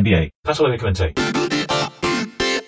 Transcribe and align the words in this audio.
NBA. 0.00 0.30
Paso 0.42 0.66
a 0.66 0.68
la 0.68 0.78
comenté. 0.78 1.14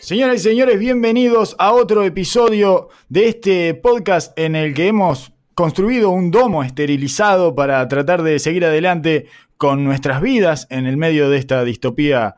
Señoras 0.00 0.36
y 0.36 0.38
señores, 0.40 0.78
bienvenidos 0.78 1.54
a 1.58 1.72
otro 1.72 2.02
episodio 2.04 2.88
de 3.08 3.28
este 3.28 3.74
podcast 3.74 4.36
en 4.38 4.56
el 4.56 4.74
que 4.74 4.88
hemos 4.88 5.32
construido 5.54 6.10
un 6.10 6.30
domo 6.30 6.64
esterilizado 6.64 7.54
para 7.54 7.86
tratar 7.86 8.22
de 8.22 8.38
seguir 8.38 8.64
adelante 8.64 9.26
con 9.56 9.84
nuestras 9.84 10.20
vidas 10.20 10.66
en 10.70 10.86
el 10.86 10.96
medio 10.96 11.28
de 11.30 11.38
esta 11.38 11.62
distopía 11.64 12.34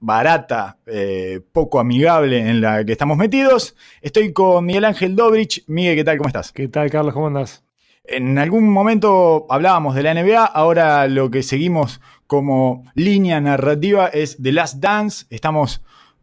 barata, 0.00 0.78
eh, 0.86 1.40
poco 1.52 1.80
amigable 1.80 2.38
en 2.38 2.60
la 2.60 2.84
que 2.84 2.92
estamos 2.92 3.16
metidos. 3.16 3.76
Estoy 4.00 4.32
con 4.32 4.64
Miguel 4.64 4.84
Ángel 4.84 5.16
Dobrich. 5.16 5.64
Miguel, 5.66 5.96
¿qué 5.96 6.04
tal? 6.04 6.18
¿Cómo 6.18 6.28
estás? 6.28 6.52
¿Qué 6.52 6.68
tal, 6.68 6.90
Carlos? 6.90 7.12
¿Cómo 7.12 7.26
andas? 7.26 7.64
En 8.06 8.36
algún 8.36 8.68
momento 8.68 9.46
hablábamos 9.48 9.94
de 9.94 10.02
la 10.02 10.12
NBA, 10.12 10.44
ahora 10.44 11.08
lo 11.08 11.30
que 11.30 11.42
seguimos 11.42 12.02
como 12.26 12.84
línea 12.94 13.40
narrativa 13.40 14.08
es 14.08 14.36
The 14.42 14.52
Last 14.52 14.76
Dance. 14.76 15.24
Estamos 15.30 15.80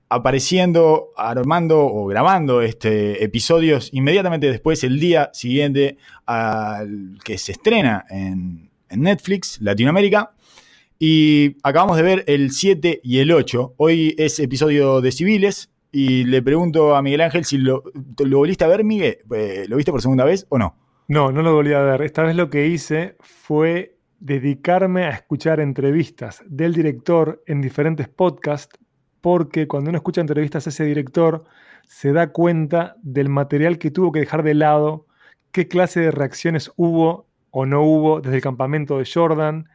apareciendo, 0.07 1.09
armando 1.17 1.83
o 1.83 2.05
grabando 2.05 2.61
este 2.61 3.23
episodios 3.23 3.89
inmediatamente 3.93 4.51
después, 4.51 4.83
el 4.83 4.99
día 4.99 5.31
siguiente 5.33 5.97
al 6.27 7.17
que 7.23 7.39
se 7.39 7.53
estrena 7.53 8.05
en, 8.11 8.69
Netflix, 8.91 9.59
Latinoamérica. 9.59 10.33
Y 10.99 11.57
acabamos 11.63 11.97
de 11.97 12.03
ver 12.03 12.23
el 12.27 12.51
7 12.51 13.01
y 13.03 13.19
el 13.19 13.31
8. 13.31 13.73
Hoy 13.77 14.13
es 14.19 14.37
episodio 14.39 15.01
de 15.01 15.11
civiles. 15.11 15.71
Y 15.91 16.25
le 16.25 16.43
pregunto 16.43 16.95
a 16.95 17.01
Miguel 17.01 17.21
Ángel 17.21 17.43
si 17.43 17.57
lo, 17.57 17.83
lo 18.19 18.37
volviste 18.37 18.65
a 18.65 18.67
ver, 18.67 18.83
Miguel. 18.83 19.17
Eh, 19.33 19.65
¿Lo 19.67 19.77
viste 19.77 19.91
por 19.91 20.01
segunda 20.01 20.25
vez 20.25 20.45
o 20.49 20.59
no? 20.59 20.75
No, 21.11 21.29
no 21.29 21.41
lo 21.41 21.53
volví 21.53 21.73
a 21.73 21.81
ver. 21.81 22.03
Esta 22.03 22.23
vez 22.23 22.37
lo 22.37 22.49
que 22.49 22.67
hice 22.67 23.17
fue 23.19 23.97
dedicarme 24.21 25.03
a 25.03 25.09
escuchar 25.09 25.59
entrevistas 25.59 26.41
del 26.47 26.73
director 26.73 27.43
en 27.47 27.59
diferentes 27.59 28.07
podcasts, 28.07 28.79
porque 29.19 29.67
cuando 29.67 29.89
uno 29.89 29.97
escucha 29.97 30.21
entrevistas 30.21 30.65
a 30.65 30.69
ese 30.69 30.85
director, 30.85 31.43
se 31.83 32.13
da 32.13 32.31
cuenta 32.31 32.95
del 33.03 33.27
material 33.27 33.77
que 33.77 33.91
tuvo 33.91 34.13
que 34.13 34.21
dejar 34.21 34.41
de 34.41 34.53
lado, 34.53 35.05
qué 35.51 35.67
clase 35.67 35.99
de 35.99 36.11
reacciones 36.11 36.71
hubo 36.77 37.27
o 37.49 37.65
no 37.65 37.83
hubo 37.83 38.21
desde 38.21 38.37
el 38.37 38.41
campamento 38.41 38.97
de 38.97 39.09
Jordan, 39.13 39.67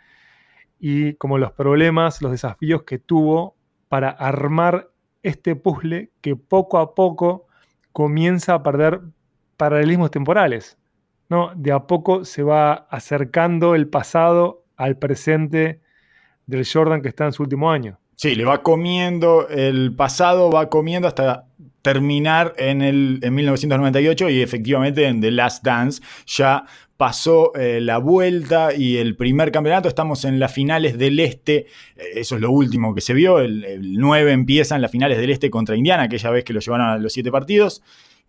y 0.81 1.17
como 1.17 1.37
los 1.37 1.53
problemas, 1.53 2.23
los 2.23 2.33
desafíos 2.33 2.85
que 2.85 2.99
tuvo 2.99 3.57
para 3.91 4.09
armar 4.09 4.89
este 5.23 5.55
puzzle 5.55 6.13
que 6.23 6.35
poco 6.35 6.79
a 6.79 6.95
poco 6.95 7.47
comienza 7.93 8.55
a 8.55 8.63
perder 8.63 9.03
paralelismos 9.59 10.11
temporales. 10.11 10.79
¿No? 11.29 11.53
De 11.55 11.73
a 11.73 11.81
poco 11.81 12.25
se 12.25 12.43
va 12.43 12.73
acercando 12.91 13.75
el 13.75 13.89
pasado 13.89 14.65
al 14.77 14.99
presente 14.99 15.81
del 16.47 16.67
Jordan 16.71 17.03
que 17.03 17.09
está 17.09 17.27
en 17.27 17.33
su 17.33 17.43
último 17.43 17.71
año. 17.71 17.99
Sí, 18.15 18.35
le 18.35 18.45
va 18.45 18.63
comiendo, 18.63 19.49
el 19.49 19.95
pasado 19.95 20.51
va 20.51 20.71
comiendo 20.71 21.07
hasta 21.07 21.45
terminar 21.83 22.55
en, 22.57 22.83
el, 22.83 23.21
en 23.23 23.35
1998 23.35 24.31
y 24.31 24.41
efectivamente 24.41 25.07
en 25.07 25.21
The 25.21 25.31
Last 25.31 25.63
Dance 25.63 26.03
ya 26.27 26.65
pasó 26.97 27.55
eh, 27.55 27.81
la 27.81 27.99
vuelta 27.99 28.75
y 28.75 28.97
el 28.97 29.17
primer 29.17 29.53
campeonato, 29.53 29.89
estamos 29.89 30.25
en 30.25 30.39
las 30.39 30.53
finales 30.53 30.97
del 30.99 31.21
Este, 31.21 31.67
eh, 31.97 32.05
eso 32.15 32.37
es 32.37 32.41
lo 32.41 32.51
último 32.51 32.95
que 32.95 33.03
se 33.03 33.13
vio, 33.13 33.39
el, 33.39 33.65
el 33.65 33.93
9 33.99 34.33
empieza 34.33 34.75
en 34.75 34.83
las 34.83 34.91
finales 34.91 35.19
del 35.19 35.31
Este 35.31 35.51
contra 35.51 35.77
Indiana, 35.77 36.05
aquella 36.05 36.31
vez 36.31 36.43
que 36.43 36.55
lo 36.55 36.61
llevaron 36.61 36.89
a 36.89 36.99
los 36.99 37.13
siete 37.13 37.31
partidos, 37.31 37.83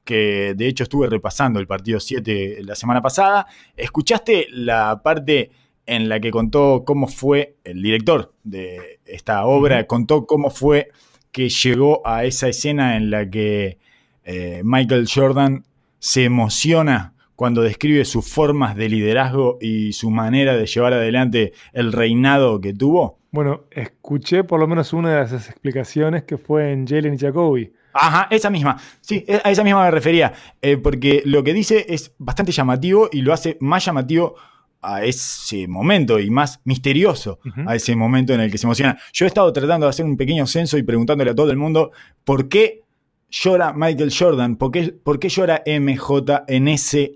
que 0.08 0.53
de 0.55 0.67
hecho 0.67 0.83
estuve 0.83 1.08
repasando 1.08 1.59
el 1.59 1.67
partido 1.67 2.00
7 2.00 2.61
la 2.63 2.75
semana 2.75 3.02
pasada. 3.02 3.45
¿Escuchaste 3.75 4.47
la 4.49 5.02
parte 5.03 5.52
en 5.86 6.08
la 6.08 6.19
que 6.22 6.31
contó 6.31 6.83
cómo 6.86 7.08
fue 7.08 7.58
el 7.66 7.81
director 7.81 8.33
de 8.44 8.99
esta 9.05 9.45
obra, 9.45 9.86
contó 9.86 10.25
cómo 10.25 10.49
fue 10.49 10.89
que 11.31 11.49
llegó 11.49 12.05
a 12.08 12.23
esa 12.23 12.47
escena 12.47 12.95
en 12.95 13.11
la 13.11 13.30
que 13.30 13.80
eh, 14.23 14.61
Michael 14.64 15.08
Jordan 15.14 15.66
se 15.99 16.23
emociona 16.23 17.14
cuando 17.36 17.61
describe 17.61 18.05
sus 18.05 18.27
formas 18.27 18.76
de 18.76 18.89
liderazgo 18.89 19.58
y 19.61 19.93
su 19.93 20.10
manera 20.10 20.55
de 20.55 20.65
llevar 20.65 20.93
adelante 20.93 21.54
el 21.73 21.92
reinado 21.92 22.60
que 22.61 22.73
tuvo? 22.73 23.20
Bueno, 23.31 23.65
escuché 23.71 24.43
por 24.43 24.60
lo 24.60 24.67
menos 24.67 24.93
una 24.93 25.17
de 25.17 25.26
esas 25.26 25.49
explicaciones 25.49 26.23
que 26.23 26.37
fue 26.37 26.71
en 26.71 26.87
Jalen 26.87 27.14
y 27.14 27.17
Jacoby. 27.17 27.73
Ajá, 27.99 28.27
esa 28.30 28.49
misma. 28.49 28.77
Sí, 29.02 29.25
a 29.43 29.52
esa 29.52 29.63
misma 29.63 29.83
me 29.83 29.91
refería. 29.91 30.33
Eh, 30.61 30.77
porque 30.77 31.21
lo 31.25 31.43
que 31.43 31.53
dice 31.53 31.85
es 31.89 32.13
bastante 32.17 32.52
llamativo 32.52 33.09
y 33.11 33.21
lo 33.21 33.33
hace 33.33 33.58
más 33.59 33.85
llamativo 33.85 34.35
a 34.81 35.03
ese 35.03 35.67
momento 35.67 36.19
y 36.19 36.30
más 36.30 36.61
misterioso 36.63 37.39
uh 37.43 37.49
-huh. 37.49 37.69
a 37.69 37.75
ese 37.75 37.95
momento 37.95 38.33
en 38.33 38.41
el 38.41 38.52
que 38.52 38.57
se 38.57 38.67
emociona. 38.67 38.97
Yo 39.11 39.25
he 39.25 39.27
estado 39.27 39.52
tratando 39.52 39.86
de 39.86 39.89
hacer 39.89 40.05
un 40.05 40.17
pequeño 40.17 40.45
censo 40.45 40.77
y 40.77 40.83
preguntándole 40.83 41.31
a 41.31 41.36
todo 41.36 41.52
el 41.52 41.57
mundo 41.57 41.91
por 42.23 42.47
qué 42.47 42.83
llora 43.30 43.73
Michael 43.73 44.13
Jordan, 44.17 44.55
por 44.55 44.71
qué, 44.71 44.93
por 45.03 45.19
qué 45.19 45.30
llora 45.30 45.63
MJ 45.65 46.43
en 46.47 46.67
ese 46.67 47.13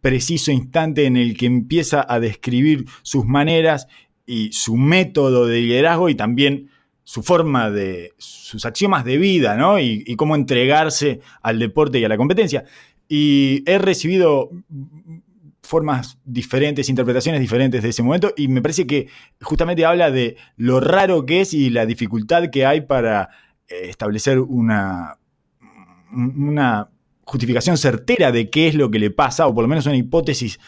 preciso 0.00 0.50
instante 0.50 1.04
en 1.04 1.16
el 1.16 1.36
que 1.36 1.46
empieza 1.46 2.04
a 2.08 2.20
describir 2.20 2.86
sus 3.02 3.26
maneras 3.26 3.86
y 4.24 4.52
su 4.52 4.76
método 4.76 5.46
de 5.46 5.60
liderazgo 5.60 6.08
y 6.08 6.14
también 6.14 6.70
su 7.10 7.24
forma 7.24 7.72
de, 7.72 8.14
sus 8.18 8.64
axiomas 8.64 9.04
de 9.04 9.18
vida, 9.18 9.56
¿no? 9.56 9.80
Y, 9.80 10.14
cómo 10.14 10.36
entregarse 10.36 11.18
al 11.42 11.58
deporte 11.58 11.98
y 11.98 12.04
a 12.04 12.08
la 12.08 12.16
competencia. 12.16 12.62
Y 13.08 13.64
he 13.66 13.78
recibido 13.78 14.48
formas 15.60 16.20
diferentes, 16.24 16.88
interpretaciones 16.88 17.40
diferentes 17.40 17.82
de 17.82 17.88
ese 17.88 18.04
momento, 18.04 18.32
y 18.36 18.46
me 18.46 18.62
parece 18.62 18.86
que 18.86 19.08
justamente 19.40 19.84
habla 19.84 20.12
de 20.12 20.36
lo 20.56 20.78
raro 20.78 21.26
que 21.26 21.40
es 21.40 21.52
y 21.52 21.70
la 21.70 21.84
dificultad 21.84 22.48
que 22.48 22.64
hay 22.64 22.82
para 22.82 23.30
eh, 23.66 23.88
establecer 23.88 24.38
una, 24.38 25.18
una 26.12 26.90
justificación 27.24 27.76
certera 27.76 28.30
de 28.30 28.50
qué 28.50 28.68
es 28.68 28.76
lo 28.76 28.88
que 28.88 29.00
le 29.00 29.10
pasa, 29.10 29.48
o 29.48 29.54
por 29.54 29.64
lo 29.64 29.68
menos 29.68 29.84
una 29.86 29.96
hipótesis 29.96 30.60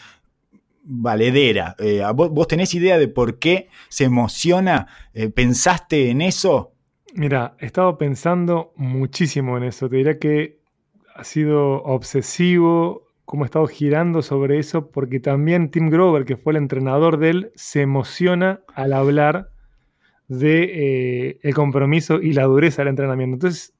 valedera. 0.83 1.75
Eh, 1.79 2.03
¿vos, 2.13 2.29
¿vos, 2.29 2.47
tenés 2.47 2.73
idea 2.75 2.97
de 2.97 3.07
por 3.07 3.39
qué 3.39 3.69
se 3.89 4.03
emociona? 4.03 4.87
Eh, 5.13 5.29
¿Pensaste 5.29 6.09
en 6.09 6.21
eso? 6.21 6.73
Mira, 7.15 7.55
he 7.59 7.65
estado 7.65 7.97
pensando 7.97 8.73
muchísimo 8.75 9.57
en 9.57 9.63
eso. 9.63 9.89
Te 9.89 9.97
diría 9.97 10.19
que 10.19 10.59
ha 11.15 11.23
sido 11.23 11.83
obsesivo, 11.83 13.07
como 13.25 13.45
he 13.45 13.47
estado 13.47 13.67
girando 13.67 14.21
sobre 14.21 14.59
eso, 14.59 14.89
porque 14.89 15.19
también 15.19 15.69
Tim 15.69 15.89
Grover, 15.89 16.25
que 16.25 16.37
fue 16.37 16.53
el 16.53 16.57
entrenador 16.57 17.17
de 17.17 17.29
él, 17.29 17.51
se 17.55 17.81
emociona 17.81 18.61
al 18.73 18.93
hablar 18.93 19.51
de 20.27 20.63
eh, 20.63 21.39
el 21.43 21.53
compromiso 21.53 22.19
y 22.21 22.33
la 22.33 22.43
dureza 22.43 22.81
del 22.81 22.89
entrenamiento. 22.89 23.35
Entonces, 23.35 23.73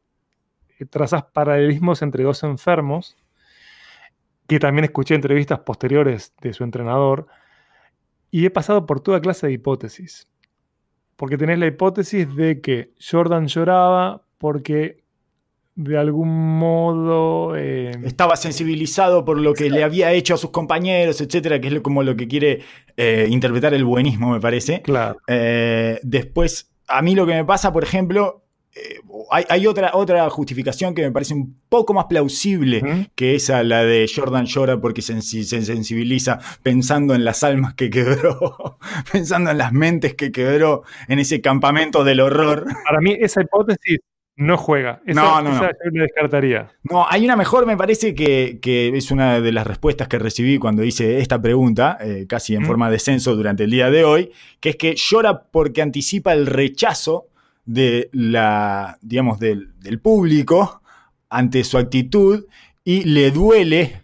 trazas 0.89 1.23
paralelismos 1.33 2.01
entre 2.01 2.23
dos 2.23 2.43
enfermos 2.43 3.17
que 4.47 4.59
también 4.59 4.85
escuché 4.85 5.15
entrevistas 5.15 5.59
posteriores 5.59 6.33
de 6.41 6.53
su 6.53 6.63
entrenador, 6.63 7.27
y 8.31 8.45
he 8.45 8.49
pasado 8.49 8.85
por 8.85 8.99
toda 8.99 9.21
clase 9.21 9.47
de 9.47 9.53
hipótesis. 9.53 10.27
Porque 11.15 11.37
tenés 11.37 11.59
la 11.59 11.67
hipótesis 11.67 12.35
de 12.35 12.61
que 12.61 12.93
Jordan 12.99 13.47
lloraba 13.47 14.25
porque 14.39 15.03
de 15.75 15.97
algún 15.97 16.57
modo... 16.57 17.55
Eh, 17.55 17.91
Estaba 18.03 18.35
sensibilizado 18.35 19.25
por 19.25 19.39
lo 19.39 19.53
que 19.53 19.69
le 19.69 19.83
había 19.83 20.11
hecho 20.11 20.33
a 20.35 20.37
sus 20.37 20.51
compañeros, 20.51 21.21
etcétera, 21.21 21.59
que 21.59 21.67
es 21.67 21.81
como 21.81 22.03
lo 22.03 22.15
que 22.15 22.27
quiere 22.27 22.61
eh, 22.97 23.27
interpretar 23.29 23.73
el 23.73 23.85
buenismo, 23.85 24.31
me 24.31 24.39
parece. 24.39 24.81
Claro. 24.81 25.17
Eh, 25.27 25.99
después, 26.03 26.71
a 26.87 27.01
mí 27.01 27.15
lo 27.15 27.25
que 27.25 27.33
me 27.33 27.45
pasa, 27.45 27.71
por 27.73 27.83
ejemplo, 27.83 28.42
eh, 28.75 28.99
hay, 29.29 29.43
hay, 29.49 29.67
otra, 29.67 29.91
otra 29.93 30.27
justificación 30.31 30.95
que 30.95 31.03
me 31.03 31.11
parece 31.11 31.35
un 31.35 31.59
poco 31.69 31.93
más 31.93 32.05
plausible 32.05 33.11
que 33.13 33.35
esa, 33.35 33.63
la 33.63 33.83
de 33.83 34.09
Jordan 34.13 34.45
llora 34.45 34.81
porque 34.81 35.03
se, 35.03 35.21
se, 35.21 35.43
sensibiliza 35.43 36.39
pensando 36.63 37.13
en 37.13 37.23
las 37.23 37.43
almas 37.43 37.75
que 37.75 37.91
quebró, 37.91 38.79
pensando 39.11 39.51
en 39.51 39.59
las 39.59 39.73
mentes 39.73 40.15
que 40.15 40.31
quebró 40.31 40.83
en 41.07 41.19
ese 41.19 41.39
campamento 41.39 42.03
del 42.03 42.19
horror. 42.19 42.65
Para 42.83 42.99
mí 42.99 43.15
esa 43.19 43.41
hipótesis 43.41 43.99
no 44.35 44.57
juega. 44.57 45.03
Esa, 45.05 45.21
no, 45.21 45.41
no, 45.43 45.49
esa 45.51 45.65
no. 45.65 45.71
yo 45.71 45.91
la 45.93 46.03
descartaría. 46.03 46.71
No, 46.81 47.05
hay 47.07 47.25
una 47.25 47.35
mejor, 47.35 47.67
me 47.67 47.77
parece 47.77 48.15
que, 48.15 48.57
que, 48.59 48.97
es 48.97 49.11
una 49.11 49.39
de 49.39 49.51
las 49.51 49.67
respuestas 49.67 50.07
que 50.07 50.17
recibí 50.17 50.57
cuando 50.57 50.83
hice 50.83 51.19
esta 51.19 51.39
pregunta, 51.39 51.99
eh, 52.01 52.25
casi 52.27 52.55
en 52.55 52.63
¿Mm? 52.63 52.65
forma 52.65 52.89
de 52.89 52.97
censo 52.97 53.35
durante 53.35 53.65
el 53.65 53.69
día 53.69 53.91
de 53.91 54.03
hoy, 54.03 54.31
que 54.59 54.69
es 54.69 54.75
que 54.77 54.95
llora 54.95 55.43
porque 55.43 55.83
anticipa 55.83 56.33
el 56.33 56.47
rechazo 56.47 57.27
de 57.65 58.09
la, 58.11 58.97
digamos, 59.01 59.39
del, 59.39 59.73
del 59.79 59.99
público 59.99 60.81
ante 61.29 61.63
su 61.63 61.77
actitud 61.77 62.45
y 62.83 63.03
le 63.03 63.31
duele 63.31 64.03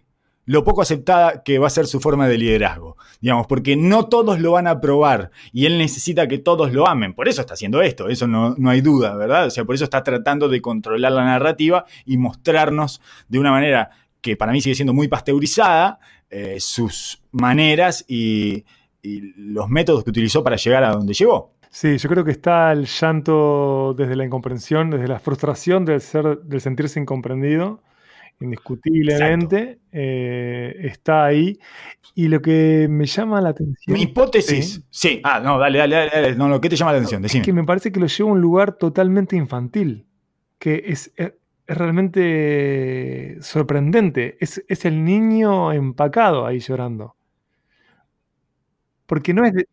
lo 0.50 0.64
poco 0.64 0.82
aceptada 0.82 1.44
que 1.44 1.60
va 1.60 1.68
a 1.68 1.70
ser 1.70 1.86
su 1.86 2.00
forma 2.00 2.28
de 2.28 2.40
liderazgo, 2.40 2.98
digamos, 3.22 3.46
porque 3.46 3.76
no 3.76 4.08
todos 4.08 4.40
lo 4.40 4.54
van 4.54 4.66
a 4.66 4.72
aprobar 4.72 5.30
y 5.54 5.68
él 5.68 5.78
necesita 5.78 6.28
que 6.28 6.40
todos 6.40 6.74
lo 6.74 6.88
amen, 6.88 7.14
por 7.14 7.28
eso 7.28 7.42
está 7.42 7.54
haciendo 7.54 7.84
esto, 7.84 8.10
eso 8.10 8.26
no, 8.26 8.56
no, 8.58 8.72
hay 8.72 8.82
duda, 8.82 9.16
¿verdad? 9.16 9.46
O 9.46 9.52
sea, 9.52 9.64
por 9.64 9.76
eso 9.76 9.84
está 9.84 10.02
tratando 10.02 10.50
de 10.50 10.60
controlar 10.60 11.12
la 11.12 11.24
narrativa 11.24 11.86
y 12.04 12.18
mostrarnos 12.18 13.00
de 13.28 13.38
una 13.38 13.52
manera 13.52 13.92
que 14.22 14.36
para 14.36 14.52
mí 14.52 14.60
sigue 14.60 14.74
siendo 14.74 14.92
muy 14.92 15.08
pasteurizada 15.08 16.00
eh, 16.32 16.56
sus 16.60 17.22
maneras 17.32 18.04
y, 18.08 18.66
y 19.04 19.34
los 19.36 19.70
métodos 19.70 20.04
que 20.04 20.10
utilizó 20.10 20.44
para 20.44 20.56
llegar 20.56 20.84
a 20.84 20.94
donde 20.94 21.14
llegó. 21.14 21.59
Sí, 21.72 21.98
yo 21.98 22.10
creo 22.10 22.26
que 22.26 22.32
está 22.32 22.72
el 22.72 22.86
llanto 22.86 23.94
desde 23.96 24.16
la 24.16 24.26
incomprensión, 24.26 24.90
desde 24.90 25.08
la 25.08 25.20
frustración 25.20 25.86
del, 25.86 26.02
ser, 26.02 26.40
del 26.40 26.62
sentirse 26.62 27.00
incomprendido, 27.00 27.84
indiscutiblemente, 28.40 29.80
eh, 29.92 30.76
está 30.80 31.26
ahí. 31.26 31.60
Y 32.16 32.28
lo 32.28 32.42
que 32.42 32.88
me 32.90 33.06
llama 33.06 33.40
la 33.40 33.50
atención... 33.50 33.94
Mi 33.94 34.04
hipótesis, 34.04 34.84
sí. 34.90 35.22
Ah, 35.24 35.40
no, 35.40 35.60
dale, 35.60 35.78
dale, 35.78 36.10
dale, 36.12 36.36
no, 36.36 36.50
lo 36.50 36.60
que 36.60 36.70
te 36.70 36.76
llama 36.76 36.92
la 36.92 36.98
atención, 36.98 37.22
decime. 37.22 37.42
Es 37.42 37.46
que 37.46 37.54
me 37.54 37.64
parece 37.64 37.92
que 37.92 38.00
lo 38.00 38.08
lleva 38.08 38.30
a 38.30 38.34
un 38.34 38.42
lugar 38.42 38.74
totalmente 38.74 39.36
infantil, 39.36 40.08
que 40.58 40.84
es, 40.88 41.12
es, 41.16 41.34
realmente 41.68 43.38
sorprendente. 43.42 44.38
Es, 44.40 44.64
es, 44.68 44.86
el 44.86 45.06
niño 45.06 45.72
empacado 45.72 46.48
ahí 46.48 46.60
llorando. 46.60 47.16
Porque 49.06 49.36
no 49.36 49.46
es... 49.46 49.54
De, 49.54 49.68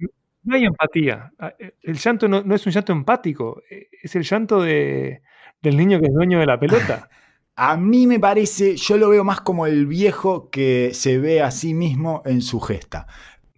no 0.47 0.57
hay 0.57 0.65
empatía. 0.65 1.33
Ah, 1.39 1.53
eh, 1.59 1.75
el 1.83 1.97
llanto 1.99 2.29
no, 2.29 2.43
no, 2.43 2.55
es 2.55 2.67
un 2.67 2.73
llanto 2.73 2.93
empático, 2.93 3.63
eh, 3.71 3.89
es 4.03 4.15
el 4.17 4.23
llanto 4.23 4.63
de, 4.63 5.23
del 5.61 5.77
niño 5.77 6.01
que 6.01 6.07
es 6.07 6.15
dueño 6.15 6.39
de 6.39 6.47
la 6.47 6.59
pelota. 6.59 7.09
A 7.59 7.79
mí 7.79 8.07
me 8.07 8.21
parece, 8.21 8.77
yo 8.77 8.99
lo 8.99 9.09
veo 9.09 9.25
más 9.25 9.41
como 9.41 9.67
el 9.67 9.87
viejo 9.87 10.51
que 10.51 10.91
se 10.93 11.17
ve 11.17 11.41
a 11.41 11.51
sí 11.51 11.73
mismo 11.73 12.23
en 12.27 12.43
su 12.43 12.61
gesta. 12.61 13.07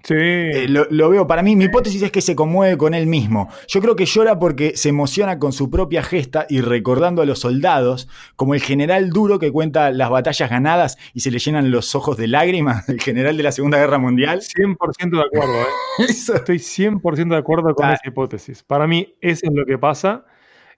Sí. 0.04 0.14
Eh, 0.14 0.66
lo, 0.68 0.86
lo, 0.90 1.10
veo, 1.10 1.26
para 1.26 1.42
mí, 1.42 1.56
mi 1.56 1.64
hipótesis 1.64 2.00
es 2.02 2.12
que 2.12 2.20
se 2.20 2.36
conmueve 2.36 2.76
con 2.76 2.94
él 2.94 3.06
mismo. 3.06 3.48
Yo 3.66 3.80
creo 3.80 3.96
que 3.96 4.06
llora 4.06 4.38
porque 4.38 4.76
se 4.76 4.88
emociona 4.90 5.38
con 5.38 5.52
su 5.52 5.70
propia 5.70 6.02
gesta 6.02 6.46
y 6.48 6.60
recordando 6.60 7.20
a 7.20 7.26
los 7.26 7.40
soldados, 7.40 8.08
como 8.36 8.54
el 8.54 8.62
general 8.62 9.10
duro 9.10 9.38
que 9.38 9.50
cuenta 9.50 9.90
las 9.90 10.08
batallas 10.10 10.48
ganadas 10.48 10.98
y 11.14 11.20
se 11.20 11.30
le 11.30 11.38
llenan 11.38 11.70
los 11.70 11.94
ojos 11.94 12.16
de 12.16 12.28
lágrimas, 12.28 12.88
el 12.88 13.00
general 13.00 13.36
de 13.36 13.42
la 13.42 13.52
Segunda 13.52 13.78
Guerra 13.78 13.98
Mundial. 13.98 14.40
100% 14.40 15.10
de 15.10 15.20
acuerdo, 15.20 15.60
¿eh? 15.60 16.04
Estoy 16.08 16.58
100% 16.58 17.28
de 17.28 17.36
acuerdo 17.36 17.74
con 17.74 17.86
ah. 17.86 17.94
esa 17.94 18.08
hipótesis. 18.08 18.62
Para 18.62 18.86
mí, 18.86 19.14
eso 19.20 19.46
es 19.46 19.52
lo 19.52 19.66
que 19.66 19.78
pasa. 19.78 20.24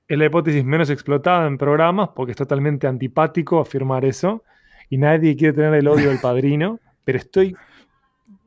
Es 0.08 0.18
la 0.18 0.24
hipótesis 0.24 0.64
menos 0.64 0.90
explotada 0.90 1.46
en 1.46 1.58
programas 1.58 2.10
porque 2.16 2.32
es 2.32 2.36
totalmente 2.36 2.86
antipático 2.86 3.60
afirmar 3.60 4.04
eso 4.04 4.42
y 4.88 4.98
nadie 4.98 5.36
quiere 5.36 5.54
tener 5.54 5.74
el 5.74 5.86
odio 5.86 6.08
del 6.08 6.18
padrino, 6.18 6.80
pero 7.04 7.18
estoy 7.18 7.54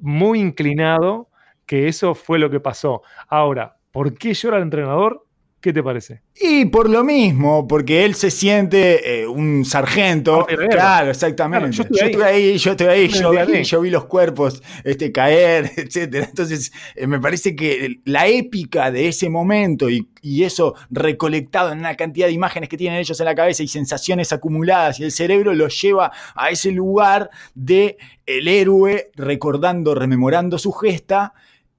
muy 0.03 0.39
inclinado 0.39 1.29
que 1.65 1.87
eso 1.87 2.13
fue 2.15 2.39
lo 2.39 2.49
que 2.49 2.59
pasó. 2.59 3.01
Ahora, 3.27 3.77
¿por 3.91 4.15
qué 4.17 4.33
llora 4.33 4.57
el 4.57 4.63
entrenador? 4.63 5.22
¿Qué 5.63 5.71
te 5.71 5.81
parece? 5.81 6.19
Y 6.35 6.65
por 6.65 6.89
lo 6.89 7.05
mismo, 7.05 7.65
porque 7.69 8.03
él 8.03 8.15
se 8.15 8.29
siente 8.31 9.21
eh, 9.21 9.25
un 9.25 9.63
sargento. 9.63 10.45
Ah, 10.49 10.67
claro, 10.69 11.11
exactamente. 11.11 11.69
Claro, 11.69 11.89
yo, 11.89 12.05
estuve 12.05 12.25
ahí. 12.25 12.57
yo 12.57 12.71
estuve 12.71 12.89
ahí, 12.89 13.07
yo, 13.07 13.31
vi, 13.31 13.63
yo 13.63 13.79
vi, 13.79 13.89
los 13.89 14.03
cuerpos 14.03 14.61
este, 14.83 15.13
caer, 15.13 15.71
etc. 15.77 16.15
Entonces, 16.15 16.73
eh, 16.95 17.07
me 17.07 17.17
parece 17.17 17.55
que 17.55 18.01
la 18.03 18.27
épica 18.27 18.91
de 18.91 19.07
ese 19.07 19.29
momento 19.29 19.89
y, 19.89 20.09
y, 20.21 20.43
eso 20.43 20.75
recolectado 20.89 21.71
en 21.71 21.79
una 21.79 21.95
cantidad 21.95 22.27
de 22.27 22.33
imágenes 22.33 22.67
que 22.67 22.75
tienen 22.75 22.99
ellos 22.99 23.17
en 23.17 23.25
la 23.25 23.33
cabeza 23.33 23.63
y 23.63 23.69
sensaciones 23.69 24.33
acumuladas 24.33 24.99
y 24.99 25.05
el 25.05 25.13
cerebro 25.13 25.53
los 25.53 25.81
lleva 25.81 26.11
a 26.35 26.49
ese 26.49 26.71
lugar 26.71 27.29
de 27.55 27.95
el 28.25 28.49
héroe 28.49 29.11
recordando, 29.15 29.95
rememorando 29.95 30.57
su 30.57 30.73
gesta 30.73 31.33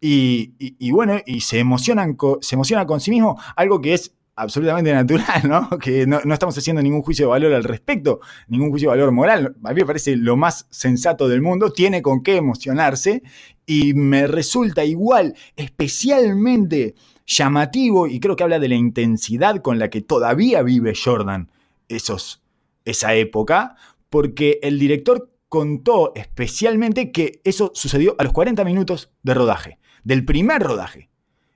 y, 0.06 0.90
bueno, 0.90 1.18
y 1.24 1.40
se, 1.40 1.58
emocionan, 1.58 2.18
se 2.42 2.56
emociona 2.56 2.86
con 2.86 3.00
sí 3.00 3.10
mismo, 3.10 3.40
algo 3.56 3.80
que 3.80 3.94
es 3.94 4.14
absolutamente 4.36 4.92
natural, 4.92 5.48
¿no? 5.48 5.70
Que 5.78 6.06
no, 6.06 6.20
no, 6.24 6.34
estamos 6.34 6.58
haciendo 6.58 6.82
ningún 6.82 7.00
juicio 7.00 7.24
de 7.24 7.30
valor 7.30 7.54
al 7.54 7.64
respecto, 7.64 8.20
ningún 8.48 8.68
juicio 8.68 8.90
de 8.90 8.98
valor 8.98 9.12
moral. 9.12 9.56
A 9.64 9.70
mí 9.70 9.80
me 9.80 9.86
parece 9.86 10.16
lo 10.16 10.36
más 10.36 10.66
sensato 10.68 11.26
del 11.26 11.40
mundo, 11.40 11.72
tiene 11.72 12.02
con 12.02 12.22
qué 12.22 12.36
emocionarse 12.36 13.22
y 13.64 13.94
me 13.94 14.26
resulta 14.26 14.84
igual, 14.84 15.34
especialmente 15.56 16.96
llamativo, 17.26 18.06
y 18.06 18.20
creo 18.20 18.36
que 18.36 18.42
habla 18.42 18.58
de 18.58 18.68
la 18.68 18.74
intensidad 18.74 19.62
con 19.62 19.78
la 19.78 19.88
que 19.88 20.02
todavía 20.02 20.62
vive 20.62 20.92
Jordan 20.94 21.50
esos, 21.88 22.42
esa 22.84 23.14
época, 23.14 23.76
porque 24.10 24.58
el 24.62 24.78
director 24.78 25.30
contó 25.48 26.12
especialmente 26.14 27.10
que 27.10 27.40
eso 27.44 27.72
sucedió 27.74 28.16
a 28.18 28.24
los 28.24 28.34
40 28.34 28.64
minutos 28.64 29.10
de 29.22 29.32
rodaje 29.32 29.78
del 30.04 30.24
primer 30.24 30.62
rodaje. 30.62 31.08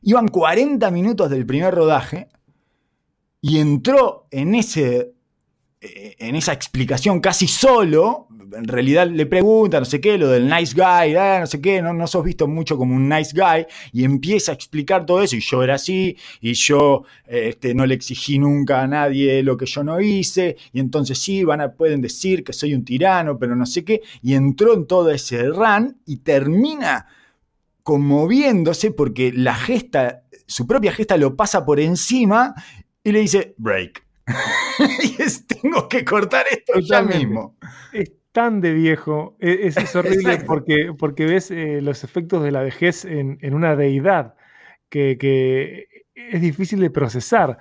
Iban 0.03 0.29
40 0.29 0.91
minutos 0.91 1.31
del 1.31 1.47
primer 1.47 1.75
rodaje 1.75 2.29
y 3.41 3.59
entró 3.59 4.27
en, 4.31 4.55
ese, 4.55 5.13
eh, 5.81 6.17
en 6.19 6.35
esa 6.35 6.53
explicación 6.53 7.21
casi 7.21 7.47
solo. 7.47 8.27
En 8.57 8.67
realidad 8.67 9.07
le 9.07 9.27
pregunta, 9.27 9.79
no 9.79 9.85
sé 9.85 10.01
qué, 10.01 10.17
lo 10.17 10.29
del 10.29 10.49
nice 10.49 10.73
guy, 10.75 11.15
ah, 11.17 11.41
no 11.41 11.47
sé 11.47 11.61
qué, 11.61 11.83
no, 11.83 11.93
no 11.93 12.07
sos 12.07 12.25
visto 12.25 12.49
mucho 12.49 12.79
como 12.79 12.97
un 12.97 13.07
nice 13.07 13.33
guy, 13.35 13.67
y 13.93 14.05
empieza 14.05 14.53
a 14.53 14.55
explicar 14.55 15.05
todo 15.05 15.23
eso, 15.23 15.37
y 15.37 15.41
yo 15.41 15.63
era 15.63 15.75
así, 15.75 16.17
y 16.41 16.55
yo 16.55 17.05
este, 17.27 17.75
no 17.75 17.85
le 17.85 17.95
exigí 17.95 18.39
nunca 18.39 18.81
a 18.81 18.87
nadie 18.87 19.43
lo 19.43 19.59
que 19.59 19.67
yo 19.67 19.85
no 19.85 20.01
hice, 20.01 20.57
y 20.73 20.81
entonces 20.81 21.19
sí, 21.19 21.45
van 21.45 21.61
a, 21.61 21.73
pueden 21.73 22.01
decir 22.01 22.43
que 22.43 22.55
soy 22.55 22.73
un 22.73 22.87
tirano, 22.87 23.39
pero 23.39 23.55
no 23.55 23.67
sé 23.67 23.85
qué, 23.85 24.01
y 24.23 24.33
entró 24.33 24.73
en 24.73 24.87
todo 24.87 25.11
ese 25.11 25.45
run 25.49 25.99
y 26.07 26.17
termina 26.17 27.07
conmoviéndose 27.89 28.91
porque 28.91 29.33
la 29.35 29.55
gesta, 29.55 30.25
su 30.47 30.67
propia 30.67 30.93
gesta 30.93 31.17
lo 31.17 31.37
pasa 31.37 31.65
por 31.65 31.81
encima 31.81 32.55
y 33.03 33.13
le 33.13 33.21
dice, 33.21 33.55
break. 33.57 34.05
y 35.03 35.23
es, 35.23 35.47
tengo 35.47 35.89
que 35.89 36.05
cortar 36.05 36.45
esto 36.51 36.81
ya 36.81 37.01
mismo. 37.01 37.57
Es 37.95 38.13
tan 38.31 38.61
de 38.61 38.75
viejo, 38.75 39.39
e, 39.41 39.61
es, 39.69 39.79
es 39.79 39.97
horrible 39.97 40.37
porque, 40.47 40.93
porque 40.99 41.25
ves 41.25 41.51
eh, 41.51 41.81
los 41.81 42.05
efectos 42.05 42.45
de 42.45 42.51
la 42.51 42.61
vejez 42.61 43.07
en, 43.07 43.39
en 43.41 43.55
una 43.55 43.75
deidad 43.75 44.35
que, 44.91 45.17
que, 45.19 45.87
es 46.15 46.43
difícil 46.43 46.81
de 46.81 46.91
procesar. 46.91 47.57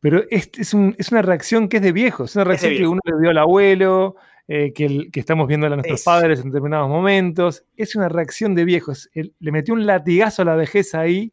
Pero 0.00 0.24
es, 0.28 0.50
es, 0.58 0.74
un, 0.74 0.96
es, 0.98 1.12
una 1.12 1.22
reacción 1.22 1.68
que 1.68 1.76
es 1.76 1.84
de 1.84 1.92
viejo, 1.92 2.24
es 2.24 2.34
una 2.34 2.46
reacción 2.46 2.74
que 2.74 2.86
uno 2.88 3.00
le 3.04 3.20
dio 3.20 3.30
al 3.30 3.38
abuelo, 3.38 4.16
eh, 4.54 4.74
que, 4.74 5.08
que, 5.10 5.18
estamos 5.18 5.48
viendo 5.48 5.66
a 5.66 5.70
nuestros 5.70 6.02
padres 6.02 6.40
en 6.40 6.50
determinados 6.50 6.86
momentos. 6.86 7.64
Es 7.74 7.96
una 7.96 8.10
reacción 8.10 8.54
de 8.54 8.66
viejos. 8.66 9.08
Le 9.14 9.50
metió 9.50 9.72
un 9.72 9.86
latigazo 9.86 10.42
a 10.42 10.44
la 10.44 10.56
vejez 10.56 10.94
ahí 10.94 11.32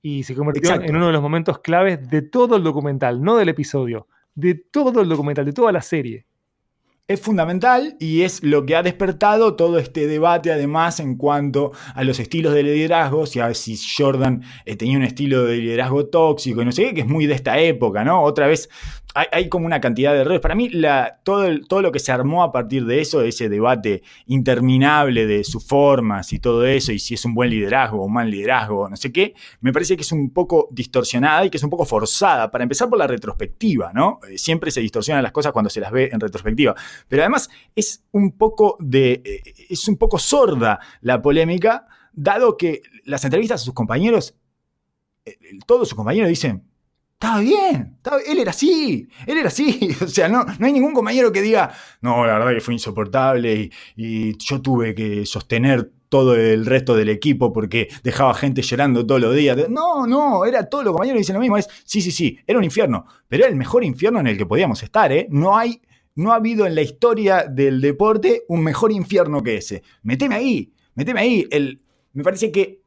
y 0.00 0.22
se 0.22 0.36
convirtió 0.36 0.62
Exacto. 0.62 0.88
en 0.88 0.94
uno 0.94 1.08
de 1.08 1.12
los 1.12 1.22
momentos 1.22 1.58
claves 1.58 2.08
de 2.08 2.22
todo 2.22 2.54
el 2.54 2.62
documental, 2.62 3.20
no 3.20 3.34
del 3.34 3.48
episodio, 3.48 4.06
de 4.36 4.54
todo 4.54 5.00
el 5.00 5.08
documental, 5.08 5.44
de 5.44 5.52
toda 5.52 5.72
la 5.72 5.82
serie 5.82 6.24
es 7.10 7.20
fundamental 7.20 7.96
y 7.98 8.22
es 8.22 8.44
lo 8.44 8.64
que 8.64 8.76
ha 8.76 8.84
despertado 8.84 9.56
todo 9.56 9.80
este 9.80 10.06
debate 10.06 10.52
además 10.52 11.00
en 11.00 11.16
cuanto 11.16 11.72
a 11.96 12.04
los 12.04 12.20
estilos 12.20 12.54
de 12.54 12.62
liderazgo, 12.62 13.26
si, 13.26 13.40
a 13.40 13.52
si 13.52 13.76
Jordan 13.76 14.44
eh, 14.64 14.76
tenía 14.76 14.96
un 14.96 15.02
estilo 15.02 15.42
de 15.44 15.56
liderazgo 15.56 16.06
tóxico 16.06 16.62
y 16.62 16.64
no 16.64 16.70
sé 16.70 16.84
qué, 16.84 16.94
que 16.94 17.00
es 17.00 17.08
muy 17.08 17.26
de 17.26 17.34
esta 17.34 17.58
época, 17.58 18.04
¿no? 18.04 18.22
Otra 18.22 18.46
vez 18.46 18.70
hay, 19.14 19.48
como 19.48 19.66
una 19.66 19.80
cantidad 19.80 20.12
de 20.12 20.20
errores. 20.20 20.40
Para 20.40 20.54
mí 20.54 20.70
todo 21.24 21.82
lo 21.82 21.92
que 21.92 21.98
se 21.98 22.12
armó 22.12 22.42
a 22.42 22.52
partir 22.52 22.84
de 22.84 23.00
eso, 23.00 23.22
ese 23.22 23.48
debate 23.48 24.02
interminable 24.26 25.26
de 25.26 25.44
sus 25.44 25.66
formas 25.66 26.32
y 26.32 26.38
todo 26.38 26.64
eso, 26.64 26.92
y 26.92 26.98
si 26.98 27.14
es 27.14 27.24
un 27.24 27.34
buen 27.34 27.50
liderazgo 27.50 28.00
o 28.00 28.04
un 28.06 28.12
mal 28.12 28.30
liderazgo, 28.30 28.88
no 28.88 28.96
sé 28.96 29.12
qué, 29.12 29.34
me 29.60 29.72
parece 29.72 29.96
que 29.96 30.02
es 30.02 30.12
un 30.12 30.30
poco 30.30 30.68
distorsionada 30.70 31.44
y 31.44 31.50
que 31.50 31.56
es 31.56 31.64
un 31.64 31.70
poco 31.70 31.84
forzada, 31.84 32.50
para 32.50 32.62
empezar 32.62 32.88
por 32.88 32.98
la 32.98 33.06
retrospectiva, 33.06 33.92
¿no? 33.92 34.20
Eh, 34.28 34.38
siempre 34.38 34.70
se 34.70 34.80
distorsionan 34.80 35.22
las 35.22 35.32
cosas 35.32 35.52
cuando 35.52 35.70
se 35.70 35.80
las 35.80 35.90
ve 35.90 36.10
en 36.12 36.20
retrospectiva. 36.20 36.74
Pero 37.08 37.22
además 37.22 37.50
es 37.74 38.04
un 38.12 38.36
poco 38.36 38.76
de. 38.80 39.22
Eh, 39.24 39.42
es 39.70 39.88
un 39.88 39.96
poco 39.96 40.18
sorda 40.18 40.78
la 41.00 41.20
polémica, 41.20 41.86
dado 42.12 42.56
que 42.56 42.82
las 43.04 43.24
entrevistas 43.24 43.62
a 43.62 43.64
sus 43.64 43.74
compañeros, 43.74 44.36
eh, 45.24 45.36
todos 45.66 45.88
sus 45.88 45.96
compañeros 45.96 46.28
dicen. 46.28 46.69
Estaba 47.22 47.40
bien, 47.40 47.98
él 48.26 48.38
era 48.38 48.50
así, 48.50 49.06
él 49.26 49.36
era 49.36 49.48
así. 49.48 49.94
O 50.02 50.08
sea, 50.08 50.26
no, 50.26 50.42
no 50.58 50.66
hay 50.66 50.72
ningún 50.72 50.94
compañero 50.94 51.30
que 51.30 51.42
diga, 51.42 51.70
no, 52.00 52.24
la 52.26 52.38
verdad 52.38 52.54
que 52.54 52.62
fue 52.62 52.72
insoportable 52.72 53.70
y, 53.94 54.38
yo 54.38 54.62
tuve 54.62 54.94
que 54.94 55.26
sostener 55.26 55.92
todo 56.08 56.34
el 56.34 56.64
resto 56.64 56.96
del 56.96 57.10
equipo 57.10 57.52
porque 57.52 57.88
dejaba 58.02 58.32
gente 58.32 58.62
llorando 58.62 59.04
todos 59.04 59.20
los 59.20 59.36
días. 59.36 59.68
No, 59.68 60.06
no, 60.06 60.46
era 60.46 60.66
todo 60.70 60.82
los 60.82 60.92
compañeros 60.92 61.18
dicen 61.18 61.34
lo 61.34 61.42
mismo. 61.42 61.58
Es, 61.58 61.68
sí, 61.84 62.00
sí, 62.00 62.10
sí, 62.10 62.38
era 62.46 62.58
un 62.58 62.64
infierno, 62.64 63.04
pero 63.28 63.42
era 63.42 63.50
el 63.50 63.56
mejor 63.56 63.84
infierno 63.84 64.18
en 64.20 64.26
el 64.26 64.38
que 64.38 64.46
podíamos 64.46 64.82
estar, 64.82 65.12
¿eh? 65.12 65.26
No 65.28 65.58
hay 65.58 65.82
no 66.14 66.32
ha 66.32 66.36
habido 66.36 66.66
en 66.66 66.74
la 66.74 66.80
historia 66.80 67.44
del 67.44 67.82
deporte 67.82 68.44
un 68.48 68.64
mejor 68.64 68.92
infierno 68.92 69.42
que 69.42 69.58
ese. 69.58 69.82
Meteme 70.02 70.36
ahí, 70.36 70.72
meteme 70.94 71.20
ahí. 71.20 71.46
El, 71.50 71.82
me 72.14 72.24
parece 72.24 72.50
que 72.50 72.79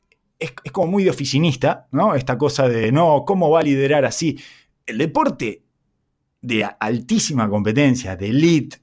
es, 0.44 0.72
como 0.72 0.92
muy 0.92 1.04
de 1.04 1.10
oficinista, 1.10 1.88
¿no? 1.92 2.16
Esta 2.16 2.38
cosa 2.38 2.68
de, 2.68 2.92
no, 2.92 3.24
¿cómo 3.26 3.50
va 3.50 3.62
a 3.62 3.64
liderar 3.64 4.06
así? 4.06 4.40
El 4.86 4.98
deporte 4.98 5.64
de 6.42 6.70
altísima 6.80 7.50
competencia, 7.50 8.16
de 8.16 8.30
elite, 8.30 8.78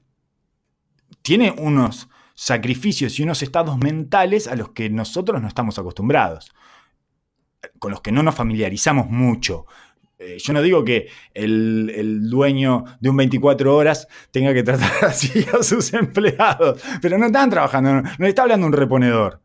tiene 1.21 1.51
unos 1.51 2.09
sacrificios 2.33 3.19
y 3.19 3.23
unos 3.23 3.43
estados 3.43 3.77
mentales 3.77 4.47
a 4.47 4.55
los 4.55 4.69
que 4.69 4.89
nosotros 4.89 5.39
no 5.41 5.47
estamos 5.47 5.77
acostumbrados, 5.77 6.51
con 7.77 7.91
los 7.91 8.01
que 8.01 8.11
no 8.11 8.23
nos 8.23 8.33
familiarizamos 8.33 9.07
mucho. 9.09 9.67
Eh, 10.17 10.37
yo 10.39 10.53
no 10.53 10.61
digo 10.63 10.83
que 10.83 11.09
el, 11.35 11.91
el, 11.95 12.29
dueño 12.29 12.85
de 12.99 13.09
un 13.09 13.17
24 13.17 13.75
horas 13.75 14.07
tenga 14.31 14.53
que 14.53 14.63
tratar 14.63 14.91
así 15.05 15.45
a 15.53 15.61
sus 15.61 15.93
empleados, 15.93 16.81
pero 17.01 17.19
no 17.19 17.27
están 17.27 17.51
trabajando, 17.51 17.93
no, 17.93 18.03
no 18.17 18.25
está 18.25 18.41
hablando 18.41 18.65
un 18.65 18.73
reponedor. 18.73 19.41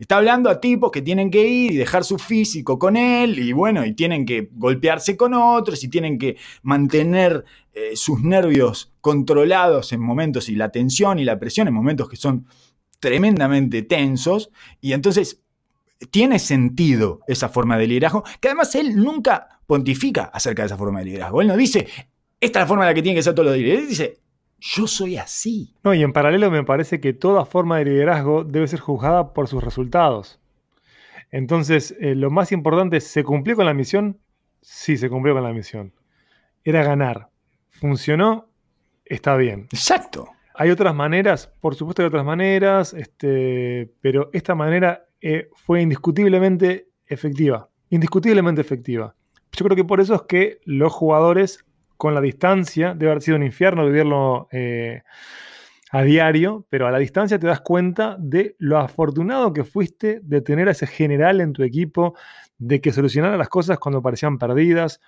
Está 0.00 0.16
hablando 0.16 0.48
a 0.48 0.62
tipos 0.62 0.90
que 0.90 1.02
tienen 1.02 1.30
que 1.30 1.46
ir 1.46 1.72
y 1.72 1.76
dejar 1.76 2.04
su 2.04 2.16
físico 2.16 2.78
con 2.78 2.96
él 2.96 3.38
y 3.38 3.52
bueno, 3.52 3.84
y 3.84 3.92
tienen 3.92 4.24
que 4.24 4.48
golpearse 4.50 5.14
con 5.14 5.34
otros 5.34 5.84
y 5.84 5.88
tienen 5.88 6.16
que 6.16 6.38
mantener 6.62 7.44
eh, 7.74 7.94
sus 7.96 8.22
nervios 8.22 8.94
controlados 9.02 9.92
en 9.92 10.00
momentos 10.00 10.48
y 10.48 10.54
la 10.54 10.70
tensión 10.70 11.18
y 11.18 11.24
la 11.24 11.38
presión 11.38 11.68
en 11.68 11.74
momentos 11.74 12.08
que 12.08 12.16
son 12.16 12.46
tremendamente 12.98 13.82
tensos. 13.82 14.50
Y 14.80 14.94
entonces 14.94 15.42
tiene 16.10 16.38
sentido 16.38 17.20
esa 17.26 17.50
forma 17.50 17.76
de 17.76 17.86
liderazgo, 17.86 18.24
que 18.40 18.48
además 18.48 18.74
él 18.76 18.96
nunca 18.96 19.60
pontifica 19.66 20.30
acerca 20.32 20.62
de 20.62 20.66
esa 20.68 20.78
forma 20.78 21.00
de 21.00 21.04
liderazgo. 21.04 21.42
Él 21.42 21.48
no 21.48 21.58
dice, 21.58 21.86
esta 22.40 22.58
es 22.58 22.62
la 22.62 22.66
forma 22.66 22.84
en 22.84 22.88
la 22.88 22.94
que 22.94 23.02
tiene 23.02 23.16
que 23.16 23.22
ser 23.22 23.34
todos 23.34 23.50
los. 23.50 23.56
Él 23.56 23.86
dice, 23.86 24.18
yo 24.60 24.86
soy 24.86 25.16
así. 25.16 25.74
No, 25.82 25.94
y 25.94 26.02
en 26.02 26.12
paralelo 26.12 26.50
me 26.50 26.62
parece 26.64 27.00
que 27.00 27.12
toda 27.12 27.44
forma 27.44 27.78
de 27.78 27.86
liderazgo 27.86 28.44
debe 28.44 28.68
ser 28.68 28.80
juzgada 28.80 29.32
por 29.32 29.48
sus 29.48 29.64
resultados. 29.64 30.38
Entonces, 31.30 31.96
eh, 32.00 32.14
lo 32.14 32.30
más 32.30 32.52
importante 32.52 32.98
es, 32.98 33.04
¿se 33.04 33.24
cumplió 33.24 33.56
con 33.56 33.66
la 33.66 33.74
misión? 33.74 34.18
Sí, 34.60 34.96
se 34.96 35.08
cumplió 35.08 35.34
con 35.34 35.44
la 35.44 35.52
misión. 35.52 35.94
Era 36.64 36.82
ganar. 36.82 37.30
¿Funcionó? 37.68 38.48
Está 39.04 39.36
bien. 39.36 39.68
Exacto. 39.72 40.28
Hay 40.54 40.70
otras 40.70 40.94
maneras, 40.94 41.50
por 41.60 41.74
supuesto 41.74 42.02
hay 42.02 42.08
otras 42.08 42.24
maneras, 42.24 42.92
este, 42.92 43.90
pero 44.02 44.28
esta 44.34 44.54
manera 44.54 45.06
eh, 45.22 45.48
fue 45.54 45.80
indiscutiblemente 45.80 46.88
efectiva. 47.06 47.70
Indiscutiblemente 47.88 48.60
efectiva. 48.60 49.14
Yo 49.52 49.64
creo 49.64 49.76
que 49.76 49.84
por 49.84 50.00
eso 50.00 50.14
es 50.14 50.22
que 50.22 50.60
los 50.64 50.92
jugadores 50.92 51.64
con 52.00 52.14
la 52.14 52.22
distancia, 52.22 52.94
debe 52.94 53.10
haber 53.10 53.22
sido 53.22 53.36
un 53.36 53.42
infierno 53.42 53.84
vivirlo 53.84 54.48
eh, 54.52 55.02
a 55.90 56.00
diario, 56.00 56.66
pero 56.70 56.86
a 56.86 56.90
la 56.90 56.96
distancia 56.96 57.38
te 57.38 57.46
das 57.46 57.60
cuenta 57.60 58.16
de 58.18 58.56
lo 58.58 58.78
afortunado 58.78 59.52
que 59.52 59.64
fuiste 59.64 60.20
de 60.22 60.40
tener 60.40 60.66
a 60.68 60.70
ese 60.70 60.86
general 60.86 61.42
en 61.42 61.52
tu 61.52 61.62
equipo, 61.62 62.14
de 62.56 62.80
que 62.80 62.90
solucionara 62.90 63.36
las 63.36 63.50
cosas 63.50 63.78
cuando 63.78 64.00
parecían 64.00 64.38
perdidas. 64.38 64.98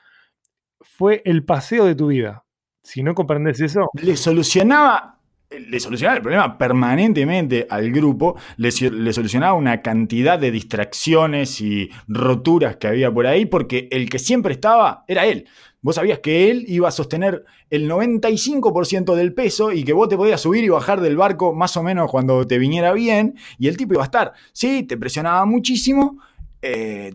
Fue 0.82 1.22
el 1.24 1.46
paseo 1.46 1.86
de 1.86 1.94
tu 1.94 2.08
vida. 2.08 2.44
Si 2.82 3.02
no 3.02 3.14
comprendes 3.14 3.58
eso. 3.62 3.88
Le 3.94 4.14
solucionaba 4.14 5.18
le 5.50 5.80
solucionaba 5.80 6.16
el 6.16 6.22
problema 6.22 6.56
permanentemente 6.56 7.66
al 7.68 7.90
grupo, 7.92 8.36
le, 8.56 8.70
le, 8.90 9.12
solucionaba 9.12 9.52
una 9.52 9.82
cantidad 9.82 10.38
de 10.38 10.50
distracciones 10.50 11.60
y 11.60 11.90
roturas 12.08 12.76
que 12.76 12.86
había 12.86 13.12
por 13.12 13.26
ahí, 13.26 13.44
porque 13.44 13.86
el 13.90 14.08
que 14.08 14.18
siempre 14.18 14.54
estaba 14.54 15.04
era 15.06 15.26
él. 15.26 15.46
Vos 15.82 15.96
sabías 15.96 16.20
que 16.20 16.48
él 16.48 16.64
iba 16.68 16.88
a 16.88 16.92
sostener 16.92 17.44
el 17.68 17.90
95% 17.90 19.16
del 19.16 19.34
peso 19.34 19.72
y 19.72 19.82
que 19.82 19.92
vos 19.92 20.08
te 20.08 20.16
podías 20.16 20.40
subir 20.40 20.62
y 20.62 20.68
bajar 20.68 21.00
del 21.00 21.16
barco 21.16 21.52
más 21.52 21.76
o 21.76 21.82
menos 21.82 22.08
cuando 22.08 22.46
te 22.46 22.56
viniera 22.58 22.92
bien, 22.92 23.34
y 23.58 23.66
el 23.66 23.76
tipo 23.76 23.94
iba 23.94 24.02
a 24.02 24.06
estar. 24.06 24.32
Sí, 24.52 24.84
te 24.84 24.96
presionaba 24.96 25.44
muchísimo, 25.44 26.20
eh, 26.62 27.14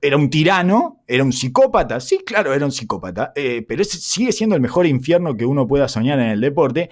era 0.00 0.16
un 0.16 0.30
tirano, 0.30 1.02
era 1.06 1.24
un 1.24 1.32
psicópata, 1.32 2.00
sí, 2.00 2.20
claro, 2.24 2.54
era 2.54 2.64
un 2.64 2.72
psicópata, 2.72 3.32
eh, 3.34 3.64
pero 3.68 3.82
ese 3.82 3.98
sigue 3.98 4.32
siendo 4.32 4.54
el 4.54 4.62
mejor 4.62 4.86
infierno 4.86 5.36
que 5.36 5.44
uno 5.44 5.66
pueda 5.66 5.86
soñar 5.86 6.18
en 6.18 6.28
el 6.28 6.40
deporte. 6.40 6.88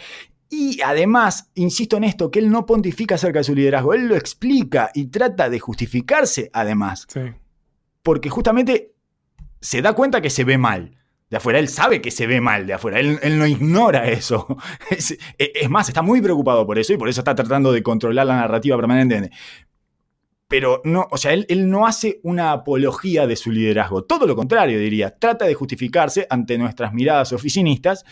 Y 0.51 0.83
además, 0.83 1.51
insisto 1.55 1.97
en 1.97 2.05
esto, 2.05 2.31
que 2.31 2.39
él 2.39 2.51
no 2.51 2.67
pontifica 2.67 3.15
acerca 3.15 3.39
de 3.39 3.45
su 3.45 3.55
liderazgo, 3.55 3.95
él 3.95 4.09
lo 4.09 4.15
explica 4.15 4.91
y 4.93 5.07
trata 5.07 5.49
de 5.49 5.59
justificarse 5.59 6.51
además. 6.53 7.07
Sí. 7.09 7.21
Porque 8.03 8.29
justamente 8.29 8.93
se 9.61 9.81
da 9.81 9.95
cuenta 9.95 10.21
que 10.21 10.29
se 10.29 10.45
ve 10.45 10.59
mal 10.59 10.99
de 11.31 11.37
afuera. 11.37 11.59
Él 11.59 11.69
sabe 11.69 12.01
que 12.01 12.11
se 12.11 12.27
ve 12.27 12.41
mal 12.41 12.67
de 12.67 12.75
afuera. 12.75 13.01
Él, 13.01 13.39
no 13.39 13.47
ignora 13.47 14.09
eso. 14.09 14.47
Es, 14.91 15.71
más, 15.71 15.89
está 15.89 16.03
muy 16.03 16.21
preocupado 16.21 16.67
por 16.67 16.79
eso 16.79 16.93
y 16.93 16.97
por 16.97 17.09
eso 17.09 17.21
está 17.21 17.35
tratando 17.35 17.73
de 17.73 17.83
controlar 17.83 18.27
la 18.27 18.37
narrativa 18.37 18.77
permanentemente. 18.77 19.37
Pero 20.47 20.83
no, 20.85 21.09
o 21.11 21.17
sea, 21.17 21.33
él, 21.33 21.47
él, 21.49 21.69
no 21.69 21.87
hace 21.87 22.21
una 22.23 22.53
apología 22.53 23.27
de 23.27 23.35
su 23.35 23.51
liderazgo. 23.51 24.05
Todo 24.05 24.27
lo 24.27 24.37
contrario, 24.37 24.79
diría. 24.79 25.11
Trata 25.17 25.47
de 25.47 25.55
justificarse 25.55 26.27
ante 26.29 26.59
nuestras 26.59 26.93
miradas 26.93 27.33
oficinistas, 27.33 28.05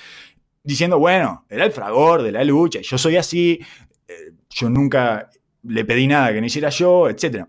diciendo, 0.62 0.99
bueno, 0.99 1.45
era 1.49 1.64
el 1.64 1.73
fragor 1.73 2.23
de 2.23 2.33
la 2.33 2.45
lucha, 2.45 2.81
yo 2.83 2.99
soy 2.99 3.16
así, 3.16 3.61
eh, 4.09 4.33
yo 4.50 4.71
nunca 4.71 5.28
le 5.64 5.85
pedí 5.85 6.07
nada 6.07 6.33
que 6.33 6.40
no 6.40 6.47
hiciera 6.47 6.71
yo, 6.71 7.09
etc. 7.09 7.47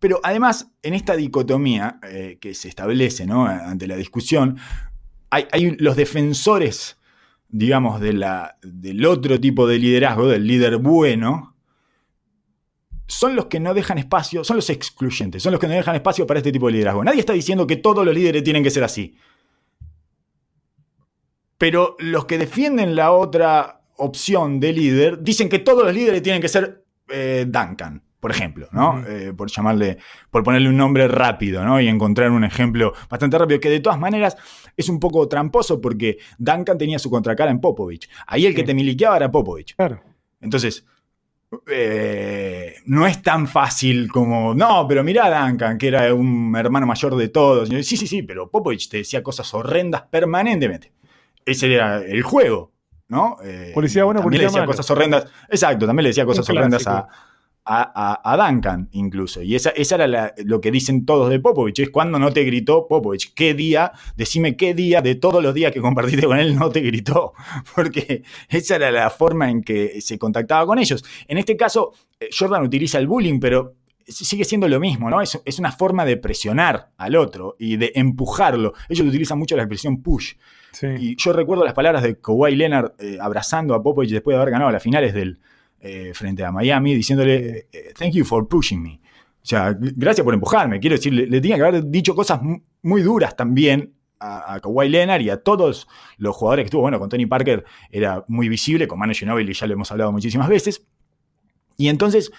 Pero 0.00 0.20
además, 0.22 0.70
en 0.82 0.94
esta 0.94 1.16
dicotomía 1.16 1.98
eh, 2.04 2.38
que 2.40 2.54
se 2.54 2.68
establece 2.68 3.24
ante 3.24 3.86
la 3.86 3.96
discusión, 3.96 4.58
hay, 5.30 5.76
los 5.78 5.96
defensores, 5.96 6.98
digamos, 7.48 8.00
del 8.00 9.04
otro 9.06 9.40
tipo 9.40 9.66
de 9.66 9.78
liderazgo, 9.78 10.28
del 10.28 10.46
líder 10.46 10.78
bueno, 10.78 11.56
son 13.06 13.34
los 13.34 13.46
que 13.46 13.58
no 13.58 13.74
dejan 13.74 13.98
espacio, 13.98 14.44
son 14.44 14.56
los 14.56 14.70
excluyentes, 14.70 15.42
son 15.42 15.52
los 15.52 15.60
que 15.60 15.66
no 15.66 15.74
dejan 15.74 15.96
espacio 15.96 16.26
para 16.26 16.38
este 16.38 16.52
tipo 16.52 16.66
de 16.66 16.74
liderazgo. 16.74 17.02
Nadie 17.02 17.20
está 17.20 17.32
diciendo 17.32 17.66
que 17.66 17.76
todos 17.76 18.04
los 18.04 18.14
líderes 18.14 18.44
tienen 18.44 18.62
que 18.62 18.70
ser 18.70 18.84
así. 18.84 19.16
Pero 21.56 21.96
los 21.98 22.26
que 22.26 22.38
defienden 22.38 22.94
la 22.94 23.10
otra 23.10 23.80
opción 23.96 24.60
de 24.60 24.72
líder 24.72 25.22
dicen 25.22 25.48
que 25.48 25.58
todos 25.58 25.84
los 25.84 25.92
líderes 25.92 26.22
tienen 26.22 26.40
que 26.40 26.48
ser 26.48 26.84
eh, 27.08 27.46
Duncan 27.48 28.07
por 28.20 28.30
ejemplo, 28.30 28.68
¿no? 28.72 29.04
Eh, 29.06 29.32
por 29.36 29.50
llamarle, 29.50 29.98
por 30.30 30.42
ponerle 30.42 30.68
un 30.68 30.76
nombre 30.76 31.06
rápido, 31.06 31.64
¿no? 31.64 31.80
Y 31.80 31.88
encontrar 31.88 32.30
un 32.30 32.44
ejemplo 32.44 32.92
bastante 33.08 33.38
rápido, 33.38 33.60
que 33.60 33.70
de 33.70 33.80
todas 33.80 33.98
maneras 33.98 34.36
es 34.76 34.88
un 34.88 34.98
poco 34.98 35.28
tramposo 35.28 35.80
porque 35.80 36.18
Duncan 36.38 36.78
tenía 36.78 36.98
su 36.98 37.10
contracara 37.10 37.50
en 37.50 37.60
Popovich. 37.60 38.08
Ahí 38.26 38.46
el 38.46 38.54
que 38.54 38.64
te 38.64 38.74
miliqueaba 38.74 39.16
era 39.16 39.30
Popovich. 39.30 39.76
Claro. 39.76 40.02
Entonces, 40.40 40.84
eh, 41.66 42.74
no 42.86 43.06
es 43.06 43.22
tan 43.22 43.46
fácil 43.46 44.08
como, 44.08 44.54
no, 44.54 44.86
pero 44.88 45.04
mirá 45.04 45.26
a 45.26 45.48
Duncan, 45.48 45.78
que 45.78 45.88
era 45.88 46.12
un 46.12 46.54
hermano 46.56 46.86
mayor 46.86 47.16
de 47.16 47.28
todos. 47.28 47.68
sí, 47.68 47.96
sí, 47.96 48.06
sí, 48.06 48.22
pero 48.22 48.50
Popovich 48.50 48.88
te 48.88 48.98
decía 48.98 49.22
cosas 49.22 49.52
horrendas 49.54 50.02
permanentemente. 50.10 50.92
Ese 51.44 51.72
era 51.72 51.98
el 51.98 52.22
juego, 52.22 52.72
¿no? 53.08 53.38
Eh, 53.42 53.70
policía 53.72 54.04
bueno, 54.04 54.20
también 54.20 54.42
le 54.42 54.48
decía 54.48 54.66
cosas 54.66 54.90
horrendas. 54.90 55.26
Exacto, 55.48 55.86
también 55.86 56.04
le 56.04 56.10
decía 56.10 56.26
cosas 56.26 56.48
horrendas 56.50 56.86
a, 56.86 57.08
a, 57.68 58.36
Duncan 58.36 58.88
incluso. 58.92 59.42
Y 59.42 59.54
esa, 59.54 59.70
esa 59.70 59.96
era 59.96 60.34
lo 60.44 60.60
que 60.60 60.70
dicen 60.70 61.04
todos 61.04 61.28
de 61.28 61.38
Popovich, 61.38 61.80
es 61.80 61.90
cuando 61.90 62.18
no 62.18 62.32
te 62.32 62.44
gritó 62.44 62.86
Popovich. 62.88 63.34
¿Qué 63.34 63.54
día? 63.54 63.92
Decime 64.16 64.56
qué 64.56 64.74
día 64.74 65.02
de 65.02 65.14
todos 65.14 65.42
los 65.42 65.52
días 65.52 65.72
que 65.72 65.80
compartiste 65.80 66.26
con 66.26 66.38
él 66.38 66.56
no 66.56 66.70
te 66.70 66.80
gritó. 66.80 67.34
Porque 67.74 68.22
esa 68.48 68.76
era 68.76 68.90
la 68.90 69.10
forma 69.10 69.50
en 69.50 69.62
que 69.62 70.00
se 70.00 70.18
contactaba 70.18 70.66
con 70.66 70.78
ellos. 70.78 71.04
En 71.26 71.36
este 71.36 71.56
caso, 71.56 71.92
eh, 72.18 72.28
Jordan 72.36 72.62
utiliza 72.62 72.98
el 72.98 73.06
bullying, 73.06 73.38
pero 73.38 73.74
sigue 74.06 74.44
siendo 74.44 74.66
lo 74.68 74.80
mismo, 74.80 75.10
¿no? 75.10 75.20
Es, 75.20 75.38
es, 75.44 75.58
una 75.58 75.70
forma 75.70 76.06
de 76.06 76.16
presionar 76.16 76.92
al 76.96 77.16
otro 77.16 77.56
y 77.58 77.76
de 77.76 77.92
empujarlo. 77.94 78.72
Ellos 78.88 79.06
utilizan 79.06 79.38
mucho 79.38 79.54
la 79.54 79.64
expresión 79.64 80.02
push. 80.02 80.32
Y 80.98 81.16
yo 81.16 81.32
recuerdo 81.32 81.64
las 81.64 81.74
palabras 81.74 82.02
de 82.02 82.20
Kawhi 82.20 82.54
Leonard 82.54 82.92
eh, 82.98 83.18
abrazando 83.20 83.74
a 83.74 83.82
Popovich 83.82 84.12
después 84.12 84.34
de 84.34 84.40
haber 84.40 84.52
ganado 84.52 84.70
las 84.70 84.82
finales 84.82 85.12
del, 85.12 85.38
eh, 85.80 86.10
frente 86.12 86.44
a 86.44 86.50
Miami 86.50 86.92
diciéndole, 86.92 87.68
eh, 87.70 87.92
thank 87.96 88.12
you 88.12 88.24
for 88.24 88.48
pushing 88.48 88.82
me. 88.82 89.00
O 89.40 89.46
sea, 89.48 89.76
gracias 89.78 90.24
por 90.24 90.34
empujarme. 90.34 90.80
Quiero 90.80 90.96
decir, 90.96 91.12
le, 91.12 91.40
tenía 91.40 91.56
que 91.56 91.62
haber 91.62 91.84
dicho 91.84 92.16
cosas 92.16 92.40
muy 92.82 93.02
duras 93.02 93.36
también 93.36 93.94
a, 94.18 94.58
Kawhi 94.60 94.88
Leonard 94.88 95.20
y 95.20 95.30
a 95.30 95.36
todos 95.40 95.86
los 96.16 96.34
jugadores 96.34 96.64
que 96.64 96.66
estuvo. 96.66 96.82
Bueno, 96.82 96.98
con 96.98 97.08
Tony 97.08 97.26
Parker 97.26 97.64
era 97.90 98.24
muy 98.26 98.48
visible, 98.48 98.88
con 98.88 98.98
Manu 98.98 99.14
Ginobili 99.14 99.52
ya 99.52 99.68
lo 99.68 99.74
hemos 99.74 99.90
hablado 99.92 100.10
muchísimas 100.10 100.48
veces. 100.48 100.84
Y 101.76 101.88
entonces 101.88 102.32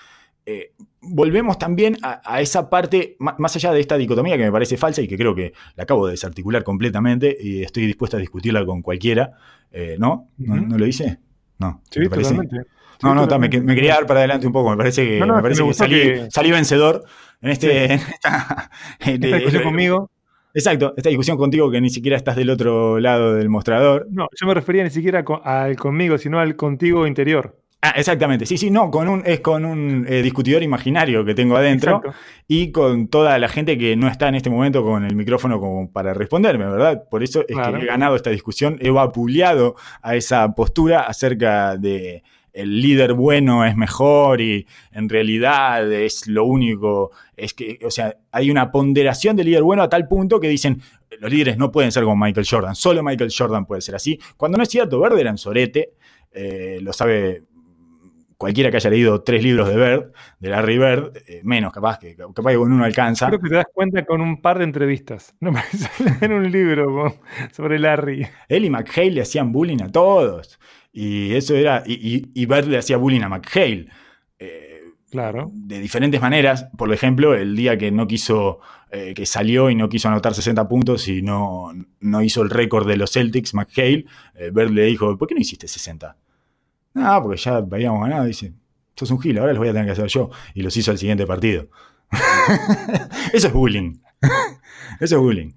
eh, 0.46 0.74
volvemos 1.01 1.58
también 1.58 1.98
a, 2.03 2.41
esa 2.41 2.69
parte, 2.69 3.15
más 3.19 3.55
allá 3.55 3.72
de 3.72 3.79
esta 3.79 3.98
dicotomía 3.98 4.36
que 4.38 4.43
me 4.43 4.51
parece 4.51 4.75
falsa 4.75 5.01
y 5.01 5.08
que 5.08 5.17
creo 5.17 5.34
que 5.34 5.53
la 5.77 5.84
acabo 5.84 6.08
de 6.08 6.12
desarticular 6.12 6.65
completamente 6.65 7.38
y 7.39 7.63
estoy 7.63 7.88
dispuesto 7.88 8.17
a 8.17 8.19
discutirla 8.19 8.65
con 8.65 8.81
cualquiera. 8.81 9.31
¿no? 9.98 10.27
¿No? 10.38 10.77
lo 10.77 10.86
hice? 10.86 11.19
No. 11.58 11.81
Sí, 11.89 12.03
totalmente. 12.03 12.58
No, 13.01 13.15
no, 13.15 13.39
me, 13.39 13.50
quería 13.50 13.96
dar 13.96 14.06
para 14.06 14.20
adelante 14.22 14.48
un 14.48 14.53
poco. 14.53 14.72
Me 14.72 14.77
parece 14.77 15.06
que, 15.06 15.20
me 15.25 15.41
parece 15.41 15.63
que, 15.63 16.27
salí, 16.29 16.51
vencedor 16.51 17.03
en, 17.41 17.50
este, 17.50 17.94
esta, 17.94 18.70
discusión 19.00 19.63
conmigo. 19.63 20.12
Exacto, 20.53 20.94
esta 20.98 21.10
discusión 21.10 21.38
contigo 21.38 21.70
que 21.70 21.79
ni 21.79 21.89
siquiera 21.89 22.18
estás 22.18 22.36
del 22.36 22.50
otro 22.50 23.00
lado 23.00 23.36
del 23.36 23.50
mostrador. 23.50 24.08
No, 24.10 24.27
yo 24.39 24.48
me 24.48 24.53
refería 24.53 24.84
ni 24.84 24.89
siquiera 24.89 25.24
al 25.44 25.75
conmigo, 25.75 26.18
sino 26.18 26.39
al 26.39 26.56
contigo 26.56 27.06
interior. 27.06 27.56
Ah, 27.82 27.94
exactamente, 27.96 28.46
sí, 28.46 28.58
sí, 28.58 28.70
no, 28.70 28.91
con 28.91 29.08
un, 29.08 29.24
es 29.25 29.39
con 29.39 29.63
un 29.63 30.06
eh, 30.10 30.22
discutidor 30.22 30.62
imaginario 30.63 31.24
que 31.24 31.34
tengo 31.34 31.56
adentro 31.56 32.01
y 32.46 32.74
con 32.74 33.08
toda 33.08 33.39
la 33.39 33.48
gente 33.48 33.77
que 33.77 33.96
no 33.96 34.10
está 34.10 34.27
en 34.27 34.36
este 34.36 34.50
momento 34.50 34.84
con 34.84 35.06
el 35.06 35.15
micrófono 35.15 35.62
como 35.62 35.89
para 35.89 36.13
responderme, 36.13 36.65
¿verdad? 36.65 37.03
Por 37.10 37.24
eso 37.24 37.46
es 37.48 37.56
que 37.56 37.84
he 37.84 37.86
ganado 37.86 38.18
esta 38.18 38.32
discusión, 38.32 38.77
he 38.82 38.89
vapuleado 38.89 39.75
a 40.01 40.18
esa 40.18 40.53
postura 40.56 41.03
acerca 41.03 41.77
de 41.77 42.22
el 42.62 42.82
líder 42.82 43.13
bueno 43.13 43.66
es 43.66 43.75
mejor 43.75 44.42
y 44.42 44.66
en 44.92 45.08
realidad 45.10 45.92
es 45.92 46.28
lo 46.28 46.46
único, 46.46 47.12
es 47.36 47.54
que, 47.54 47.80
o 47.86 47.92
sea, 47.92 48.16
hay 48.32 48.51
una 48.51 48.72
ponderación 48.72 49.36
del 49.36 49.48
líder 49.48 49.63
bueno 49.63 49.84
a 49.84 49.89
tal 49.89 50.08
punto 50.08 50.39
que 50.39 50.50
dicen, 50.50 50.82
los 51.20 51.32
líderes 51.32 51.58
no 51.58 51.72
pueden 51.72 51.92
ser 51.92 52.04
como 52.04 52.16
Michael 52.16 52.48
Jordan, 52.50 52.75
solo 52.75 53.04
Michael 53.04 53.32
Jordan 53.36 53.66
puede 53.66 53.82
ser 53.82 53.96
así, 53.96 54.20
cuando 54.38 54.58
no 54.58 54.63
es 54.63 54.70
cierto, 54.70 55.00
Verde 55.00 55.22
era 55.22 55.30
en 55.30 55.38
Sorete, 55.38 55.94
eh, 56.32 56.80
lo 56.82 56.94
sabe 56.94 57.44
cualquiera 58.39 58.72
que 58.72 58.78
haya 58.78 58.89
leído 58.89 59.22
tres 59.22 59.44
libros 59.44 59.68
de 59.68 59.75
Bird, 59.75 60.13
de 60.39 60.50
Larry 60.50 60.78
Bird, 60.78 61.18
eh, 61.28 61.42
menos 61.44 61.74
capaz 61.74 62.00
que 62.00 62.16
capaz 62.16 62.51
que 62.51 62.58
con 62.58 62.72
uno 62.72 62.86
alcanza. 62.86 63.28
Creo 63.28 63.42
que 63.42 63.50
te 63.50 63.56
das 63.56 63.66
cuenta 63.74 64.06
con 64.06 64.22
un 64.22 64.42
par 64.42 64.58
de 64.58 64.63
entrevistas. 64.63 65.36
No 65.42 65.51
me 65.51 65.62
en 66.22 66.32
un 66.32 66.50
libro 66.50 67.16
sobre 67.51 67.80
Larry. 67.80 68.25
Él 68.48 68.66
y 68.66 68.70
McHale 68.70 69.12
le 69.12 69.22
hacían 69.22 69.51
bullying 69.51 69.82
a 69.82 69.92
todos. 69.92 70.58
Y 70.91 71.34
eso 71.34 71.55
era. 71.55 71.84
Y, 71.86 72.29
y, 72.34 72.46
Bird 72.46 72.67
le 72.67 72.77
hacía 72.77 72.98
bullying 72.98 73.22
a 73.22 73.29
McHale. 73.29 73.88
Eh, 74.38 74.81
claro. 75.10 75.51
De 75.53 75.79
diferentes 75.79 76.22
maneras. 76.22 76.67
Por 76.77 76.91
ejemplo, 76.93 77.36
el 77.36 77.55
día 77.55 77.77
que 77.77 77.91
no 77.91 78.08
quiso. 78.08 78.60
Eh, 78.91 79.13
que 79.13 79.27
salió 79.27 79.69
y 79.69 79.75
no 79.75 79.88
quiso 79.88 80.08
anotar 80.08 80.34
60 80.34 80.67
puntos 80.67 81.08
y 81.08 81.22
no, 81.22 81.72
no 82.00 82.24
hizo 82.24 82.41
el 82.41 82.50
récord 82.50 82.88
de 82.88 82.98
los 82.98 83.12
Celtics, 83.12 83.53
McHale, 83.53 84.05
Bird 84.51 84.72
le 84.72 84.86
dijo: 84.86 85.15
¿Por 85.15 85.27
qué 85.27 85.36
no 85.36 85.41
hiciste 85.41 85.67
60? 85.67 86.17
Ah, 86.96 87.19
porque 87.22 87.39
ya 87.39 87.58
habíamos 87.58 88.01
ganado. 88.01 88.25
Dice, 88.25 88.53
sos 88.96 89.12
un 89.12 89.19
gil, 89.22 89.38
ahora 89.38 89.51
los 89.51 89.60
voy 89.60 89.69
a 89.69 89.74
tener 89.74 89.86
que 89.86 89.91
hacer 89.91 90.08
yo. 90.08 90.29
Y 90.53 90.62
los 90.62 90.75
hizo 90.75 90.91
al 90.91 90.98
siguiente 90.98 91.25
partido. 91.25 91.67
Eso 93.34 93.48
es 93.48 93.53
bullying. 93.53 94.00
Eso 95.00 95.15
es 95.15 95.22
bullying. 95.22 95.51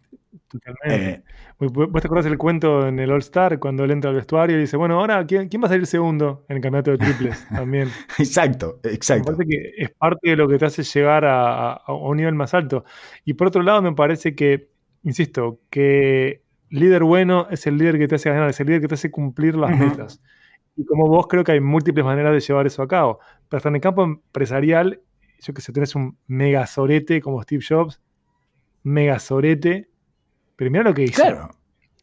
Totalmente. 0.48 1.10
Eh, 1.10 1.22
¿Vos 1.58 2.00
te 2.00 2.06
acordás 2.06 2.26
el 2.26 2.38
cuento 2.38 2.86
en 2.86 2.98
el 2.98 3.10
All 3.10 3.20
Star 3.20 3.58
cuando 3.58 3.84
él 3.84 3.90
entra 3.90 4.10
al 4.10 4.16
vestuario 4.16 4.56
y 4.56 4.60
dice, 4.60 4.76
bueno, 4.76 4.98
ahora, 4.98 5.24
¿quién, 5.26 5.48
va 5.62 5.66
a 5.66 5.68
salir 5.68 5.86
segundo 5.86 6.44
en 6.48 6.56
el 6.56 6.62
campeonato 6.62 6.90
de 6.90 6.98
triples 6.98 7.46
también? 7.54 7.88
exacto, 8.18 8.80
exacto. 8.84 9.32
Me 9.32 9.36
parece 9.36 9.50
que 9.50 9.82
es 9.82 9.90
parte 9.90 10.30
de 10.30 10.36
lo 10.36 10.48
que 10.48 10.58
te 10.58 10.64
hace 10.64 10.82
llegar 10.82 11.24
a, 11.24 11.72
a, 11.72 11.92
un 11.92 12.16
nivel 12.16 12.34
más 12.34 12.54
alto. 12.54 12.84
Y 13.24 13.34
por 13.34 13.48
otro 13.48 13.62
lado, 13.62 13.82
me 13.82 13.92
parece 13.92 14.34
que, 14.34 14.70
insisto, 15.02 15.60
que 15.70 16.42
líder 16.70 17.04
bueno 17.04 17.46
es 17.50 17.66
el 17.66 17.76
líder 17.76 17.98
que 17.98 18.08
te 18.08 18.14
hace 18.14 18.30
ganar, 18.30 18.48
es 18.48 18.58
el 18.60 18.66
líder 18.66 18.80
que 18.80 18.88
te 18.88 18.94
hace 18.94 19.10
cumplir 19.10 19.54
las 19.56 19.78
metas. 19.78 20.22
Y 20.76 20.84
como 20.86 21.06
vos, 21.06 21.26
creo 21.28 21.44
que 21.44 21.52
hay 21.52 21.60
múltiples 21.60 22.04
maneras 22.04 22.32
de 22.32 22.40
llevar 22.40 22.66
eso 22.66 22.82
a 22.82 22.88
cabo. 22.88 23.18
Pero 23.48 23.58
hasta 23.58 23.68
en 23.68 23.74
el 23.76 23.80
campo 23.80 24.02
empresarial, 24.02 25.02
yo 25.40 25.52
que 25.52 25.60
sé, 25.60 25.72
tenés 25.72 25.94
un 25.94 26.16
mega 26.26 26.66
sorete 26.66 27.20
como 27.20 27.42
Steve 27.42 27.62
Jobs, 27.66 28.00
mega 28.82 29.18
sorete, 29.18 29.90
pero 30.56 30.70
mira 30.70 30.84
lo 30.84 30.94
que 30.94 31.04
hizo. 31.04 31.22
Claro. 31.22 31.50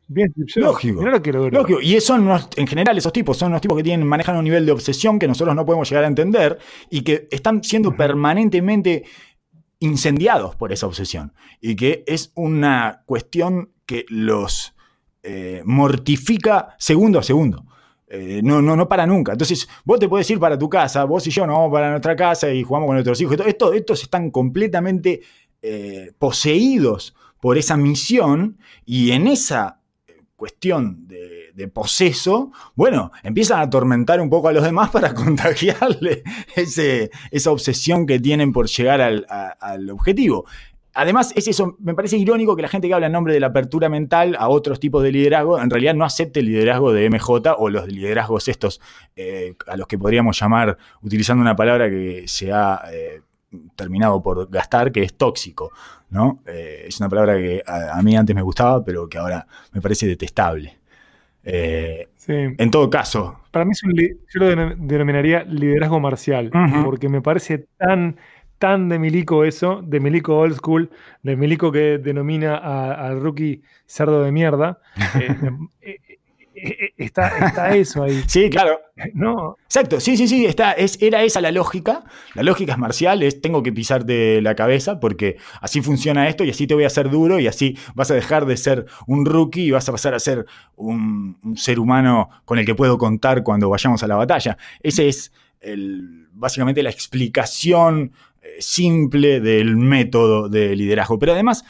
Bien. 0.07 0.33
Lógico. 0.55 0.99
Mira 0.99 1.11
lo 1.11 1.21
que 1.21 1.31
logró. 1.31 1.59
Lógico. 1.59 1.81
Y 1.81 1.99
son 2.01 2.27
en 2.55 2.67
general 2.67 2.97
esos 2.97 3.13
tipos, 3.13 3.37
son 3.37 3.49
unos 3.49 3.61
tipos 3.61 3.77
que 3.77 3.83
tienen, 3.83 4.07
manejan 4.07 4.35
un 4.37 4.43
nivel 4.43 4.65
de 4.65 4.71
obsesión 4.71 5.19
que 5.19 5.27
nosotros 5.27 5.55
no 5.55 5.65
podemos 5.65 5.87
llegar 5.87 6.03
a 6.03 6.07
entender 6.07 6.57
y 6.89 7.01
que 7.01 7.27
están 7.29 7.63
siendo 7.63 7.95
permanentemente 7.95 9.03
incendiados 9.79 10.55
por 10.55 10.73
esa 10.73 10.87
obsesión. 10.87 11.33
Y 11.61 11.75
que 11.75 12.03
es 12.07 12.31
una 12.35 13.03
cuestión 13.05 13.71
que 13.85 14.05
los 14.09 14.73
eh, 15.21 15.61
mortifica 15.63 16.75
segundo 16.79 17.19
a 17.19 17.23
segundo. 17.23 17.65
Eh, 18.07 18.41
no, 18.43 18.63
no, 18.63 18.75
no 18.75 18.89
para 18.89 19.05
nunca. 19.05 19.33
Entonces, 19.33 19.69
vos 19.85 19.99
te 19.99 20.09
puedes 20.09 20.27
ir 20.31 20.39
para 20.39 20.57
tu 20.57 20.67
casa, 20.67 21.03
vos 21.03 21.25
y 21.27 21.29
yo 21.29 21.45
no 21.45 21.53
vamos 21.53 21.71
para 21.71 21.91
nuestra 21.91 22.15
casa 22.15 22.51
y 22.51 22.63
jugamos 22.63 22.87
con 22.87 22.95
nuestros 22.95 23.21
hijos. 23.21 23.37
Estos, 23.45 23.75
estos 23.75 24.01
están 24.01 24.31
completamente 24.31 25.21
eh, 25.61 26.13
poseídos 26.17 27.13
por 27.39 27.57
esa 27.57 27.77
misión 27.77 28.57
y 28.85 29.11
en 29.11 29.27
esa 29.27 29.79
cuestión 30.35 31.07
de, 31.07 31.37
poseso, 31.73 32.53
bueno, 32.73 33.11
empiezan 33.21 33.59
a 33.59 33.63
atormentar 33.63 34.21
un 34.21 34.29
poco 34.29 34.47
a 34.47 34.53
los 34.53 34.63
demás 34.63 34.89
para 34.89 35.13
contagiarle 35.13 36.23
ese, 36.55 37.11
esa 37.31 37.51
obsesión 37.51 38.05
que 38.05 38.17
tienen 38.17 38.53
por 38.53 38.67
llegar 38.67 39.01
al, 39.01 39.27
al 39.59 39.89
objetivo. 39.89 40.45
Además, 40.93 41.33
es 41.35 41.47
eso, 41.47 41.77
me 41.79 41.93
parece 41.93 42.17
irónico 42.17 42.55
que 42.55 42.61
la 42.61 42.67
gente 42.67 42.87
que 42.87 42.93
habla 42.93 43.07
en 43.07 43.13
nombre 43.13 43.33
de 43.33 43.39
la 43.39 43.47
apertura 43.47 43.89
mental 43.89 44.35
a 44.39 44.47
otros 44.49 44.79
tipos 44.79 45.03
de 45.03 45.11
liderazgo, 45.11 45.59
en 45.59 45.69
realidad 45.69 45.93
no 45.93 46.03
acepte 46.03 46.39
el 46.39 46.47
liderazgo 46.47 46.93
de 46.93 47.09
MJ 47.09 47.55
o 47.57 47.69
los 47.69 47.87
liderazgos 47.87 48.47
estos 48.47 48.81
eh, 49.15 49.53
a 49.67 49.77
los 49.77 49.87
que 49.87 49.97
podríamos 49.97 50.39
llamar, 50.39 50.77
utilizando 51.01 51.41
una 51.41 51.55
palabra 51.55 51.89
que 51.89 52.23
se 52.27 52.51
ha 52.51 52.81
eh, 52.91 53.21
terminado 53.75 54.21
por 54.21 54.49
gastar, 54.49 54.91
que 54.91 55.03
es 55.03 55.15
tóxico. 55.15 55.71
¿no? 56.09 56.41
Eh, 56.45 56.85
es 56.87 56.99
una 56.99 57.09
palabra 57.09 57.37
que 57.37 57.63
a, 57.65 58.01
mí 58.01 58.15
antes 58.15 58.35
me 58.35 58.41
gustaba, 58.41 58.83
pero 58.83 59.07
que 59.07 59.17
ahora 59.17 59.45
me 59.71 59.81
parece 59.81 60.07
detestable. 60.07 60.77
En 61.43 62.69
todo 62.69 62.89
caso. 62.89 63.39
Para 63.51 63.65
mí 63.65 63.71
es 63.71 63.83
un, 63.83 63.95
yo 63.95 64.39
lo 64.39 64.75
denominaría 64.75 65.43
liderazgo 65.43 65.99
marcial, 65.99 66.51
porque 66.83 67.09
me 67.09 67.21
parece 67.21 67.65
tan 67.77 68.17
tan 68.59 68.89
de 68.89 68.99
Milico 68.99 69.45
eso, 69.45 69.81
de 69.81 69.99
Milico 69.99 70.37
old 70.37 70.55
school, 70.57 70.91
de 71.23 71.35
Milico 71.35 71.71
que 71.71 71.97
denomina 71.97 72.57
al 72.57 73.19
rookie 73.21 73.63
cerdo 73.87 74.21
de 74.21 74.31
mierda. 74.31 74.79
Eh, 75.81 75.97
eh, 76.63 76.77
eh, 76.81 76.93
está, 76.97 77.75
eso 77.75 78.03
ahí. 78.03 78.23
Sí, 78.27 78.49
claro. 78.49 78.79
No. 79.13 79.57
Exacto, 79.65 79.99
sí, 79.99 80.17
sí, 80.17 80.27
sí, 80.27 80.45
está, 80.45 80.73
es, 80.73 80.97
era 81.01 81.23
esa 81.23 81.41
la 81.41 81.51
lógica. 81.51 82.03
La 82.35 82.43
lógica 82.43 82.73
es 82.73 82.77
marcial, 82.77 83.23
es 83.23 83.41
tengo 83.41 83.63
que 83.63 83.71
pisarte 83.71 84.41
la 84.41 84.55
cabeza 84.55 84.99
porque 84.99 85.37
así 85.61 85.81
funciona 85.81 86.27
esto 86.27 86.43
y 86.43 86.49
así 86.49 86.67
te 86.67 86.73
voy 86.73 86.83
a 86.83 86.87
hacer 86.87 87.09
duro 87.09 87.39
y 87.39 87.47
así 87.47 87.77
vas 87.95 88.11
a 88.11 88.15
dejar 88.15 88.45
de 88.45 88.57
ser 88.57 88.85
un 89.07 89.25
rookie 89.25 89.67
y 89.67 89.71
vas 89.71 89.87
a 89.87 89.91
pasar 89.91 90.13
a 90.13 90.19
ser 90.19 90.45
un, 90.75 91.37
un 91.43 91.57
ser 91.57 91.79
humano 91.79 92.29
con 92.45 92.59
el 92.59 92.65
que 92.65 92.75
puedo 92.75 92.97
contar 92.97 93.43
cuando 93.43 93.69
vayamos 93.69 94.03
a 94.03 94.07
la 94.07 94.15
batalla. 94.15 94.57
Ese 94.81 95.07
es 95.07 95.31
el, 95.61 96.27
básicamente 96.33 96.83
la 96.83 96.89
explicación 96.89 98.11
simple 98.59 99.39
del 99.39 99.77
método 99.77 100.49
de 100.49 100.75
liderazgo. 100.75 101.19
Pero 101.19 101.33
además, 101.33 101.63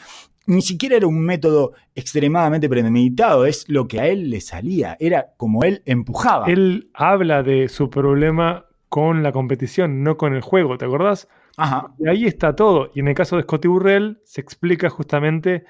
ni 0.50 0.62
siquiera 0.62 0.96
era 0.96 1.06
un 1.06 1.20
método 1.24 1.74
extremadamente 1.94 2.68
premeditado, 2.68 3.46
es 3.46 3.68
lo 3.68 3.86
que 3.86 4.00
a 4.00 4.08
él 4.08 4.30
le 4.30 4.40
salía, 4.40 4.96
era 4.98 5.28
como 5.36 5.62
él 5.62 5.80
empujaba. 5.86 6.46
Él 6.46 6.90
habla 6.92 7.44
de 7.44 7.68
su 7.68 7.88
problema 7.88 8.66
con 8.88 9.22
la 9.22 9.30
competición, 9.30 10.02
no 10.02 10.16
con 10.16 10.34
el 10.34 10.40
juego, 10.40 10.76
¿te 10.76 10.86
acordás? 10.86 11.28
Ajá. 11.56 11.94
Y 12.00 12.08
ahí 12.08 12.24
está 12.26 12.56
todo. 12.56 12.90
Y 12.94 13.00
en 13.00 13.06
el 13.06 13.14
caso 13.14 13.36
de 13.36 13.42
Scotty 13.42 13.68
Burrell 13.68 14.20
se 14.24 14.40
explica 14.40 14.90
justamente 14.90 15.64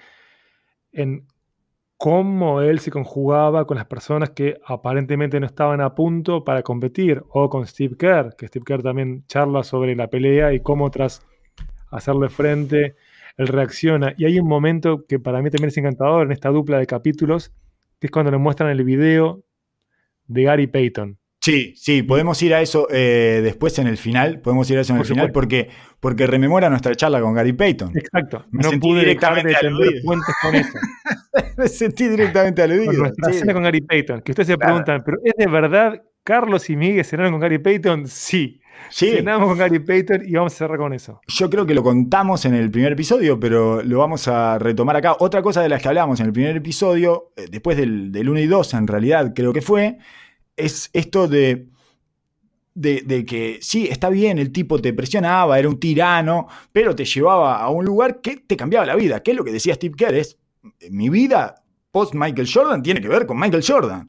en 0.92 1.26
cómo 1.98 2.62
él 2.62 2.78
se 2.78 2.90
conjugaba 2.90 3.66
con 3.66 3.76
las 3.76 3.84
personas 3.84 4.30
que 4.30 4.56
aparentemente 4.64 5.38
no 5.40 5.44
estaban 5.44 5.82
a 5.82 5.94
punto 5.94 6.42
para 6.42 6.62
competir, 6.62 7.22
o 7.28 7.50
con 7.50 7.66
Steve 7.66 7.98
Kerr, 7.98 8.34
que 8.34 8.48
Steve 8.48 8.64
Kerr 8.64 8.82
también 8.82 9.26
charla 9.26 9.62
sobre 9.62 9.94
la 9.94 10.08
pelea 10.08 10.54
y 10.54 10.60
cómo 10.60 10.90
tras 10.90 11.20
hacerle 11.90 12.30
frente, 12.30 12.96
él 13.40 13.48
reacciona. 13.48 14.14
Y 14.18 14.26
hay 14.26 14.38
un 14.38 14.46
momento 14.46 15.06
que 15.08 15.18
para 15.18 15.40
mí 15.40 15.50
también 15.50 15.68
es 15.68 15.76
encantador 15.78 16.26
en 16.26 16.32
esta 16.32 16.50
dupla 16.50 16.78
de 16.78 16.86
capítulos, 16.86 17.52
que 17.98 18.06
es 18.06 18.10
cuando 18.10 18.30
le 18.30 18.38
muestran 18.38 18.70
el 18.70 18.84
video 18.84 19.44
de 20.26 20.42
Gary 20.42 20.66
Payton. 20.66 21.18
Sí, 21.42 21.72
sí, 21.74 22.02
podemos 22.02 22.42
ir 22.42 22.52
a 22.52 22.60
eso 22.60 22.86
eh, 22.90 23.40
después 23.42 23.78
en 23.78 23.86
el 23.86 23.96
final, 23.96 24.40
podemos 24.40 24.70
ir 24.70 24.76
a 24.76 24.82
eso 24.82 24.92
en 24.92 24.98
el 24.98 25.06
final 25.06 25.32
porque, 25.32 25.70
porque 25.98 26.26
rememora 26.26 26.68
nuestra 26.68 26.94
charla 26.94 27.18
con 27.22 27.32
Gary 27.32 27.54
Payton. 27.54 27.92
Exacto, 27.96 28.44
Me 28.50 28.62
no 28.62 28.78
pude 28.78 29.00
directamente 29.00 29.56
aludido. 29.56 30.02
puentes 30.04 30.34
con 30.42 30.54
eso. 30.54 30.78
Me 31.56 31.66
sentí 31.68 32.08
directamente 32.08 32.60
aludido. 32.60 32.92
Con 32.92 32.98
nuestra 32.98 33.32
cena 33.32 33.54
con 33.54 33.62
Gary 33.62 33.80
Payton, 33.80 34.20
que 34.20 34.32
ustedes 34.32 34.48
se 34.48 34.58
preguntan, 34.58 35.02
¿pero 35.02 35.16
es 35.24 35.32
de 35.34 35.46
verdad 35.46 36.02
Carlos 36.22 36.68
y 36.68 36.76
Miguel 36.76 37.06
cenaron 37.06 37.32
con 37.32 37.40
Gary 37.40 37.58
Payton? 37.58 38.06
Sí. 38.06 38.59
Sí. 38.90 39.10
Cenamos 39.10 39.48
con 39.48 39.58
Gary 39.58 39.78
Payton 39.78 40.22
y 40.26 40.32
vamos 40.32 40.52
a 40.54 40.56
cerrar 40.56 40.78
con 40.78 40.92
eso. 40.92 41.20
Yo 41.28 41.48
creo 41.48 41.64
que 41.64 41.74
lo 41.74 41.82
contamos 41.82 42.44
en 42.44 42.54
el 42.54 42.70
primer 42.70 42.92
episodio, 42.92 43.38
pero 43.38 43.82
lo 43.82 43.98
vamos 43.98 44.26
a 44.26 44.58
retomar 44.58 44.96
acá. 44.96 45.16
Otra 45.20 45.42
cosa 45.42 45.62
de 45.62 45.68
las 45.68 45.80
que 45.80 45.88
hablamos 45.88 46.18
en 46.20 46.26
el 46.26 46.32
primer 46.32 46.56
episodio, 46.56 47.32
eh, 47.36 47.46
después 47.50 47.76
del, 47.76 48.10
del 48.10 48.28
1 48.28 48.40
y 48.40 48.46
2 48.46 48.74
en 48.74 48.86
realidad 48.86 49.32
creo 49.34 49.52
que 49.52 49.62
fue, 49.62 49.98
es 50.56 50.90
esto 50.92 51.28
de, 51.28 51.68
de, 52.74 53.24
que 53.26 53.58
sí, 53.60 53.88
está 53.90 54.08
bien, 54.08 54.38
el 54.38 54.52
tipo 54.52 54.80
te 54.80 54.92
presionaba, 54.92 55.58
era 55.58 55.68
un 55.68 55.78
tirano, 55.78 56.48
pero 56.72 56.94
te 56.94 57.04
llevaba 57.04 57.60
a 57.60 57.68
un 57.70 57.84
lugar 57.84 58.20
que 58.20 58.36
te 58.36 58.56
cambiaba 58.56 58.86
la 58.86 58.96
vida. 58.96 59.22
¿Qué 59.22 59.32
es 59.32 59.36
lo 59.36 59.44
que 59.44 59.52
decía 59.52 59.74
Steve 59.74 59.94
Kerr? 59.96 60.14
Es, 60.14 60.38
mi 60.90 61.08
vida 61.08 61.62
post 61.90 62.14
Michael 62.14 62.48
Jordan 62.52 62.82
tiene 62.82 63.00
que 63.00 63.08
ver 63.08 63.26
con 63.26 63.38
Michael 63.38 63.64
Jordan 63.66 64.08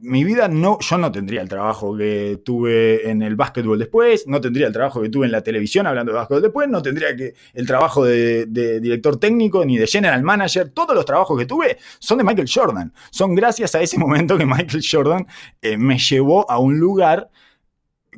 mi 0.00 0.22
vida 0.22 0.48
no, 0.48 0.78
yo 0.80 0.96
no 0.98 1.10
tendría 1.10 1.40
el 1.40 1.48
trabajo 1.48 1.96
que 1.96 2.40
tuve 2.44 3.10
en 3.10 3.22
el 3.22 3.34
básquetbol 3.34 3.78
después, 3.78 4.26
no 4.26 4.40
tendría 4.40 4.68
el 4.68 4.72
trabajo 4.72 5.02
que 5.02 5.08
tuve 5.08 5.26
en 5.26 5.32
la 5.32 5.42
televisión 5.42 5.86
hablando 5.86 6.12
de 6.12 6.18
básquetbol 6.18 6.42
después, 6.42 6.68
no 6.68 6.80
tendría 6.82 7.16
que 7.16 7.34
el 7.54 7.66
trabajo 7.66 8.04
de, 8.04 8.46
director 8.46 9.18
técnico 9.18 9.64
ni 9.64 9.76
de 9.76 9.86
general 9.86 10.22
manager. 10.22 10.68
Todos 10.70 10.94
los 10.94 11.04
trabajos 11.04 11.38
que 11.38 11.46
tuve 11.46 11.78
son 11.98 12.18
de 12.18 12.24
Michael 12.24 12.48
Jordan. 12.52 12.92
Son 13.10 13.34
gracias 13.34 13.74
a 13.74 13.80
ese 13.80 13.98
momento 13.98 14.38
que 14.38 14.46
Michael 14.46 14.84
Jordan 14.88 15.26
eh, 15.60 15.76
me 15.76 15.98
llevó 15.98 16.48
a 16.50 16.58
un 16.58 16.78
lugar 16.78 17.30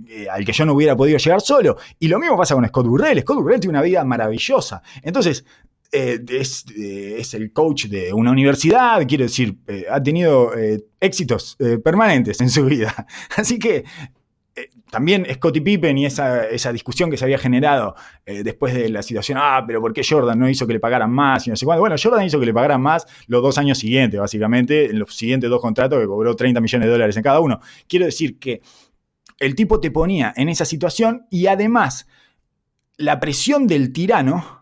eh, 0.08 0.28
al 0.30 0.44
que 0.44 0.52
yo 0.52 0.64
no 0.66 0.74
hubiera 0.74 0.94
podido 0.94 1.18
llegar 1.18 1.40
solo. 1.40 1.78
Y 1.98 2.08
lo 2.08 2.18
mismo 2.18 2.36
pasa 2.36 2.54
con 2.54 2.66
Scott 2.66 2.86
Burrell. 2.86 3.20
Scott 3.20 3.38
Burrell 3.38 3.60
tiene 3.60 3.78
una 3.78 3.82
vida 3.82 4.04
maravillosa. 4.04 4.82
Entonces, 5.02 5.44
eh, 5.92 6.20
eh, 6.28 7.16
es, 7.18 7.34
el 7.34 7.52
coach 7.52 7.86
de 7.86 8.12
una 8.12 8.30
universidad, 8.30 9.04
quiero 9.08 9.24
decir, 9.24 9.56
eh, 9.66 9.86
ha 9.90 10.00
tenido 10.00 10.52
éxitos 11.00 11.56
permanentes 11.82 12.40
en 12.40 12.48
su 12.48 12.64
vida. 12.64 13.06
Así 13.36 13.58
que 13.58 13.84
también 14.90 15.26
Scottie 15.34 15.62
Pippen 15.62 15.98
y 15.98 16.06
esa, 16.06 16.72
discusión 16.72 17.10
que 17.10 17.16
se 17.16 17.24
había 17.24 17.38
generado 17.38 17.94
después 18.24 18.74
de 18.74 18.88
la 18.88 19.02
situación, 19.02 19.38
ah, 19.40 19.64
pero 19.66 19.80
¿por 19.80 19.92
qué 19.92 20.02
Jordan 20.08 20.38
no 20.38 20.48
hizo 20.48 20.66
que 20.66 20.74
le 20.74 20.80
pagaran 20.80 21.10
más? 21.10 21.46
Y 21.46 21.50
no 21.50 21.56
sé 21.56 21.64
Bueno, 21.64 21.96
Jordan 22.00 22.24
hizo 22.24 22.38
que 22.38 22.46
le 22.46 22.54
pagaran 22.54 22.82
más 22.82 23.06
los 23.26 23.42
dos 23.42 23.58
años 23.58 23.78
siguientes, 23.78 24.20
básicamente, 24.20 24.86
en 24.86 24.98
los 24.98 25.14
siguientes 25.14 25.48
dos 25.48 25.60
contratos 25.60 26.00
que 26.00 26.06
cobró 26.06 26.36
30 26.36 26.60
millones 26.60 26.86
de 26.86 26.92
dólares 26.92 27.16
en 27.16 27.22
cada 27.22 27.40
uno. 27.40 27.60
Quiero 27.88 28.04
decir 28.04 28.38
que 28.38 28.60
el 29.38 29.54
tipo 29.54 29.80
te 29.80 29.90
ponía 29.90 30.32
en 30.36 30.48
esa 30.48 30.64
situación 30.64 31.26
y 31.30 31.46
además 31.46 32.06
la 32.96 33.18
presión 33.18 33.66
del 33.66 33.92
tirano 33.92 34.59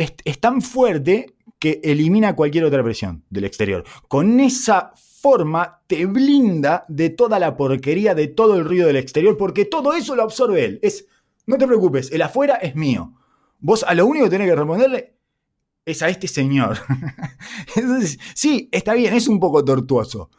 es, 0.00 0.40
tan 0.40 0.62
fuerte 0.62 1.34
que 1.58 1.80
elimina 1.84 2.34
cualquier 2.34 2.64
otra 2.64 2.82
presión 2.82 3.24
del 3.28 3.44
exterior. 3.44 3.84
Con 4.08 4.40
esa 4.40 4.92
forma 4.96 5.82
te 5.86 6.06
blinda 6.06 6.86
de 6.88 7.10
toda 7.10 7.38
la 7.38 7.56
porquería, 7.56 8.14
de 8.14 8.28
todo 8.28 8.56
el 8.56 8.64
ruido 8.64 8.86
del 8.86 8.96
exterior, 8.96 9.36
porque 9.36 9.66
todo 9.66 9.92
eso 9.92 10.16
lo 10.16 10.22
absorbe 10.22 10.64
él. 10.64 10.78
Es, 10.82 11.06
no 11.46 11.58
te 11.58 11.66
preocupes, 11.66 12.10
el 12.12 12.22
afuera 12.22 12.54
es 12.54 12.74
mío. 12.74 13.12
Vos 13.58 13.84
a 13.84 13.94
lo 13.94 14.06
único 14.06 14.24
que 14.24 14.30
tenés 14.30 14.48
que 14.48 14.56
responderle 14.56 15.14
es 15.84 16.02
a 16.02 16.08
este 16.08 16.28
señor. 16.28 16.78
Entonces, 17.76 18.18
sí, 18.34 18.70
está 18.72 18.94
bien, 18.94 19.12
es 19.12 19.28
un 19.28 19.38
poco 19.38 19.62
tortuoso, 19.62 20.30